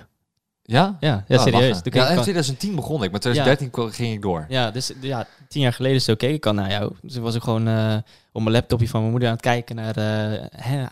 Ja? 0.63 0.97
Ja, 0.99 1.23
ja 1.27 1.37
Oh, 1.37 1.43
serieus. 1.43 1.81
Toen 1.81 1.93
Ja, 1.93 2.05
in 2.05 2.11
ik 2.11 2.17
al- 2.17 2.21
2010 2.23 2.75
begon 2.75 3.03
ik. 3.03 3.11
Maar 3.11 3.19
2013 3.19 3.69
ko- 3.69 3.89
ging 3.89 4.13
ik 4.13 4.21
door. 4.21 4.45
Ja, 4.49 4.71
dus 4.71 4.91
ja, 5.01 5.27
tien 5.47 5.61
jaar 5.61 5.73
geleden 5.73 6.01
zo 6.01 6.15
keek 6.15 6.33
ik 6.35 6.45
al 6.45 6.53
naar 6.53 6.69
jou. 6.71 6.93
Dus 7.01 7.15
was 7.15 7.35
ik 7.35 7.43
gewoon 7.43 7.67
eh, 7.67 7.97
op 8.31 8.41
mijn 8.41 8.55
laptopje 8.55 8.87
van 8.87 8.99
mijn 8.99 9.11
moeder 9.11 9.29
aan 9.29 9.35
het 9.35 9.43
kijken 9.45 9.75
naar... 9.75 9.97
eh, 9.97 10.45
hè, 10.55 10.85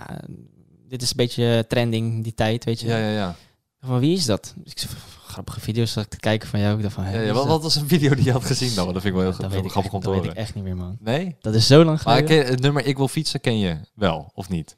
dit 0.88 1.02
is 1.02 1.10
een 1.10 1.18
beetje 1.18 1.66
trending, 1.68 2.24
die 2.24 2.34
tijd, 2.34 2.64
weet 2.64 2.80
je. 2.80 2.88
Ja, 2.88 2.98
ja, 2.98 3.10
ja. 3.10 3.36
Van 3.82 4.00
wie 4.00 4.16
is 4.18 4.26
dat? 4.26 4.54
Dus 4.58 4.72
ik 4.72 4.80
zei, 4.80 4.92
grappige 5.28 5.60
video's 5.60 5.92
zat 5.92 6.04
ik 6.04 6.10
te 6.10 6.18
kijken 6.18 6.48
van 6.50 6.60
jou. 6.60 6.76
Ik 6.78 6.82
dacht 6.82 6.94
van, 6.94 7.04
hè, 7.04 7.16
ja, 7.16 7.22
ja 7.22 7.34
wat, 7.34 7.62
was 7.62 7.76
een 7.76 7.88
video 7.88 8.16
die 8.16 8.24
je 8.26 8.32
had 8.32 8.46
gezien 8.46 8.76
dan? 8.76 8.86
Dat 8.94 9.02
vind 9.02 9.06
ik 9.16 9.22
wel 9.22 9.32
heel 9.50 9.64
ik 9.64 9.72
grappig 9.72 9.94
om 9.94 10.00
te 10.02 10.06
dat 10.10 10.16
weet 10.22 10.32
ik 10.32 10.38
echt 10.38 10.56
niet 10.56 10.64
meer, 10.64 10.76
man. 10.76 10.98
Nee? 11.00 11.36
Dat 11.42 11.54
is 11.54 11.68
zo 11.68 11.84
lang 11.84 12.04
Maar 12.04 12.16
geleden. 12.18 12.44
ken- 12.44 12.52
het 12.54 12.62
nummer 12.62 12.86
Ik 12.86 12.98
wil 12.98 13.08
fietsen 13.08 13.42
ken 13.42 13.60
je 13.60 13.78
wel, 13.94 14.32
of 14.34 14.50
niet? 14.50 14.78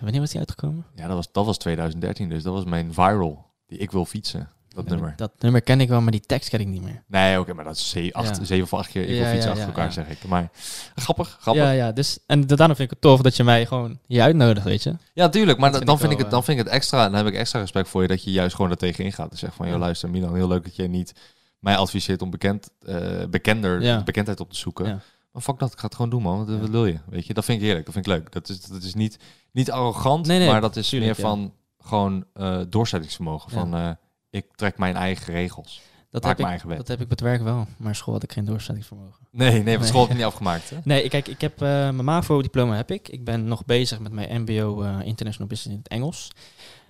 Wanneer 0.00 0.20
was 0.20 0.30
die 0.30 0.38
uitgekomen? 0.38 0.86
Ja, 0.94 1.06
dat 1.06 1.16
was, 1.16 1.32
dat 1.32 1.46
was 1.46 1.58
2013 1.58 2.28
dus. 2.28 2.42
Dat 2.42 2.52
was 2.52 2.64
mijn 2.64 2.94
viral. 2.94 3.48
Die 3.70 3.78
Ik 3.78 3.90
wil 3.90 4.04
fietsen. 4.04 4.48
Dat 4.74 4.88
nummer. 4.88 5.12
Dat 5.16 5.32
nummer 5.38 5.60
ken 5.62 5.80
ik 5.80 5.88
wel, 5.88 6.00
maar 6.00 6.10
die 6.10 6.20
tekst 6.20 6.48
ken 6.48 6.60
ik 6.60 6.66
niet 6.66 6.82
meer. 6.82 7.02
Nee, 7.06 7.40
oké, 7.40 7.52
maar 7.54 7.64
dat 7.64 7.76
is 7.76 7.88
ze- 7.88 8.08
acht, 8.12 8.36
Ja. 8.36 8.44
zeven 8.44 8.64
of 8.64 8.74
acht 8.74 8.90
keer 8.90 9.02
ik 9.02 9.08
wil 9.08 9.16
Ja, 9.16 9.22
fietsen 9.30 9.40
ja, 9.42 9.48
achter 9.48 9.60
ja, 9.60 9.66
elkaar, 9.66 9.84
ja. 9.84 9.90
zeg 9.90 10.08
ik. 10.08 10.24
Maar 10.28 10.50
grappig, 10.94 11.36
grappig. 11.40 11.62
Ja, 11.62 11.70
Ja, 11.70 11.76
ja. 11.86 11.92
Dus, 11.92 12.18
en 12.26 12.46
da- 12.46 12.56
daarom 12.56 12.76
vind 12.76 12.90
ik 12.90 12.94
het 13.00 13.00
tof 13.10 13.20
dat 13.20 13.36
je 13.36 13.44
mij 13.44 13.66
gewoon 13.66 13.98
hier 14.06 14.22
uitnodigt, 14.22 14.64
weet 14.64 14.82
je. 14.82 14.94
tuurlijk. 15.30 15.58
Maar 15.58 15.72
Dat 15.72 15.72
dan, 15.72 15.72
vind 15.72 15.86
dan, 15.86 15.94
ik 15.94 16.00
vind 16.00 16.12
ik 16.12 16.16
wel, 16.16 16.18
het, 16.18 16.30
dan 16.30 16.44
vind 16.44 16.58
ik 16.58 16.64
het 16.64 16.74
extra, 16.74 17.04
dan 17.08 17.14
heb 17.14 17.26
ik 17.26 17.34
extra 17.34 17.60
respect 17.60 17.88
voor 17.88 18.02
je 18.02 18.08
dat 18.08 18.24
je 18.24 18.30
juist 18.30 18.54
gewoon 18.56 18.70
er 18.70 18.76
tegenin 18.76 19.12
gaat. 19.12 19.30
Dus 19.30 19.40
zeg 19.40 19.54
van, 19.54 19.66
joh, 19.66 19.74
Ja. 19.74 19.80
luister 19.80 20.10
Milan, 20.10 20.34
heel 20.34 20.48
leuk 20.48 20.64
dat 20.64 20.76
je 20.76 20.88
niet 20.88 21.12
mij 21.58 21.76
adviseert 21.76 22.22
om 22.22 22.30
bekend, 22.30 22.70
eh, 22.86 22.96
bekender, 23.30 23.82
Ja. 23.82 24.02
bekendheid 24.02 24.40
op 24.40 24.50
te 24.50 24.56
zoeken. 24.58 24.86
Ja. 24.86 25.00
Maar 25.32 25.42
fuck 25.42 25.58
dat, 25.58 25.72
ik 25.72 25.78
ga 25.78 25.84
het 25.84 25.94
gewoon 25.94 26.10
doen 26.10 26.22
man, 26.22 26.38
wat, 26.38 26.48
Ja. 26.54 26.60
wat 26.60 26.70
wil 26.70 26.86
je? 26.86 26.98
Weet 27.08 27.26
je, 27.26 27.34
dat 27.34 27.44
vind 27.44 27.58
ik 27.58 27.64
heerlijk, 27.64 27.84
dat 27.86 27.94
vind 27.94 28.06
ik 28.06 28.12
leuk. 28.12 28.32
Dat 28.32 28.48
is, 28.48 28.60
dat 28.60 28.82
is 28.82 28.94
niet, 28.94 29.18
niet 29.52 29.70
arrogant, 29.70 30.26
Nee, 30.26 30.38
nee, 30.38 30.48
maar 30.48 30.60
dat 30.60 30.76
is 30.76 30.90
meer 30.90 31.14
van 31.14 31.52
gewoon 31.80 32.24
eh, 32.32 32.60
doorzettingsvermogen. 32.68 33.52
Ja. 33.54 33.58
Van, 33.60 33.74
eh, 33.74 33.90
ik 34.30 34.46
trek 34.54 34.78
mijn 34.78 34.96
eigen 34.96 35.32
regels. 35.34 35.80
Dat 36.10 36.22
Maak 36.22 36.30
heb, 36.30 36.40
mijn 36.40 36.40
ik, 36.40 36.46
eigen 36.48 36.68
wet. 36.68 36.78
dat 36.78 36.88
heb 36.88 37.00
ik 37.00 37.10
het 37.10 37.20
werk 37.20 37.42
wel. 37.42 37.66
Maar 37.76 37.94
school 37.94 38.14
had 38.14 38.22
ik 38.22 38.32
geen 38.32 38.44
doorzettingsvermogen. 38.44 39.26
Nee, 39.30 39.62
nee, 39.62 39.76
van 39.78 39.86
school 39.86 40.00
heb 40.00 40.10
ik 40.10 40.16
niet 40.16 40.24
afgemaakt. 40.24 40.70
Hè? 40.70 40.76
Nee, 40.84 41.08
kijk, 41.08 41.28
ik 41.28 41.40
heb 41.40 41.52
eh, 41.52 41.68
mijn 41.68 42.04
MAVO-diploma 42.04 42.76
heb 42.76 42.90
ik. 42.90 43.08
Ik 43.08 43.24
ben 43.24 43.44
nog 43.44 43.64
bezig 43.64 43.98
met 43.98 44.12
mijn 44.12 44.40
MBO 44.40 44.82
International 44.82 45.48
Business 45.48 45.66
in 45.66 45.78
het 45.82 45.88
Engels. 45.88 46.30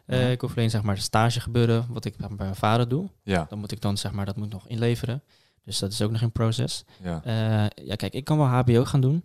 Ja. 0.06 0.16
Ik 0.16 0.40
hoef 0.40 0.56
alleen 0.56 0.70
zeg 0.70 0.82
maar 0.82 0.94
de 0.94 1.00
stage 1.00 1.40
gebeuren, 1.40 1.86
wat 1.88 2.04
ik 2.04 2.16
bij 2.16 2.28
mijn 2.36 2.54
vader 2.54 2.88
doe. 2.88 3.10
Ja, 3.22 3.46
Dan 3.48 3.58
moet 3.58 3.72
ik 3.72 3.80
dan 3.80 3.96
zeg 3.96 4.12
maar 4.12 4.26
dat 4.26 4.36
moet 4.36 4.52
nog 4.52 4.68
inleveren. 4.68 5.22
Dus 5.64 5.78
dat 5.78 5.92
is 5.92 6.02
ook 6.02 6.10
nog 6.10 6.20
in 6.20 6.32
proces. 6.32 6.84
ja. 7.02 7.22
Ja, 7.74 7.94
kijk, 7.94 8.14
ik 8.14 8.24
kan 8.24 8.38
wel 8.38 8.46
HBO 8.46 8.84
gaan 8.84 9.00
doen. 9.00 9.24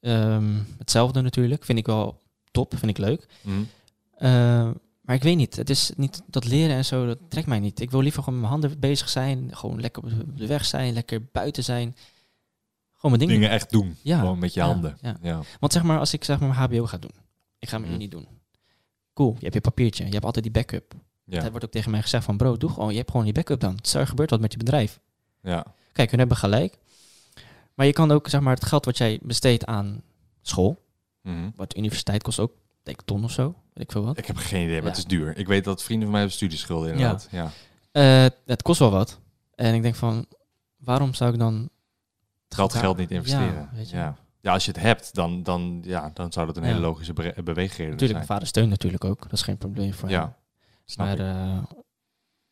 Ehm, 0.00 0.52
hetzelfde 0.78 1.20
natuurlijk. 1.20 1.64
Vind 1.64 1.78
ik 1.78 1.86
wel 1.86 2.20
top, 2.50 2.74
vind 2.78 2.90
ik 2.90 2.98
leuk. 2.98 3.26
Mhm. 3.42 4.72
Maar 5.04 5.16
ik 5.16 5.22
weet 5.22 5.36
niet, 5.36 5.56
het 5.56 5.70
is 5.70 5.92
niet 5.96 6.22
dat 6.26 6.44
leren 6.44 6.76
en 6.76 6.84
zo, 6.84 7.06
dat 7.06 7.18
trekt 7.28 7.46
mij 7.46 7.60
niet. 7.60 7.80
Ik 7.80 7.90
wil 7.90 8.00
liever 8.00 8.22
gewoon 8.22 8.40
met 8.40 8.48
mijn 8.50 8.60
handen 8.60 8.80
bezig 8.80 9.08
zijn, 9.08 9.56
gewoon 9.56 9.80
lekker 9.80 10.02
op 10.02 10.10
de 10.38 10.46
weg 10.46 10.64
zijn, 10.64 10.92
lekker 10.94 11.24
buiten 11.32 11.64
zijn. 11.64 11.96
Gewoon 12.92 13.16
mijn 13.18 13.18
dingen. 13.28 13.34
Dingen 13.34 13.50
echt 13.50 13.70
doen. 13.70 13.96
Ja, 14.02 14.18
Gewoon 14.18 14.38
met 14.38 14.54
je 14.54 14.60
ja, 14.60 14.66
handen. 14.66 14.98
ja. 15.00 15.16
Ja. 15.22 15.40
Want 15.60 15.72
zeg 15.72 15.82
maar, 15.82 15.98
als 15.98 16.12
ik 16.12 16.24
zeg 16.24 16.38
maar 16.40 16.48
mijn 16.48 16.60
HBO 16.60 16.86
ga 16.86 16.96
doen, 16.98 17.10
ik 17.58 17.68
ga 17.68 17.76
mijn 17.78 17.90
Mhm. 17.90 18.00
unie 18.00 18.10
doen. 18.10 18.26
Cool, 19.14 19.32
je 19.34 19.42
hebt 19.42 19.54
je 19.54 19.60
papiertje, 19.60 20.04
je 20.06 20.12
hebt 20.12 20.24
altijd 20.24 20.44
die 20.44 20.52
backup. 20.54 20.94
Ja. 21.24 21.42
Er 21.42 21.50
wordt 21.50 21.64
ook 21.64 21.70
tegen 21.70 21.90
mij 21.90 22.02
gezegd 22.02 22.24
van, 22.24 22.36
bro, 22.36 22.56
doe 22.56 22.70
gewoon, 22.70 22.90
je 22.90 22.96
hebt 22.96 23.10
gewoon 23.10 23.24
die 23.24 23.34
backup 23.34 23.60
dan. 23.60 23.78
Er 23.94 24.06
gebeurt 24.06 24.30
wat 24.30 24.40
met 24.40 24.52
je 24.52 24.58
bedrijf. 24.58 25.00
ja. 25.42 25.66
Kijk, 25.92 26.10
hun 26.10 26.18
hebben 26.18 26.36
gelijk. 26.36 26.78
Maar 27.74 27.86
je 27.86 27.92
kan 27.92 28.10
ook 28.10 28.28
zeg 28.28 28.40
maar 28.40 28.54
het 28.54 28.64
geld 28.64 28.84
wat 28.84 28.98
jij 28.98 29.18
besteedt 29.22 29.64
aan 29.66 30.02
school, 30.42 30.84
Mhm. 31.22 31.50
wat 31.56 31.76
universiteit 31.76 32.22
kost 32.22 32.38
ook, 32.38 32.52
denk 32.84 33.00
ik, 33.00 33.06
ton 33.06 33.24
of 33.24 33.30
zo, 33.30 33.54
weet 33.72 33.84
ik 33.84 33.92
veel 33.92 34.04
wat. 34.04 34.18
Ik 34.18 34.26
heb 34.26 34.36
geen 34.36 34.62
idee, 34.62 34.74
maar 34.74 34.82
Ja. 34.82 34.88
het 34.88 34.98
is 34.98 35.04
duur. 35.04 35.36
Ik 35.36 35.46
weet 35.46 35.64
dat 35.64 35.82
vrienden 35.82 36.02
van 36.04 36.10
mij 36.12 36.20
hebben 36.20 36.36
studieschulden 36.38 36.90
inderdaad. 36.92 37.28
Ja. 37.30 37.50
Eh, 37.92 38.30
het 38.46 38.62
kost 38.62 38.78
wel 38.78 38.90
wat. 38.90 39.20
En 39.54 39.74
ik 39.74 39.82
denk 39.82 39.94
van, 39.94 40.26
waarom 40.76 41.14
zou 41.14 41.32
ik 41.32 41.38
dan 41.38 41.68
Dat 42.48 42.72
daar- 42.72 42.80
geld 42.80 42.96
niet 42.96 43.10
investeren. 43.10 43.54
Ja, 43.54 43.70
weet 43.74 43.90
je. 43.90 43.96
Ja. 43.96 44.16
ja, 44.40 44.52
als 44.52 44.64
je 44.64 44.70
het 44.70 44.80
hebt, 44.80 45.14
dan, 45.14 45.42
dan, 45.42 45.80
ja, 45.84 46.10
dan 46.14 46.32
zou 46.32 46.46
dat 46.46 46.56
een 46.56 46.62
Ja. 46.62 46.68
hele 46.68 46.80
logische 46.80 47.12
be- 47.12 47.34
beweegreden 47.44 47.92
Natuurlijk, 47.92 48.00
mijn 48.00 48.12
zijn. 48.12 48.26
vader 48.26 48.46
steunt 48.46 48.68
natuurlijk 48.70 49.04
ook. 49.04 49.22
Dat 49.22 49.32
is 49.32 49.42
geen 49.42 49.58
probleem 49.58 49.92
voor 49.92 50.08
hem. 50.08 50.18
Ja, 50.18 50.36
snap 50.84 51.06
Maar 51.06 51.18
eh, 51.18 51.62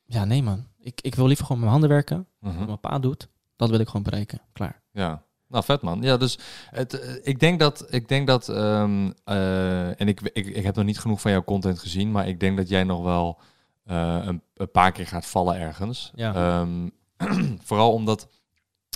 ja, 0.05 0.25
nee 0.25 0.43
man. 0.43 0.67
Ik, 0.79 1.01
ik 1.01 1.15
wil 1.15 1.27
liever 1.27 1.45
gewoon 1.47 1.61
met 1.63 1.71
mijn 1.71 1.81
handen 1.81 1.97
werken. 1.99 2.27
Mhm. 2.41 2.57
Wat 2.59 2.67
mijn 2.67 2.81
pa 2.81 2.99
doet, 2.99 3.29
dat 3.57 3.71
wil 3.71 3.79
ik 3.79 3.87
gewoon 3.87 4.03
bereiken. 4.03 4.41
Klaar. 4.53 4.83
Ja, 4.93 5.23
nou 5.53 5.65
vet 5.65 5.83
man. 5.83 6.03
Ja, 6.03 6.17
dus 6.17 6.39
het, 6.71 7.01
eh, 7.01 7.15
ik 7.23 7.41
denk 7.41 7.59
dat, 7.59 7.87
ik 7.91 8.09
denk 8.09 8.27
dat, 8.27 8.49
ehm, 8.49 9.11
eh, 9.25 10.01
en 10.01 10.09
ik, 10.09 10.21
ik, 10.21 10.47
ik 10.47 10.65
heb 10.65 10.77
nog 10.77 10.85
niet 10.85 10.99
genoeg 10.99 11.21
van 11.21 11.31
jouw 11.31 11.45
content 11.45 11.79
gezien, 11.79 12.11
maar 12.11 12.29
ik 12.29 12.41
denk 12.41 12.57
dat 12.57 12.69
jij 12.69 12.85
nog 12.85 13.03
wel 13.03 13.39
eh, 13.85 14.21
een, 14.25 14.43
een 14.55 14.71
paar 14.71 14.93
keer 14.93 15.07
gaat 15.07 15.27
vallen 15.27 15.57
ergens. 15.57 16.13
Ja. 16.15 16.35
Ehm, 16.35 16.89
vooral 17.67 17.93
omdat, 17.93 18.29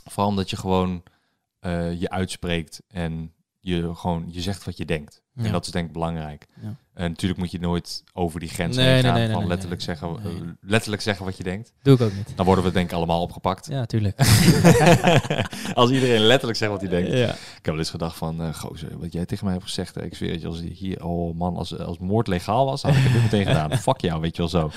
vooral 0.05 0.31
omdat 0.31 0.51
je 0.51 0.57
gewoon 0.57 1.03
je 1.99 2.11
uitspreekt 2.11 2.83
en 2.89 3.33
je 3.61 3.95
gewoon 3.95 4.25
je 4.29 4.41
zegt 4.41 4.65
wat 4.65 4.77
je 4.77 4.85
denkt. 4.85 5.23
Ja. 5.33 5.45
En 5.45 5.53
dat 5.53 5.67
is 5.67 5.73
denk 5.73 5.87
ik 5.87 5.93
belangrijk. 5.93 6.47
Ja. 6.61 6.77
En 6.97 7.09
natuurlijk 7.11 7.41
moet 7.41 7.51
je 7.51 7.61
nooit 7.61 8.05
over 8.13 8.41
die 8.41 8.49
grens 8.49 8.77
Nee, 8.77 8.87
heen 8.87 9.03
gaan 9.03 9.15
nee, 9.15 9.27
nee, 9.27 9.35
van 9.35 9.47
letterlijk, 9.47 9.83
zeggen, 9.83 10.09
eh, 10.09 10.31
letterlijk 10.61 11.03
zeggen 11.03 11.25
wat 11.25 11.37
je 11.37 11.43
denkt. 11.43 11.73
Doe 11.83 11.95
ik 11.95 12.01
ook 12.01 12.13
niet. 12.13 12.33
Dan 12.37 12.47
worden 12.47 12.65
we 12.65 12.71
denk 12.71 12.91
ik 12.91 12.97
allemaal 12.97 13.21
opgepakt. 13.21 13.67
Ja, 13.67 13.87
tuurlijk. 13.87 14.19
Als 15.75 15.91
iedereen 15.91 16.21
letterlijk 16.21 16.59
zegt 16.59 16.71
wat 16.71 16.81
hij 16.81 16.91
denkt. 16.91 17.13
ja. 17.13 17.29
Ik 17.33 17.37
heb 17.53 17.65
wel 17.65 17.79
eens 17.79 17.91
gedacht 17.91 18.17
van, 18.17 18.43
eh 18.43 18.55
gozer, 18.55 18.99
wat 18.99 19.13
jij 19.13 19.27
tegen 19.27 19.45
mij 19.45 19.55
hebt 19.55 19.67
gezegd, 19.67 19.95
hè, 19.95 20.05
ik 20.05 20.15
zweer 20.15 20.33
het 20.33 20.41
je, 20.41 20.47
als 20.47 20.61
hier, 20.61 21.05
oh 21.05 21.35
man, 21.35 21.57
als, 21.57 21.79
als 21.79 21.99
moord 21.99 22.27
legaal 22.27 22.67
was, 22.67 22.83
had 22.83 22.95
ik 22.97 23.03
het 23.03 23.13
nu 23.13 23.21
meteen 23.21 23.47
gedaan. 23.53 23.79
Fuck 23.79 24.01
jou, 24.01 24.21
weet 24.21 24.37
je 24.37 24.43
wel 24.43 24.51
zo. 24.51 24.71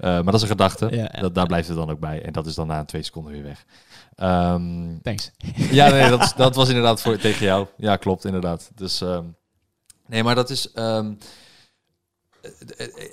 Eh, 0.00 0.10
maar 0.10 0.24
dat 0.24 0.34
is 0.34 0.42
een 0.42 0.48
gedachte, 0.48 0.88
Ja, 0.90 1.20
dat, 1.20 1.34
daar 1.34 1.46
blijft 1.46 1.68
het 1.68 1.76
dan 1.76 1.90
ook 1.90 2.00
bij. 2.00 2.22
En 2.22 2.32
dat 2.32 2.46
is 2.46 2.54
dan 2.54 2.66
na 2.66 2.84
twee 2.84 3.02
seconden 3.02 3.32
weer 3.32 3.42
weg. 3.42 3.64
Ehm, 4.14 4.98
Thanks. 5.02 5.30
ja, 5.70 5.88
nee, 5.90 6.10
dat, 6.10 6.34
dat 6.36 6.54
was 6.54 6.68
inderdaad 6.68 7.00
voor, 7.02 7.16
tegen 7.16 7.46
jou. 7.46 7.66
Ja, 7.76 7.96
klopt, 7.96 8.24
inderdaad. 8.24 8.70
Dus, 8.74 9.00
ehm, 9.00 9.24
nee, 10.06 10.22
maar 10.22 10.34
dat 10.34 10.50
is... 10.50 10.72
ehm, 10.72 10.84
eh, 10.86 11.10
eh, 11.10 11.14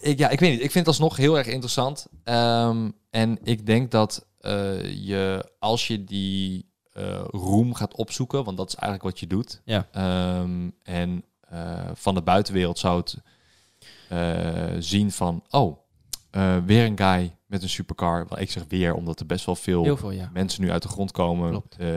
ik, 0.02 0.18
ja, 0.18 0.30
ik 0.30 0.40
weet 0.40 0.52
niet. 0.52 0.64
Ik 0.64 0.72
vind 0.72 0.86
het 0.86 0.88
alsnog 0.88 1.18
heel 1.18 1.38
erg 1.38 1.48
interessant. 1.48 2.08
Ehm, 2.24 2.90
en 3.10 3.40
ik 3.44 3.66
denk 3.66 3.92
dat 3.92 4.26
eh, 4.40 4.94
je, 5.06 5.52
als 5.60 5.88
je 5.88 6.04
die 6.04 6.72
eh, 6.92 7.24
roem 7.28 7.74
gaat 7.74 7.96
opzoeken, 7.96 8.44
want 8.44 8.58
dat 8.58 8.68
is 8.68 8.76
eigenlijk 8.76 9.04
wat 9.04 9.20
je 9.20 9.28
doet. 9.28 9.62
Ja. 9.66 9.88
Ehm, 9.92 10.70
en 10.84 11.24
eh, 11.40 11.90
van 11.94 12.14
de 12.16 12.22
buitenwereld 12.22 12.80
zou 12.80 13.00
het 13.00 13.18
eh, 14.10 14.76
zien 14.80 15.12
van, 15.12 15.44
oh, 15.50 15.78
eh, 16.32 16.58
weer 16.66 16.86
een 16.86 16.98
guy 16.98 17.36
met 17.46 17.62
een 17.64 17.70
supercar. 17.70 18.26
Wel, 18.30 18.40
ik 18.40 18.52
zeg 18.52 18.64
weer, 18.68 18.94
omdat 18.94 19.20
er 19.20 19.26
best 19.26 19.46
wel 19.46 19.56
veel 19.56 19.84
Heel 19.84 19.98
veel, 19.98 20.12
ja. 20.12 20.30
mensen 20.34 20.62
nu 20.62 20.72
uit 20.72 20.82
de 20.82 20.88
grond 20.88 21.12
komen 21.12 21.64
eh, 21.78 21.90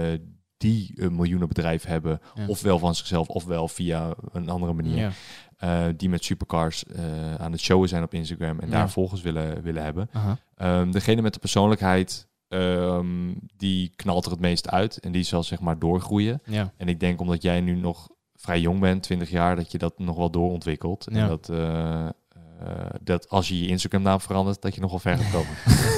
die 0.57 0.93
een 0.95 1.15
miljoenenbedrijf 1.17 1.85
hebben, 1.85 2.21
Ja. 2.35 2.47
ofwel 2.47 2.79
van 2.79 2.95
zichzelf, 2.95 3.29
ofwel 3.29 3.69
via 3.69 4.15
een 4.33 4.49
andere 4.49 4.73
manier, 4.73 5.17
Eh, 5.57 5.85
die 5.97 6.09
met 6.09 6.25
supercars 6.25 6.85
eh, 6.85 7.35
aan 7.35 7.53
het 7.53 7.61
showen 7.61 7.89
zijn 7.89 8.03
op 8.03 8.15
Instagram 8.15 8.61
en 8.61 8.67
Ja. 8.69 8.73
daar 8.73 8.91
volgers 8.91 9.23
willen, 9.23 9.63
willen 9.63 9.83
hebben. 9.83 10.11
Ehm, 10.57 10.91
degene 10.91 11.23
met 11.23 11.33
de 11.33 11.39
persoonlijkheid, 11.39 12.29
ehm, 12.49 13.35
die 13.57 13.93
knalt 13.97 14.25
er 14.25 14.31
het 14.31 14.41
meest 14.41 14.71
uit 14.71 14.99
en 14.99 15.13
die 15.13 15.23
zal 15.23 15.43
zeg 15.43 15.61
maar 15.61 15.79
doorgroeien. 15.79 16.41
Ja. 16.45 16.73
En 16.77 16.89
ik 16.89 17.01
denk 17.01 17.21
omdat 17.21 17.43
jij 17.43 17.61
nu 17.61 17.75
nog 17.77 18.09
vrij 18.35 18.61
jong 18.61 18.81
bent, 18.81 19.03
20 19.03 19.31
jaar, 19.31 19.57
dat 19.57 19.73
je 19.73 19.79
dat 19.79 19.99
nog 19.99 20.17
wel 20.17 20.31
doorontwikkelt. 20.31 21.07
En 21.07 21.29
dat, 21.29 21.49
eh, 21.49 22.07
dat 23.03 23.29
als 23.29 23.49
je 23.49 23.61
je 23.61 23.67
Instagram 23.67 24.03
naam 24.03 24.21
verandert, 24.21 24.63
dat 24.63 24.75
je 24.75 24.81
nog 24.81 24.91
wel 24.91 24.99
ver 24.99 25.19
gaat 25.19 25.33
komen. 25.33 25.53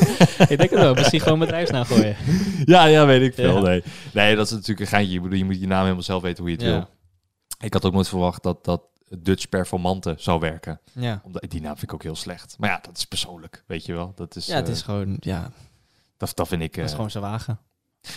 ik 0.52 0.59
denk 0.59 0.70
het 0.70 0.80
wel. 0.80 0.94
Misschien 0.94 1.20
gewoon 1.20 1.38
bedrijfsnaam 1.38 1.84
gooien. 1.84 2.16
Ja, 2.64 2.84
ja, 2.84 3.06
weet 3.06 3.22
ik 3.22 3.34
veel. 3.34 3.62
Nee. 3.62 3.82
nee, 4.12 4.36
dat 4.36 4.46
is 4.46 4.52
natuurlijk 4.52 4.80
een 4.80 4.86
geintje. 4.86 5.14
Ik 5.16 5.22
bedoel, 5.22 5.38
je 5.38 5.44
moet 5.44 5.61
je 5.61 5.66
naam 5.66 5.82
helemaal 5.82 6.02
zelf 6.02 6.22
weten 6.22 6.42
hoe 6.42 6.52
je 6.52 6.56
het 6.59 6.66
wil. 6.66 6.86
Ik 7.61 7.72
had 7.72 7.84
ook 7.84 7.92
nooit 7.92 8.09
verwacht 8.09 8.42
dat 8.42 8.64
dat 8.64 8.82
Dutch 9.18 9.48
Performante 9.48 10.14
zou 10.18 10.40
werken. 10.40 10.80
Ja. 10.92 11.20
Omdat, 11.24 11.44
die 11.48 11.61
naam 11.61 11.76
vind 11.76 11.82
ik 11.90 11.94
ook 11.94 12.02
heel 12.02 12.16
slecht. 12.16 12.56
Maar 12.59 12.70
ja, 12.70 12.78
dat 12.82 12.96
is 12.96 13.04
persoonlijk, 13.04 13.64
weet 13.66 13.86
je 13.86 13.92
wel. 13.92 14.12
Dat 14.14 14.36
is, 14.36 14.46
Ja, 14.46 14.56
het 14.56 14.66
eh, 14.66 14.72
is 14.72 14.82
gewoon, 14.82 15.16
ja, 15.20 15.50
dat, 16.16 16.32
dat 16.34 16.48
vind 16.48 16.62
ik... 16.62 16.74
dat 16.74 16.84
is 16.84 16.90
eh, 16.90 16.96
gewoon 16.96 17.11
zijn 17.11 17.24
wagen. 17.24 17.59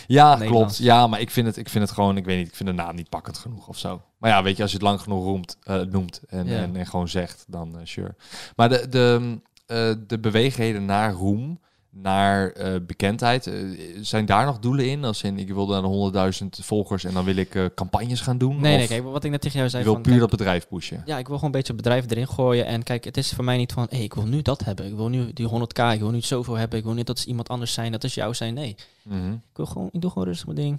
ja, 0.06 0.36
klopt. 0.36 0.76
Ja, 0.76 1.06
maar 1.06 1.20
ik 1.20 1.30
vind, 1.30 1.46
het, 1.46 1.56
ik 1.56 1.68
vind 1.68 1.84
het 1.84 1.92
gewoon, 1.92 2.16
ik 2.16 2.24
weet 2.24 2.38
niet, 2.38 2.48
ik 2.48 2.54
vind 2.54 2.68
de 2.68 2.74
naam 2.74 2.94
niet 2.94 3.08
pakkend 3.08 3.38
genoeg 3.38 3.68
of 3.68 3.78
zo. 3.78 4.02
Maar 4.18 4.30
ja, 4.30 4.42
weet 4.42 4.56
je, 4.56 4.62
als 4.62 4.70
je 4.70 4.76
het 4.76 4.86
lang 4.86 5.00
genoeg 5.00 5.24
roemt, 5.24 5.56
eh, 5.62 5.80
noemt 5.80 6.20
en, 6.28 6.46
en, 6.46 6.76
en 6.76 6.86
gewoon 6.86 7.08
zegt, 7.08 7.44
dan 7.48 7.78
eh, 7.78 7.84
sure. 7.84 8.14
Maar 8.56 8.68
de, 8.68 8.88
de, 8.88 9.38
eh, 9.66 9.92
de 10.06 10.18
beweegheden 10.18 10.84
naar 10.84 11.12
roem, 11.12 11.60
naar 11.94 12.50
eh, 12.50 12.74
bekendheid, 12.86 13.46
eh, 13.46 13.54
zijn 14.00 14.26
daar 14.26 14.46
nog 14.46 14.58
doelen 14.58 14.88
in? 14.90 15.04
Als 15.04 15.22
in, 15.22 15.38
ik 15.38 15.48
wil 15.52 15.66
dan 15.66 16.12
100.000 16.44 16.48
volgers 16.48 17.04
en 17.04 17.14
dan 17.14 17.24
wil 17.24 17.36
ik 17.36 17.54
eh, 17.54 17.64
campagnes 17.74 18.20
gaan 18.20 18.38
doen? 18.38 18.60
Nee, 18.60 18.76
nee, 18.76 18.86
kijk, 18.86 19.02
wat 19.02 19.24
ik 19.24 19.30
net 19.30 19.40
tegen 19.40 19.58
jou 19.58 19.70
zei 19.70 19.84
wil 19.84 19.92
van... 19.92 20.02
puur 20.02 20.10
kijk, 20.18 20.30
dat 20.30 20.38
bedrijf 20.38 20.68
pushen? 20.68 21.02
Ja, 21.06 21.18
ik 21.18 21.26
wil 21.26 21.36
gewoon 21.36 21.44
een 21.54 21.56
beetje 21.60 21.72
het 21.72 21.82
bedrijf 21.82 22.10
erin 22.10 22.28
gooien. 22.28 22.66
En 22.66 22.82
kijk, 22.82 23.04
het 23.04 23.16
is 23.16 23.32
voor 23.32 23.44
mij 23.44 23.56
niet 23.56 23.72
van, 23.72 23.86
ik 23.90 24.14
wil 24.14 24.26
nu 24.26 24.42
dat 24.42 24.64
hebben. 24.64 24.86
Ik 24.86 24.94
wil 24.94 25.08
nu 25.08 25.32
die 25.32 25.48
100k, 25.48 25.82
ik 25.92 26.00
wil 26.00 26.10
nu 26.10 26.20
zoveel 26.20 26.54
hebben. 26.54 26.78
Ik 26.78 26.84
wil 26.84 26.94
niet 26.94 27.06
dat 27.06 27.18
is 27.18 27.26
iemand 27.26 27.48
anders 27.48 27.72
zijn, 27.72 27.92
dat 27.92 28.04
is 28.04 28.14
jou 28.14 28.34
zijn. 28.34 28.54
Nee, 28.54 28.76
Mhm. 29.02 29.32
ik, 29.32 29.38
wil 29.56 29.66
gewoon, 29.66 29.88
ik 29.92 30.00
doe 30.00 30.10
gewoon 30.10 30.26
rustig 30.26 30.46
mijn 30.46 30.58
ding. 30.58 30.78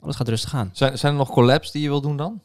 Alles 0.00 0.16
gaat 0.16 0.28
rustig 0.28 0.54
aan. 0.54 0.70
Zijn, 0.72 0.98
zijn 0.98 1.12
er 1.12 1.18
nog 1.18 1.30
collabs 1.30 1.70
die 1.70 1.82
je 1.82 1.88
wil 1.88 2.00
doen 2.00 2.16
dan? 2.16 2.40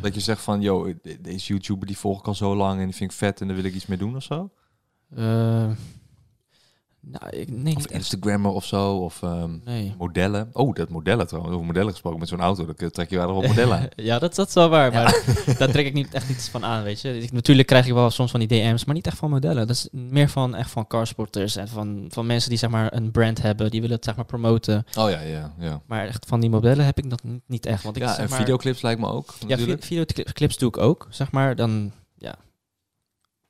Dat 0.00 0.14
je 0.14 0.20
zegt 0.20 0.42
van, 0.42 0.60
yo, 0.60 0.92
de- 1.02 1.20
deze 1.20 1.46
YouTuber 1.52 1.86
die 1.86 1.98
volg 1.98 2.18
ik 2.18 2.26
al 2.26 2.34
zo 2.34 2.56
lang 2.56 2.78
en 2.80 2.86
die 2.86 2.94
vind 2.94 3.10
ik 3.10 3.16
vet 3.16 3.40
en 3.40 3.46
daar 3.46 3.56
wil 3.56 3.64
ik 3.64 3.74
iets 3.74 3.86
mee 3.86 3.98
doen 3.98 4.16
of 4.16 4.22
zo? 4.22 4.50
Nou, 7.02 7.36
ik, 7.36 7.50
nee, 7.50 7.76
Of. 7.76 7.86
Instagrammer 7.86 8.50
of 8.50 8.64
zo, 8.64 8.96
of 8.96 9.22
ehm, 9.22 9.50
Nee. 9.64 9.94
modellen. 9.98 10.48
Oh, 10.52 10.74
dat 10.74 10.88
modellen 10.88 11.26
trouwens. 11.26 11.54
Over 11.54 11.66
modellen 11.66 11.90
gesproken 11.90 12.18
met 12.18 12.28
zo'n 12.28 12.40
auto, 12.40 12.66
dan 12.76 12.90
trek 12.90 13.10
je 13.10 13.16
wel 13.16 13.34
op 13.34 13.46
modellen 13.46 13.88
ja, 13.96 14.18
dat, 14.18 14.34
dat 14.34 14.48
is 14.48 14.54
wel 14.54 14.68
waar, 14.68 14.92
maar 14.92 15.24
daar 15.58 15.70
trek 15.70 15.86
ik 15.86 15.92
niet, 15.92 16.14
echt 16.14 16.28
niets 16.28 16.48
van 16.48 16.64
aan, 16.64 16.82
weet 16.82 17.00
je. 17.00 17.18
Ik, 17.22 17.32
natuurlijk 17.32 17.68
krijg 17.68 17.86
ik 17.86 17.92
wel 17.92 18.10
soms 18.10 18.30
van 18.30 18.40
die 18.40 18.48
DM's, 18.48 18.84
maar 18.84 18.94
niet 18.94 19.06
echt 19.06 19.16
van 19.16 19.30
modellen. 19.30 19.66
Dat 19.66 19.76
is 19.76 19.88
meer 19.92 20.28
van, 20.28 20.54
echt 20.54 20.70
van 20.70 20.86
carsporters 20.86 21.56
en 21.56 21.68
van, 21.68 22.04
van 22.08 22.26
mensen 22.26 22.48
die 22.50 22.58
zeg 22.58 22.70
maar 22.70 22.94
een 22.94 23.10
brand 23.10 23.42
hebben, 23.42 23.70
die 23.70 23.80
willen 23.80 23.96
het 23.96 24.04
zeg 24.04 24.16
maar 24.16 24.24
promoten. 24.24 24.84
Oh 24.98 25.10
ja, 25.10 25.20
ja, 25.20 25.52
ja. 25.58 25.80
Maar 25.86 26.06
echt 26.06 26.26
van 26.26 26.40
die 26.40 26.50
modellen 26.50 26.84
heb 26.84 26.98
ik 26.98 27.10
dat 27.10 27.22
niet, 27.22 27.42
niet 27.46 27.66
echt. 27.66 27.82
Want 27.82 27.96
ik, 27.96 28.02
ja, 28.02 28.08
zeg 28.14 28.24
en 28.24 28.28
maar, 28.30 28.38
videoclips 28.38 28.82
lijkt 28.82 29.00
me 29.00 29.06
ook, 29.06 29.34
Ja, 29.40 29.46
natuurlijk. 29.46 29.84
vi- 29.84 30.04
videoclips 30.06 30.56
doe 30.58 30.68
ik 30.68 30.78
ook, 30.78 31.06
zeg 31.10 31.30
maar. 31.30 31.56
Dan, 31.56 31.70
ja. 31.84 31.90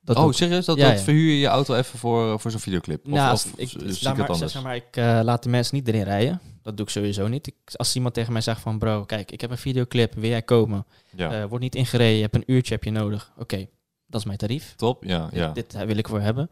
Dat 0.02 0.16
oh, 0.16 0.32
serieus? 0.32 0.64
Dat, 0.64 0.76
Ja, 0.76 0.88
dat 0.88 0.98
ja. 0.98 1.04
verhuur 1.04 1.30
je 1.30 1.38
je 1.38 1.46
auto 1.46 1.74
even 1.74 1.98
voor, 1.98 2.40
voor 2.40 2.50
zo'n 2.50 2.60
videoclip? 2.60 3.04
Of, 3.06 3.12
Nou, 3.12 3.32
of, 3.32 3.52
ik, 3.56 3.72
ik 3.72 4.02
laat 4.02 4.16
maar, 4.16 4.28
anders? 4.28 4.52
zeg 4.52 4.62
maar, 4.62 4.76
ik 4.76 4.96
eh, 4.96 5.20
laat 5.22 5.42
de 5.42 5.48
mensen 5.48 5.74
niet 5.76 5.88
erin 5.88 6.02
rijden. 6.02 6.40
Dat 6.62 6.76
doe 6.76 6.86
ik 6.86 6.92
sowieso 6.92 7.28
niet. 7.28 7.46
Ik, 7.46 7.54
als 7.76 7.94
iemand 7.94 8.14
tegen 8.14 8.32
mij 8.32 8.42
zegt 8.42 8.60
van, 8.60 8.78
bro, 8.78 9.04
kijk, 9.04 9.30
ik 9.30 9.40
heb 9.40 9.50
een 9.50 9.58
videoclip, 9.58 10.14
wil 10.14 10.28
jij 10.30 10.42
komen? 10.42 10.86
Ja, 11.16 11.32
Eh, 11.32 11.44
wordt 11.44 11.64
niet 11.64 11.74
ingereden, 11.74 12.14
je 12.14 12.22
hebt 12.22 12.34
een 12.34 12.44
uurtje 12.46 12.74
heb 12.74 12.84
je 12.84 12.90
nodig. 12.90 13.32
Oké, 13.38 13.66
dat 14.06 14.20
is 14.20 14.26
mijn 14.26 14.38
tarief. 14.38 14.74
top. 14.76 15.04
Ja, 15.04 15.28
ja. 15.32 15.52
Dit 15.52 15.74
eh, 15.74 15.82
wil 15.82 15.96
ik 15.96 16.08
voor 16.08 16.20
hebben. 16.20 16.48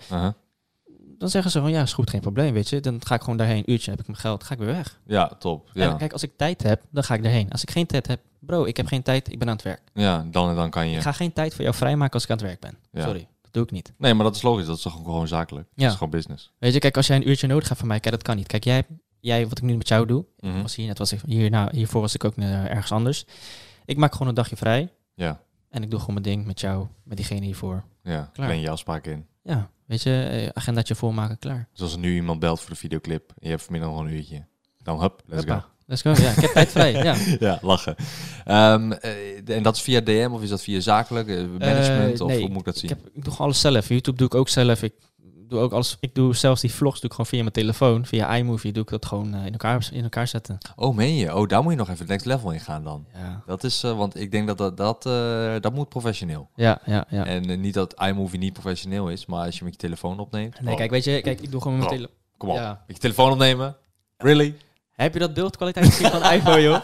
Dan 1.18 1.28
zeggen 1.28 1.50
ze 1.50 1.60
van, 1.60 1.70
ja, 1.70 1.82
is 1.82 1.92
goed, 1.92 2.10
geen 2.10 2.20
probleem, 2.20 2.52
weet 2.52 2.68
je. 2.68 2.80
Dan 2.80 3.00
ga 3.06 3.14
ik 3.14 3.20
gewoon 3.20 3.36
daarheen, 3.36 3.56
een 3.56 3.72
uurtje, 3.72 3.90
heb 3.90 4.00
ik 4.00 4.06
mijn 4.06 4.18
geld, 4.18 4.44
ga 4.44 4.52
ik 4.54 4.60
weer 4.60 4.68
weg. 4.74 5.00
ja, 5.06 5.28
top. 5.38 5.70
Ja. 5.72 5.90
En 5.90 5.96
kijk, 5.96 6.12
als 6.12 6.22
ik 6.22 6.32
tijd 6.36 6.62
heb, 6.62 6.82
dan 6.90 7.04
ga 7.04 7.14
ik 7.14 7.24
erheen. 7.24 7.50
Als 7.50 7.62
ik 7.62 7.70
geen 7.70 7.86
tijd 7.86 8.06
heb, 8.06 8.20
bro, 8.40 8.64
ik 8.64 8.76
heb 8.76 8.86
geen 8.86 9.02
tijd, 9.02 9.32
ik 9.32 9.38
ben 9.38 9.48
aan 9.48 9.54
het 9.54 9.64
werk. 9.64 9.80
ja, 9.94 10.26
dan 10.30 10.48
en 10.48 10.54
dan 10.54 10.70
kan 10.70 10.88
je. 10.88 10.96
Ik 10.96 11.02
ga 11.02 11.12
geen 11.12 11.32
tijd 11.32 11.54
voor 11.54 11.62
jou 11.62 11.74
vrijmaken 11.76 12.12
als 12.14 12.24
ik 12.24 12.30
aan 12.30 12.36
het 12.36 12.46
werk 12.46 12.60
ben. 12.60 12.78
Ja. 12.92 13.02
Sorry, 13.04 13.28
doe 13.58 13.66
ik 13.66 13.72
niet. 13.72 13.92
Nee, 13.98 14.14
maar 14.14 14.24
dat 14.24 14.36
is 14.36 14.42
logisch. 14.42 14.66
Dat 14.66 14.76
is 14.76 14.82
toch 14.82 14.92
gewoon 14.92 15.28
zakelijk. 15.28 15.68
Ja. 15.74 15.82
Dat 15.82 15.90
is 15.90 15.98
gewoon 15.98 16.10
business. 16.12 16.52
Weet 16.58 16.72
je, 16.72 16.78
kijk, 16.78 16.96
als 16.96 17.06
jij 17.06 17.16
een 17.16 17.28
uurtje 17.28 17.46
nodig 17.46 17.66
hebt 17.68 17.78
van 17.78 17.88
mij, 17.88 18.00
kijk, 18.00 18.14
dat 18.14 18.22
kan 18.22 18.36
niet. 18.36 18.46
Kijk, 18.46 18.64
jij, 18.64 18.86
jij 19.20 19.48
wat 19.48 19.58
ik 19.58 19.64
nu 19.64 19.76
met 19.76 19.88
jou 19.88 20.06
doe, 20.06 20.24
Mhm. 20.40 20.62
was 20.62 20.74
hier 20.76 20.86
net 20.86 20.98
was 20.98 21.12
ik 21.12 21.20
hier, 21.26 21.50
nou, 21.50 21.76
hiervoor 21.76 22.00
was 22.00 22.14
ik 22.14 22.24
ook 22.24 22.36
eh, 22.36 22.64
ergens 22.64 22.92
anders. 22.92 23.24
Ik 23.84 23.96
maak 23.96 24.12
gewoon 24.12 24.28
een 24.28 24.34
dagje 24.34 24.56
vrij 24.56 24.92
Ja, 25.14 25.40
en 25.70 25.82
ik 25.82 25.90
doe 25.90 25.98
gewoon 26.00 26.14
mijn 26.14 26.26
ding 26.34 26.46
met 26.46 26.60
jou, 26.60 26.86
met 27.02 27.16
diegene 27.16 27.44
hiervoor. 27.44 27.84
ja. 28.02 28.30
Klaar. 28.32 28.46
Plan 28.48 28.60
je 28.60 28.70
afspraken 28.70 29.12
in. 29.12 29.26
Ja, 29.42 29.70
weet 29.86 30.02
je, 30.02 30.22
eh, 30.22 30.48
agendaatje 30.54 30.94
volmaken, 30.94 31.38
klaar. 31.38 31.68
Dus 31.72 31.80
als 31.80 31.92
er 31.92 31.98
nu 31.98 32.14
iemand 32.14 32.40
belt 32.40 32.60
voor 32.60 32.70
de 32.70 32.76
videoclip 32.76 33.28
en 33.30 33.36
je 33.40 33.48
hebt 33.48 33.62
vanmiddag 33.62 33.90
nog 33.90 34.00
een 34.00 34.12
uurtje, 34.12 34.44
dan 34.82 35.00
hup, 35.00 35.22
let's 35.26 35.44
go. 35.44 35.62
Let's 35.90 36.02
go, 36.02 36.10
ja. 36.10 36.30
Ik 36.30 36.36
heb 36.40 36.50
tijd 36.50 36.68
vrij, 36.70 36.92
ja. 36.92 37.14
ja, 37.48 37.58
lachen. 37.62 37.94
Ehm, 38.44 38.92
eh, 38.92 39.56
en 39.56 39.62
dat 39.62 39.76
is 39.76 39.82
via 39.82 40.00
DM 40.00 40.28
of 40.32 40.42
is 40.42 40.48
dat 40.48 40.62
via 40.62 40.80
zakelijk, 40.80 41.28
eh, 41.28 41.36
management 41.58 42.20
Eh, 42.20 42.26
of 42.26 42.32
hoe 42.38 42.48
moet 42.48 42.58
ik 42.58 42.64
dat 42.64 42.76
zien? 42.76 42.90
Ik, 42.90 42.96
heb, 43.02 43.10
ik 43.14 43.24
doe 43.24 43.34
alles 43.36 43.60
zelf. 43.60 43.88
YouTube 43.88 44.16
doe 44.16 44.26
ik 44.26 44.34
ook 44.34 44.48
zelf. 44.48 44.82
Ik 44.82 44.92
doe 45.48 45.60
ook 45.60 45.72
alles. 45.72 45.96
Ik 46.00 46.14
doe 46.14 46.34
zelfs 46.36 46.60
die 46.60 46.72
vlogs 46.72 46.94
doe 47.00 47.04
ik 47.04 47.10
gewoon 47.10 47.26
via 47.26 47.40
mijn 47.40 47.52
telefoon. 47.52 48.06
Via 48.06 48.34
iMovie 48.36 48.72
doe 48.72 48.82
ik 48.82 48.88
dat 48.88 49.06
gewoon 49.06 49.34
in, 49.34 49.52
elkaar, 49.52 49.88
in 49.92 50.02
elkaar 50.02 50.28
zetten. 50.28 50.58
Oh, 50.76 50.96
meen 50.96 51.14
je? 51.14 51.34
Oh, 51.36 51.48
daar 51.48 51.62
moet 51.62 51.72
je 51.72 51.78
nog 51.78 51.86
even 51.88 52.00
het 52.00 52.08
next 52.08 52.26
level 52.26 52.50
in 52.50 52.60
gaan 52.60 52.84
dan. 52.84 53.06
Ja, 53.14 53.42
Dat 53.46 53.64
is, 53.64 53.80
want 53.82 54.20
ik 54.20 54.30
denk 54.30 54.46
dat 54.46 54.58
dat, 54.58 54.76
dat, 54.76 55.02
dat 55.62 55.74
moet 55.74 55.88
professioneel. 55.88 56.48
ja, 56.54 56.80
ja. 56.84 57.04
ja. 57.10 57.24
En 57.26 57.60
niet 57.60 57.74
dat 57.74 57.94
iMovie 58.02 58.38
niet 58.38 58.52
professioneel 58.52 59.08
is, 59.10 59.26
maar 59.26 59.44
als 59.46 59.58
je 59.58 59.64
met 59.64 59.72
je 59.72 59.78
telefoon 59.80 60.18
opneemt. 60.18 60.60
Nee, 60.60 60.72
oh, 60.72 60.78
kijk, 60.78 60.90
weet 60.90 61.04
je, 61.04 61.20
kijk, 61.20 61.40
ik 61.40 61.50
doe 61.50 61.60
gewoon 61.62 61.78
met 61.78 61.88
mijn 61.88 62.00
Oh. 62.00 62.06
telefoon. 62.06 62.26
Kom 62.38 62.48
op, 62.48 62.56
Ja. 62.56 62.82
met 62.86 62.96
je 62.96 63.02
telefoon 63.02 63.32
opnemen. 63.32 63.76
Really? 64.16 64.54
Heb 64.98 65.12
je 65.12 65.18
dat 65.18 65.34
beeldkwaliteit 65.34 65.86
gezien 65.86 66.10
van 66.10 66.22
iPhone, 66.32 66.62
joh? 66.62 66.80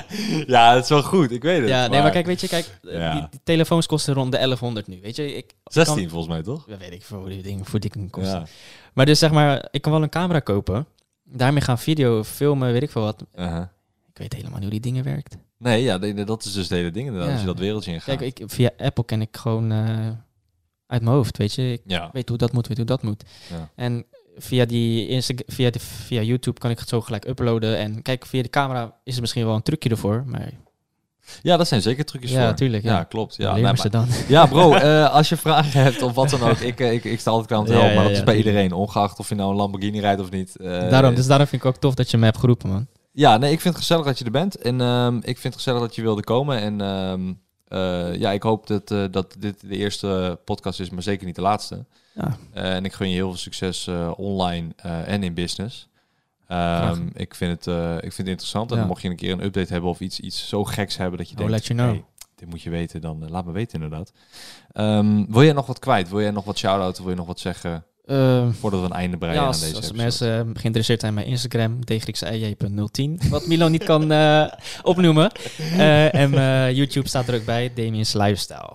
ja, 0.54 0.74
dat 0.74 0.82
is 0.82 0.88
wel 0.88 1.02
goed, 1.02 1.30
ik 1.30 1.42
weet 1.42 1.60
het. 1.60 1.68
Ja, 1.68 1.86
nee, 1.86 2.02
maar 2.02 2.10
kijk, 2.10 2.26
weet 2.26 2.40
je, 2.40 2.48
kijk, 2.48 2.78
Ja. 2.82 3.12
die, 3.12 3.26
die 3.30 3.40
telefoons 3.44 3.86
kosten 3.86 4.14
rond 4.14 4.32
de 4.32 4.36
1100 4.38 4.86
nu. 4.86 4.98
Weet 5.02 5.16
je, 5.16 5.34
ik. 5.36 5.52
16 5.64 5.96
kan- 5.96 6.08
volgens 6.08 6.32
mij, 6.32 6.42
toch? 6.42 6.64
Ja, 6.68 6.76
weet 6.76 6.92
ik 6.92 7.02
hoe 7.04 7.28
die 7.28 7.42
dingen 7.42 7.64
voor 7.64 7.80
die 7.80 7.90
dingen 7.90 8.10
kosten. 8.10 8.38
Ja. 8.40 8.46
Maar 8.94 9.06
dus 9.06 9.18
zeg 9.18 9.30
maar, 9.30 9.68
ik 9.70 9.82
kan 9.82 9.92
wel 9.92 10.02
een 10.02 10.08
camera 10.08 10.40
kopen. 10.40 10.86
Daarmee 11.24 11.62
gaan 11.62 11.78
video 11.78 12.24
filmen, 12.24 12.72
weet 12.72 12.82
ik 12.82 12.90
veel 12.90 13.02
wat. 13.02 13.24
Uh-huh. 13.34 13.56
Ik 13.62 13.68
ik 14.12 14.18
weet 14.18 14.32
helemaal 14.32 14.60
niet 14.60 14.70
hoe 14.70 14.80
die 14.80 14.92
dingen 14.92 15.04
werkt. 15.04 15.36
Nee, 15.58 15.82
ja, 15.82 15.98
de- 15.98 16.14
de- 16.14 16.24
dat 16.24 16.44
is 16.44 16.52
dus 16.52 16.62
het 16.68 16.78
hele 16.78 16.90
ding 16.90 17.06
inderdaad, 17.06 17.28
Ja. 17.28 17.34
als 17.34 17.42
je 17.44 17.48
dat 17.52 17.58
wereldje 17.58 17.92
ingaat. 17.92 18.16
Kijk, 18.16 18.38
ik, 18.38 18.50
via 18.50 18.70
Apple 18.78 19.04
ken 19.04 19.20
ik 19.20 19.36
gewoon 19.36 19.72
eh, 19.72 20.06
uit 20.86 21.02
mijn 21.02 21.14
hoofd, 21.16 21.36
weet 21.36 21.54
je. 21.54 21.72
Ik 21.72 21.80
ja, 21.86 22.10
weet 22.12 22.28
hoe 22.28 22.38
dat 22.38 22.52
moet, 22.52 22.66
weet 22.66 22.76
hoe 22.76 22.86
dat 22.86 23.02
moet. 23.02 23.24
Ja. 23.50 23.68
En 23.76 24.04
via, 24.38 24.64
die 24.64 25.08
Insta 25.08 25.34
via, 25.46 25.70
de, 25.70 25.78
via 25.80 26.20
YouTube 26.22 26.60
kan 26.60 26.70
ik 26.70 26.78
het 26.78 26.88
zo 26.88 27.00
gelijk 27.00 27.26
uploaden. 27.28 27.78
En 27.78 28.02
kijk, 28.02 28.26
via 28.26 28.42
de 28.42 28.48
camera 28.50 28.94
is 29.04 29.14
er 29.14 29.20
misschien 29.20 29.44
wel 29.46 29.54
een 29.54 29.62
trucje 29.62 29.88
ervoor. 29.88 30.24
Maar 30.26 30.50
ja, 31.42 31.56
dat 31.56 31.68
zijn 31.68 31.82
zeker 31.82 32.04
trucjes 32.04 32.30
ja, 32.30 32.46
voor. 32.46 32.56
tuurlijk. 32.56 32.82
Ja, 32.82 32.92
Ja, 32.92 33.04
klopt. 33.04 33.36
ja 33.36 33.56
nee, 33.56 33.76
ze 33.76 33.88
dan. 33.88 34.06
ja 34.28 34.46
bro, 34.46 34.74
eh, 34.74 35.12
als 35.14 35.28
je 35.28 35.36
vragen 35.36 35.82
hebt 35.82 36.02
of 36.02 36.14
wat 36.14 36.30
dan 36.30 36.42
ook, 36.42 36.58
ik, 36.58 36.80
eh, 36.80 36.92
ik, 36.92 37.04
ik 37.04 37.20
sta 37.20 37.30
altijd 37.30 37.48
klaar 37.48 37.60
om 37.60 37.66
te 37.66 37.72
Ja, 37.72 37.78
helpen. 37.78 37.96
maar 37.96 38.04
dat 38.04 38.12
is 38.16 38.24
bij 38.24 38.36
iedereen, 38.36 38.72
ongeacht 38.72 39.18
of 39.18 39.28
je 39.28 39.34
nou 39.34 39.50
een 39.50 39.56
Lamborghini 39.56 40.00
rijdt 40.00 40.20
of 40.20 40.30
niet. 40.30 40.56
Eh, 40.56 40.90
daarom, 40.90 41.14
dus 41.14 41.26
daarom 41.26 41.46
vind 41.46 41.62
ik 41.62 41.68
ook 41.68 41.76
tof 41.76 41.94
dat 41.94 42.10
je 42.10 42.16
me 42.16 42.24
hebt 42.24 42.38
geroepen, 42.38 42.68
man. 42.68 42.86
Ja, 43.12 43.36
nee, 43.36 43.52
ik 43.52 43.60
vind 43.60 43.74
het 43.74 43.82
gezellig 43.82 44.04
dat 44.04 44.18
je 44.18 44.24
er 44.24 44.30
bent. 44.30 44.56
En 44.56 44.80
ehm, 44.80 45.16
ik 45.16 45.38
vind 45.38 45.42
het 45.42 45.54
gezellig 45.54 45.80
dat 45.80 45.94
je 45.94 46.02
wilde 46.02 46.24
komen. 46.24 46.58
En 46.60 46.80
ehm, 46.80 47.32
eh, 47.68 48.14
ja, 48.14 48.30
ik 48.32 48.42
hoop 48.42 48.66
dat, 48.66 48.90
eh, 48.90 49.04
dat 49.10 49.36
dit 49.38 49.60
de 49.60 49.76
eerste 49.76 50.38
podcast 50.44 50.80
is, 50.80 50.90
maar 50.90 51.02
zeker 51.02 51.26
niet 51.26 51.34
de 51.34 51.40
laatste. 51.42 51.84
Ja, 52.14 52.36
Eh, 52.52 52.74
en 52.74 52.84
ik 52.84 52.92
gun 52.92 53.08
je 53.08 53.14
heel 53.14 53.28
veel 53.28 53.38
succes 53.38 53.88
online 54.16 54.68
en 55.04 55.22
in 55.22 55.34
business. 55.34 55.88
Ehm, 56.46 57.06
ik, 57.14 57.34
vind 57.34 57.64
het, 57.64 57.74
ik 57.96 58.00
vind 58.12 58.16
het 58.16 58.26
interessant. 58.28 58.72
En 58.72 58.78
Ja. 58.78 58.84
mocht 58.86 59.02
je 59.02 59.08
een 59.08 59.16
keer 59.16 59.32
een 59.32 59.44
update 59.44 59.72
hebben 59.72 59.90
of 59.90 60.00
iets, 60.00 60.20
iets 60.20 60.48
zo 60.48 60.64
geks 60.64 60.96
hebben 60.96 61.18
dat 61.18 61.28
je 61.30 61.36
I'll 61.36 61.46
denkt... 61.46 61.52
let 61.52 61.66
you 61.66 61.78
know. 61.78 61.90
hey, 61.90 62.04
dit 62.34 62.48
moet 62.48 62.62
je 62.62 62.70
weten, 62.70 63.00
dan 63.00 63.30
laat 63.30 63.44
me 63.44 63.52
weten 63.52 63.82
inderdaad. 63.82 64.12
Ehm, 64.72 65.24
wil 65.28 65.42
jij 65.42 65.52
nog 65.52 65.66
wat 65.66 65.78
kwijt? 65.78 66.08
Wil 66.08 66.20
jij 66.20 66.30
nog 66.30 66.44
wat 66.44 66.58
shout-out? 66.58 66.98
Wil 66.98 67.08
je 67.10 67.14
nog 67.16 67.26
wat 67.26 67.40
zeggen 67.40 67.84
Ehm, 68.06 68.50
voordat 68.52 68.80
we 68.80 68.86
een 68.86 68.92
einde 68.92 69.16
breien 69.16 69.34
ja, 69.36 69.40
aan 69.40 69.46
als, 69.46 69.60
deze 69.60 69.74
als 69.74 69.84
episode? 69.84 70.02
mensen 70.02 70.48
eh, 70.54 70.60
geïnteresseerd 70.60 71.00
zijn 71.00 71.14
bij 71.14 71.24
Instagram, 71.24 71.84
dgrxij.010, 71.84 73.28
wat 73.30 73.46
Milo 73.46 73.68
niet 73.68 73.84
kan 73.84 74.12
eh, 74.12 74.46
opnoemen. 74.82 75.32
Eh, 75.58 76.14
en 76.14 76.30
YouTube 76.74 77.08
staat 77.08 77.28
er 77.28 77.34
ook 77.34 77.44
bij, 77.44 77.72
Damien's 77.74 78.12
Lifestyle. 78.12 78.72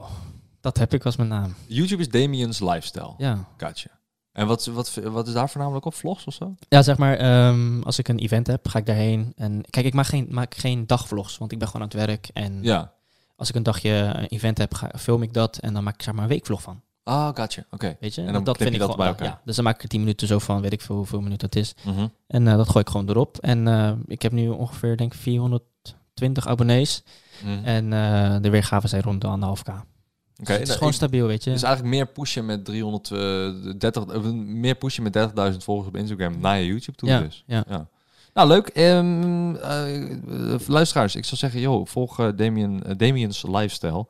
Dat 0.62 0.78
heb 0.78 0.94
ik 0.94 1.06
als 1.06 1.16
mijn 1.16 1.30
naam. 1.30 1.56
YouTube 1.68 2.02
is 2.02 2.10
Damien's 2.10 2.60
Lifestyle. 2.60 3.14
Ja, 3.18 3.48
Gotcha. 3.58 3.90
En 4.32 4.48
wat, 4.48 4.66
wat, 4.66 4.94
wat 5.04 5.28
is 5.28 5.34
daar 5.34 5.50
voornamelijk 5.50 5.86
op? 5.86 5.94
Vlogs 5.94 6.26
of 6.26 6.34
zo? 6.34 6.56
ja 6.70 6.82
zeg 6.82 6.98
maar, 6.98 7.18
ehm, 7.18 7.82
als 7.82 8.00
ik 8.00 8.08
een 8.08 8.20
event 8.20 8.48
heb, 8.48 8.68
ga 8.68 8.80
ik 8.80 8.86
daarheen. 8.86 9.34
En 9.36 9.62
kijk, 9.70 9.86
ik 9.86 9.94
maak 9.94 10.06
geen, 10.06 10.28
maak 10.30 10.56
geen 10.56 10.88
dagvlogs, 10.88 11.38
want 11.38 11.52
ik 11.52 11.60
ben 11.60 11.68
gewoon 11.68 11.82
aan 11.82 11.98
het 11.98 12.08
werk. 12.08 12.30
En 12.34 12.60
Ja. 12.62 12.94
als 13.36 13.50
ik 13.50 13.56
een 13.56 13.64
dagje 13.64 13.90
een 13.90 14.26
event 14.28 14.58
heb, 14.58 14.74
ga, 14.74 14.92
film 14.98 15.22
ik 15.24 15.34
dat 15.34 15.58
en 15.58 15.74
dan 15.74 15.84
maak 15.84 15.94
ik 15.94 16.02
zeg 16.02 16.14
maar 16.14 16.24
een 16.24 16.30
weekvlog 16.30 16.62
van. 16.62 16.82
Ah, 17.12 17.36
gotcha. 17.36 17.64
Oké. 17.72 17.98
Weet 18.00 18.16
je? 18.16 18.22
En 18.22 18.34
dan 18.34 18.44
dat 18.44 18.58
knip 18.58 18.72
je 18.72 18.78
dat 18.80 18.82
gewoon, 18.82 18.98
bij 18.98 19.08
elkaar. 19.08 19.28
Ja, 19.28 19.42
dus 19.46 19.56
dan 19.56 19.64
maak 19.66 19.76
ik 19.76 19.82
er 19.84 19.90
10 19.90 20.00
minuten 20.00 20.28
zo 20.28 20.40
van, 20.40 20.62
weet 20.62 20.74
ik 20.74 20.82
veel 20.82 20.96
hoeveel 20.96 21.22
minuten 21.22 21.50
dat 21.50 21.62
is. 21.62 21.74
Mhm. 21.86 22.08
En 22.28 22.48
eh, 22.48 22.56
dat 22.58 22.70
gooi 22.70 22.84
ik 22.84 22.90
gewoon 22.90 23.10
erop. 23.10 23.38
En 23.38 23.68
eh, 23.68 23.92
ik 24.08 24.22
heb 24.22 24.32
nu 24.32 24.50
ongeveer, 24.50 24.98
denk 24.98 25.14
ik, 25.14 25.20
420 25.20 26.48
abonnees. 26.48 27.04
Mhm. 27.44 27.64
En 27.66 27.94
eh, 27.94 28.36
de 28.42 28.50
weergaven 28.50 28.90
zijn 28.90 29.02
rond 29.02 29.22
de 29.22 29.28
anderhalf 29.28 29.64
k. 29.64 29.68
Oké, 29.68 29.80
Dus 30.36 30.48
het 30.48 30.60
is 30.62 30.66
nou, 30.68 30.78
gewoon 30.78 30.90
ik- 30.90 30.96
stabiel, 30.96 31.28
weet 31.28 31.44
je. 31.44 31.52
Dus 31.52 31.64
eigenlijk 31.64 31.96
meer 31.96 32.06
pushen 32.08 32.46
met 32.46 32.66
330, 32.66 34.06
eh, 34.06 34.22
meer 34.34 34.76
pushen 34.76 35.04
met 35.04 35.14
30.000 35.14 35.64
volgers 35.64 35.88
op 35.88 35.96
Instagram 35.96 36.40
naar 36.40 36.58
je 36.60 36.66
YouTube 36.66 36.98
toe 36.98 37.10
ja, 37.10 37.20
dus. 37.20 37.44
ja. 37.48 37.64
Ja. 37.70 37.88
Nou, 38.34 38.48
leuk. 38.48 38.68
Ehm, 38.68 39.56
eh, 39.56 40.60
luisteraars, 40.68 41.16
ik 41.16 41.26
zou 41.26 41.38
zeggen, 41.38 41.60
joh, 41.60 41.86
volg 41.86 42.34
Damien, 42.36 42.84
eh, 42.84 42.98
Damien's 42.98 43.44
Lifestyle. 43.48 44.06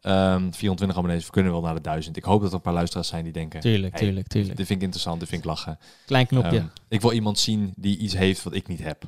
Ehm 0.00 0.50
24 0.52 0.96
abonnees, 0.98 1.24
we 1.26 1.30
kunnen 1.30 1.52
wel 1.52 1.60
naar 1.60 1.74
de 1.74 1.80
1000. 1.80 2.16
Ik 2.16 2.24
hoop 2.24 2.40
dat 2.40 2.48
er 2.50 2.54
een 2.56 2.60
paar 2.60 2.72
luisteraars 2.72 3.08
zijn 3.08 3.24
die 3.24 3.32
denken, 3.32 3.60
Tuurlijk, 3.60 3.92
Hey, 3.92 4.02
tuurlijk, 4.06 4.26
tuurlijk. 4.26 4.56
dit 4.56 4.66
vind 4.66 4.78
ik 4.78 4.84
interessant, 4.84 5.20
dit 5.20 5.28
vind 5.28 5.40
ik 5.40 5.46
lachen. 5.48 5.78
Klein 6.06 6.26
knopje. 6.26 6.56
Ehm, 6.58 6.66
ik 6.88 7.00
wil 7.00 7.12
iemand 7.12 7.38
zien 7.38 7.72
die 7.76 7.98
iets 7.98 8.14
heeft 8.16 8.42
wat 8.42 8.54
ik 8.54 8.68
niet 8.68 8.82
heb. 8.82 9.02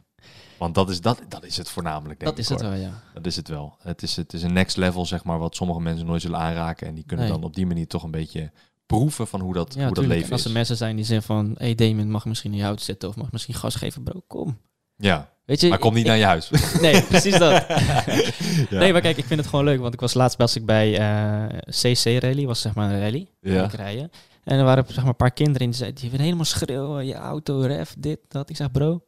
Want 0.58 0.74
dat 0.74 0.90
is, 0.90 1.00
dat, 1.00 1.20
dat 1.28 1.44
is 1.44 1.56
het 1.56 1.68
voornamelijk, 1.70 2.20
denk 2.20 2.36
dat 2.36 2.44
ik. 2.44 2.44
is 2.44 2.48
het 2.48 2.60
wel, 2.60 2.72
ja. 2.80 3.02
Dat 3.14 3.26
is 3.26 3.36
het 3.36 3.48
wel. 3.48 3.76
Het 3.82 4.02
is, 4.02 4.16
het 4.16 4.32
is 4.32 4.42
een 4.42 4.52
next 4.52 4.76
level, 4.76 5.06
zeg 5.06 5.24
maar, 5.24 5.38
wat 5.38 5.56
sommige 5.56 5.80
mensen 5.80 6.06
nooit 6.06 6.22
zullen 6.22 6.38
aanraken. 6.38 6.86
En 6.86 6.94
die 6.94 7.04
kunnen 7.06 7.26
Nee. 7.26 7.34
dan 7.34 7.44
op 7.44 7.54
die 7.54 7.66
manier 7.66 7.86
toch 7.86 8.02
een 8.02 8.10
beetje 8.10 8.50
proeven 8.86 9.26
van 9.26 9.40
hoe 9.40 9.54
dat, 9.54 9.74
ja 9.74 9.84
hoe 9.86 9.94
dat 9.94 10.06
leven 10.06 10.24
En 10.26 10.30
als 10.32 10.40
is. 10.40 10.46
er 10.46 10.52
mensen 10.52 10.76
zijn 10.76 10.96
die 10.96 11.04
zeggen 11.04 11.26
van... 11.26 11.54
Hey 11.58 11.74
Damon, 11.74 12.10
mag 12.10 12.24
misschien 12.24 12.52
in 12.52 12.58
je 12.58 12.64
auto 12.64 12.82
zitten? 12.82 13.08
Of 13.08 13.16
mag 13.16 13.32
misschien 13.32 13.54
gas 13.54 13.74
geven, 13.74 14.02
bro? 14.02 14.20
Kom. 14.26 14.58
Ja, 14.96 15.34
Weet 15.44 15.60
je, 15.60 15.68
maar 15.68 15.78
kom 15.78 15.92
niet 15.94 16.02
ik- 16.02 16.08
naar 16.08 16.16
je 16.18 16.24
huis. 16.24 16.50
Nee, 16.80 17.02
precies 17.02 17.38
dat. 17.38 17.66
Ja. 18.70 18.78
Nee, 18.78 18.92
maar 18.92 19.00
kijk, 19.00 19.16
ik 19.16 19.24
vind 19.24 19.40
het 19.40 19.48
gewoon 19.48 19.64
leuk. 19.64 19.80
Want 19.80 19.94
ik 19.94 20.00
was 20.00 20.14
laatst 20.14 20.38
was 20.38 20.56
ik 20.56 20.66
bij 20.66 20.98
eh, 20.98 21.58
CC 21.68 22.22
Rally. 22.22 22.46
Was 22.46 22.60
zeg 22.60 22.74
maar 22.74 22.90
een 22.92 23.00
rally. 23.00 23.28
Ja. 23.40 23.66
Rijden. 23.66 24.10
En 24.44 24.58
er 24.58 24.64
waren 24.64 24.84
zeg 24.86 24.96
maar, 24.96 25.06
een 25.06 25.16
paar 25.16 25.30
kinderen 25.30 25.60
in 25.60 25.68
die 25.68 25.78
zeiden... 25.78 26.00
Die 26.00 26.10
willen 26.10 26.24
helemaal 26.24 26.44
schreeuwen. 26.46 27.06
Je 27.06 27.14
auto, 27.14 27.60
ref, 27.60 27.94
dit, 27.98 28.18
dat. 28.28 28.50
Ik 28.50 28.56
zeg, 28.56 28.70
bro, 28.70 29.04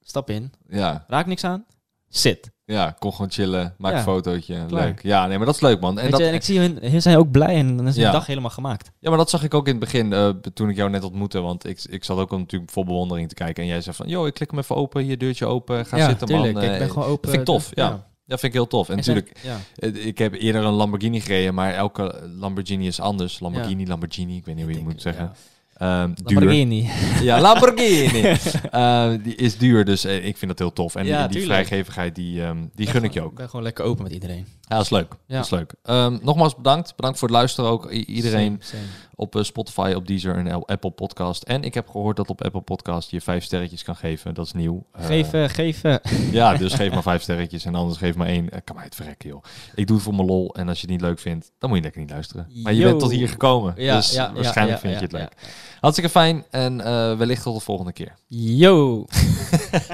stap 0.00 0.30
in. 0.30 0.52
Ja, 0.68 1.04
Raak 1.08 1.26
niks 1.26 1.44
aan. 1.44 1.64
Zit. 2.08 2.50
Ja, 2.66 2.96
kom 2.98 3.12
gewoon 3.12 3.30
chillen, 3.30 3.74
maak 3.78 3.92
Ja, 3.92 3.98
een 3.98 4.04
fotootje. 4.04 4.64
klaar. 4.66 4.84
Leuk. 4.84 5.02
Ja, 5.02 5.26
nee, 5.26 5.36
maar 5.36 5.46
dat 5.46 5.54
is 5.54 5.60
leuk, 5.60 5.80
man. 5.80 5.98
En 5.98 6.10
dat, 6.10 6.20
en 6.20 6.34
ik 6.34 6.42
zie 6.42 6.58
hun, 6.58 6.78
hun 6.80 7.02
zijn 7.02 7.16
ook 7.16 7.30
blij. 7.30 7.54
En 7.54 7.76
dan 7.76 7.86
is 7.88 7.96
Ja. 7.96 8.06
de 8.06 8.12
dag 8.12 8.26
helemaal 8.26 8.50
gemaakt. 8.50 8.90
Ja, 9.00 9.08
maar 9.08 9.18
dat 9.18 9.30
zag 9.30 9.42
ik 9.42 9.54
ook 9.54 9.64
in 9.66 9.70
het 9.70 9.80
begin, 9.80 10.12
eh, 10.12 10.28
toen 10.28 10.68
ik 10.68 10.76
jou 10.76 10.90
net 10.90 11.04
ontmoette. 11.04 11.40
Want 11.40 11.66
ik, 11.66 11.84
ik 11.88 12.04
zat 12.04 12.18
ook 12.18 12.30
natuurlijk 12.30 12.70
vol 12.72 12.84
bewondering 12.84 13.28
te 13.28 13.34
kijken. 13.34 13.62
En 13.62 13.68
jij 13.68 13.80
zei 13.80 13.96
van, 13.96 14.08
joh, 14.08 14.26
ik 14.26 14.34
klik 14.34 14.50
hem 14.50 14.58
even 14.60 14.76
open, 14.76 15.02
hier 15.02 15.18
deurtje 15.18 15.46
open, 15.46 15.86
ga 15.86 15.96
ja, 15.96 16.08
zitten, 16.08 16.26
tuurlijk. 16.26 16.52
man. 16.54 16.62
ik 16.62 16.70
Eh, 16.70 16.78
ben 16.78 16.88
gewoon 16.90 17.08
open. 17.08 17.20
dat 17.22 17.30
vind 17.30 17.48
ik 17.48 17.54
tof, 17.54 17.70
ja. 17.74 17.88
Ja, 18.24 18.38
vind 18.38 18.42
ik 18.42 18.52
heel 18.52 18.66
tof. 18.66 18.88
En 18.88 19.04
zijn- 19.04 19.16
natuurlijk, 19.16 19.44
Ja. 19.44 19.56
Eh, 19.76 20.06
Ik 20.06 20.18
heb 20.18 20.34
eerder 20.34 20.64
een 20.64 20.72
Lamborghini 20.72 21.20
gereden, 21.20 21.54
maar 21.54 21.72
elke 21.74 22.20
Lamborghini 22.38 22.86
is 22.86 23.00
anders. 23.00 23.40
Lamborghini, 23.40 23.86
Lamborghini, 23.86 24.36
ik 24.36 24.44
weet 24.44 24.54
niet 24.54 24.64
hoe 24.64 24.72
je 24.72 24.78
het 24.80 24.88
moet 24.88 25.02
zeggen. 25.02 25.32
Duur. 25.78 26.14
Lamborghini. 26.24 26.90
Ja, 27.22 27.40
Lamborghini. 27.40 28.36
Eh, 28.70 29.10
die 29.22 29.34
is 29.34 29.58
duur, 29.58 29.84
dus 29.84 30.04
eh, 30.04 30.26
ik 30.26 30.36
vind 30.36 30.50
dat 30.50 30.58
heel 30.58 30.72
tof. 30.72 30.94
En 30.94 31.06
Ja, 31.06 31.28
die, 31.28 31.44
vrijgevigheid, 31.44 32.14
die, 32.14 32.42
ehm, 32.42 32.56
die 32.74 32.86
gun 32.86 33.04
ik 33.04 33.12
je 33.12 33.20
ook. 33.22 33.30
Ik 33.30 33.36
ben 33.36 33.48
gewoon 33.48 33.64
lekker 33.64 33.84
open 33.84 34.02
met 34.02 34.12
iedereen. 34.12 34.46
Ja, 34.60 34.76
dat 34.76 34.84
is 34.84 34.90
leuk. 34.90 35.12
Ja. 35.26 35.36
Dat 35.36 35.44
is 35.44 35.50
leuk. 35.50 35.74
Nogmaals 36.22 36.56
bedankt. 36.56 36.96
Bedankt 36.96 37.18
voor 37.18 37.28
het 37.28 37.36
luisteren 37.36 37.70
ook. 37.70 37.92
I- 37.92 38.04
iedereen 38.04 38.58
Same, 38.60 38.78
same. 38.80 38.92
Op 39.16 39.36
eh, 39.36 39.42
Spotify, 39.42 39.92
op 39.96 40.06
Deezer 40.06 40.36
en 40.36 40.64
Apple 40.64 40.90
Podcast. 40.90 41.42
En 41.42 41.62
ik 41.62 41.74
heb 41.74 41.88
gehoord 41.88 42.16
dat 42.16 42.30
op 42.30 42.44
Apple 42.44 42.60
Podcast 42.60 43.10
je 43.10 43.20
vijf 43.20 43.44
sterretjes 43.44 43.82
kan 43.82 43.96
geven. 43.96 44.34
Dat 44.34 44.46
is 44.46 44.52
nieuw. 44.52 44.86
Eh, 44.92 45.06
Geven, 45.06 45.50
geven. 45.50 46.00
Ja, 46.30 46.54
dus 46.56 46.74
geef 46.74 46.92
maar 46.92 47.02
vijf 47.02 47.22
sterretjes 47.22 47.64
en 47.64 47.74
anders 47.74 47.98
geef 47.98 48.14
maar 48.14 48.26
één. 48.26 48.50
Eh, 48.50 48.58
kan 48.64 48.76
mij 48.76 48.84
het 48.84 48.94
verrekken, 48.94 49.28
joh. 49.28 49.42
Ik 49.74 49.86
doe 49.86 49.96
het 49.96 50.04
voor 50.04 50.14
mijn 50.14 50.26
lol 50.26 50.54
en 50.54 50.68
als 50.68 50.80
je 50.80 50.86
het 50.86 50.90
niet 50.90 51.00
leuk 51.00 51.18
vindt, 51.18 51.52
dan 51.58 51.68
moet 51.68 51.78
je 51.78 51.84
lekker 51.84 52.00
niet 52.00 52.10
luisteren. 52.10 52.50
Maar 52.62 52.72
je 52.72 52.84
bent 52.84 53.00
tot 53.00 53.10
hier 53.10 53.28
gekomen, 53.28 53.74
Ja, 53.76 53.96
dus 53.96 54.12
ja, 54.12 54.32
waarschijnlijk 54.32 54.82
ja, 54.82 54.88
vind 54.88 54.94
je 54.98 55.04
het 55.04 55.12
leuk. 55.12 55.32
Hartstikke 55.80 56.10
fijn 56.10 56.44
en 56.50 56.80
eh, 56.80 57.16
wellicht 57.16 57.42
tot 57.42 57.54
de 57.54 57.60
volgende 57.60 57.92
keer. 57.92 58.14
Yo. 58.26 59.04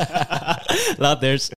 Laters. 0.97 1.51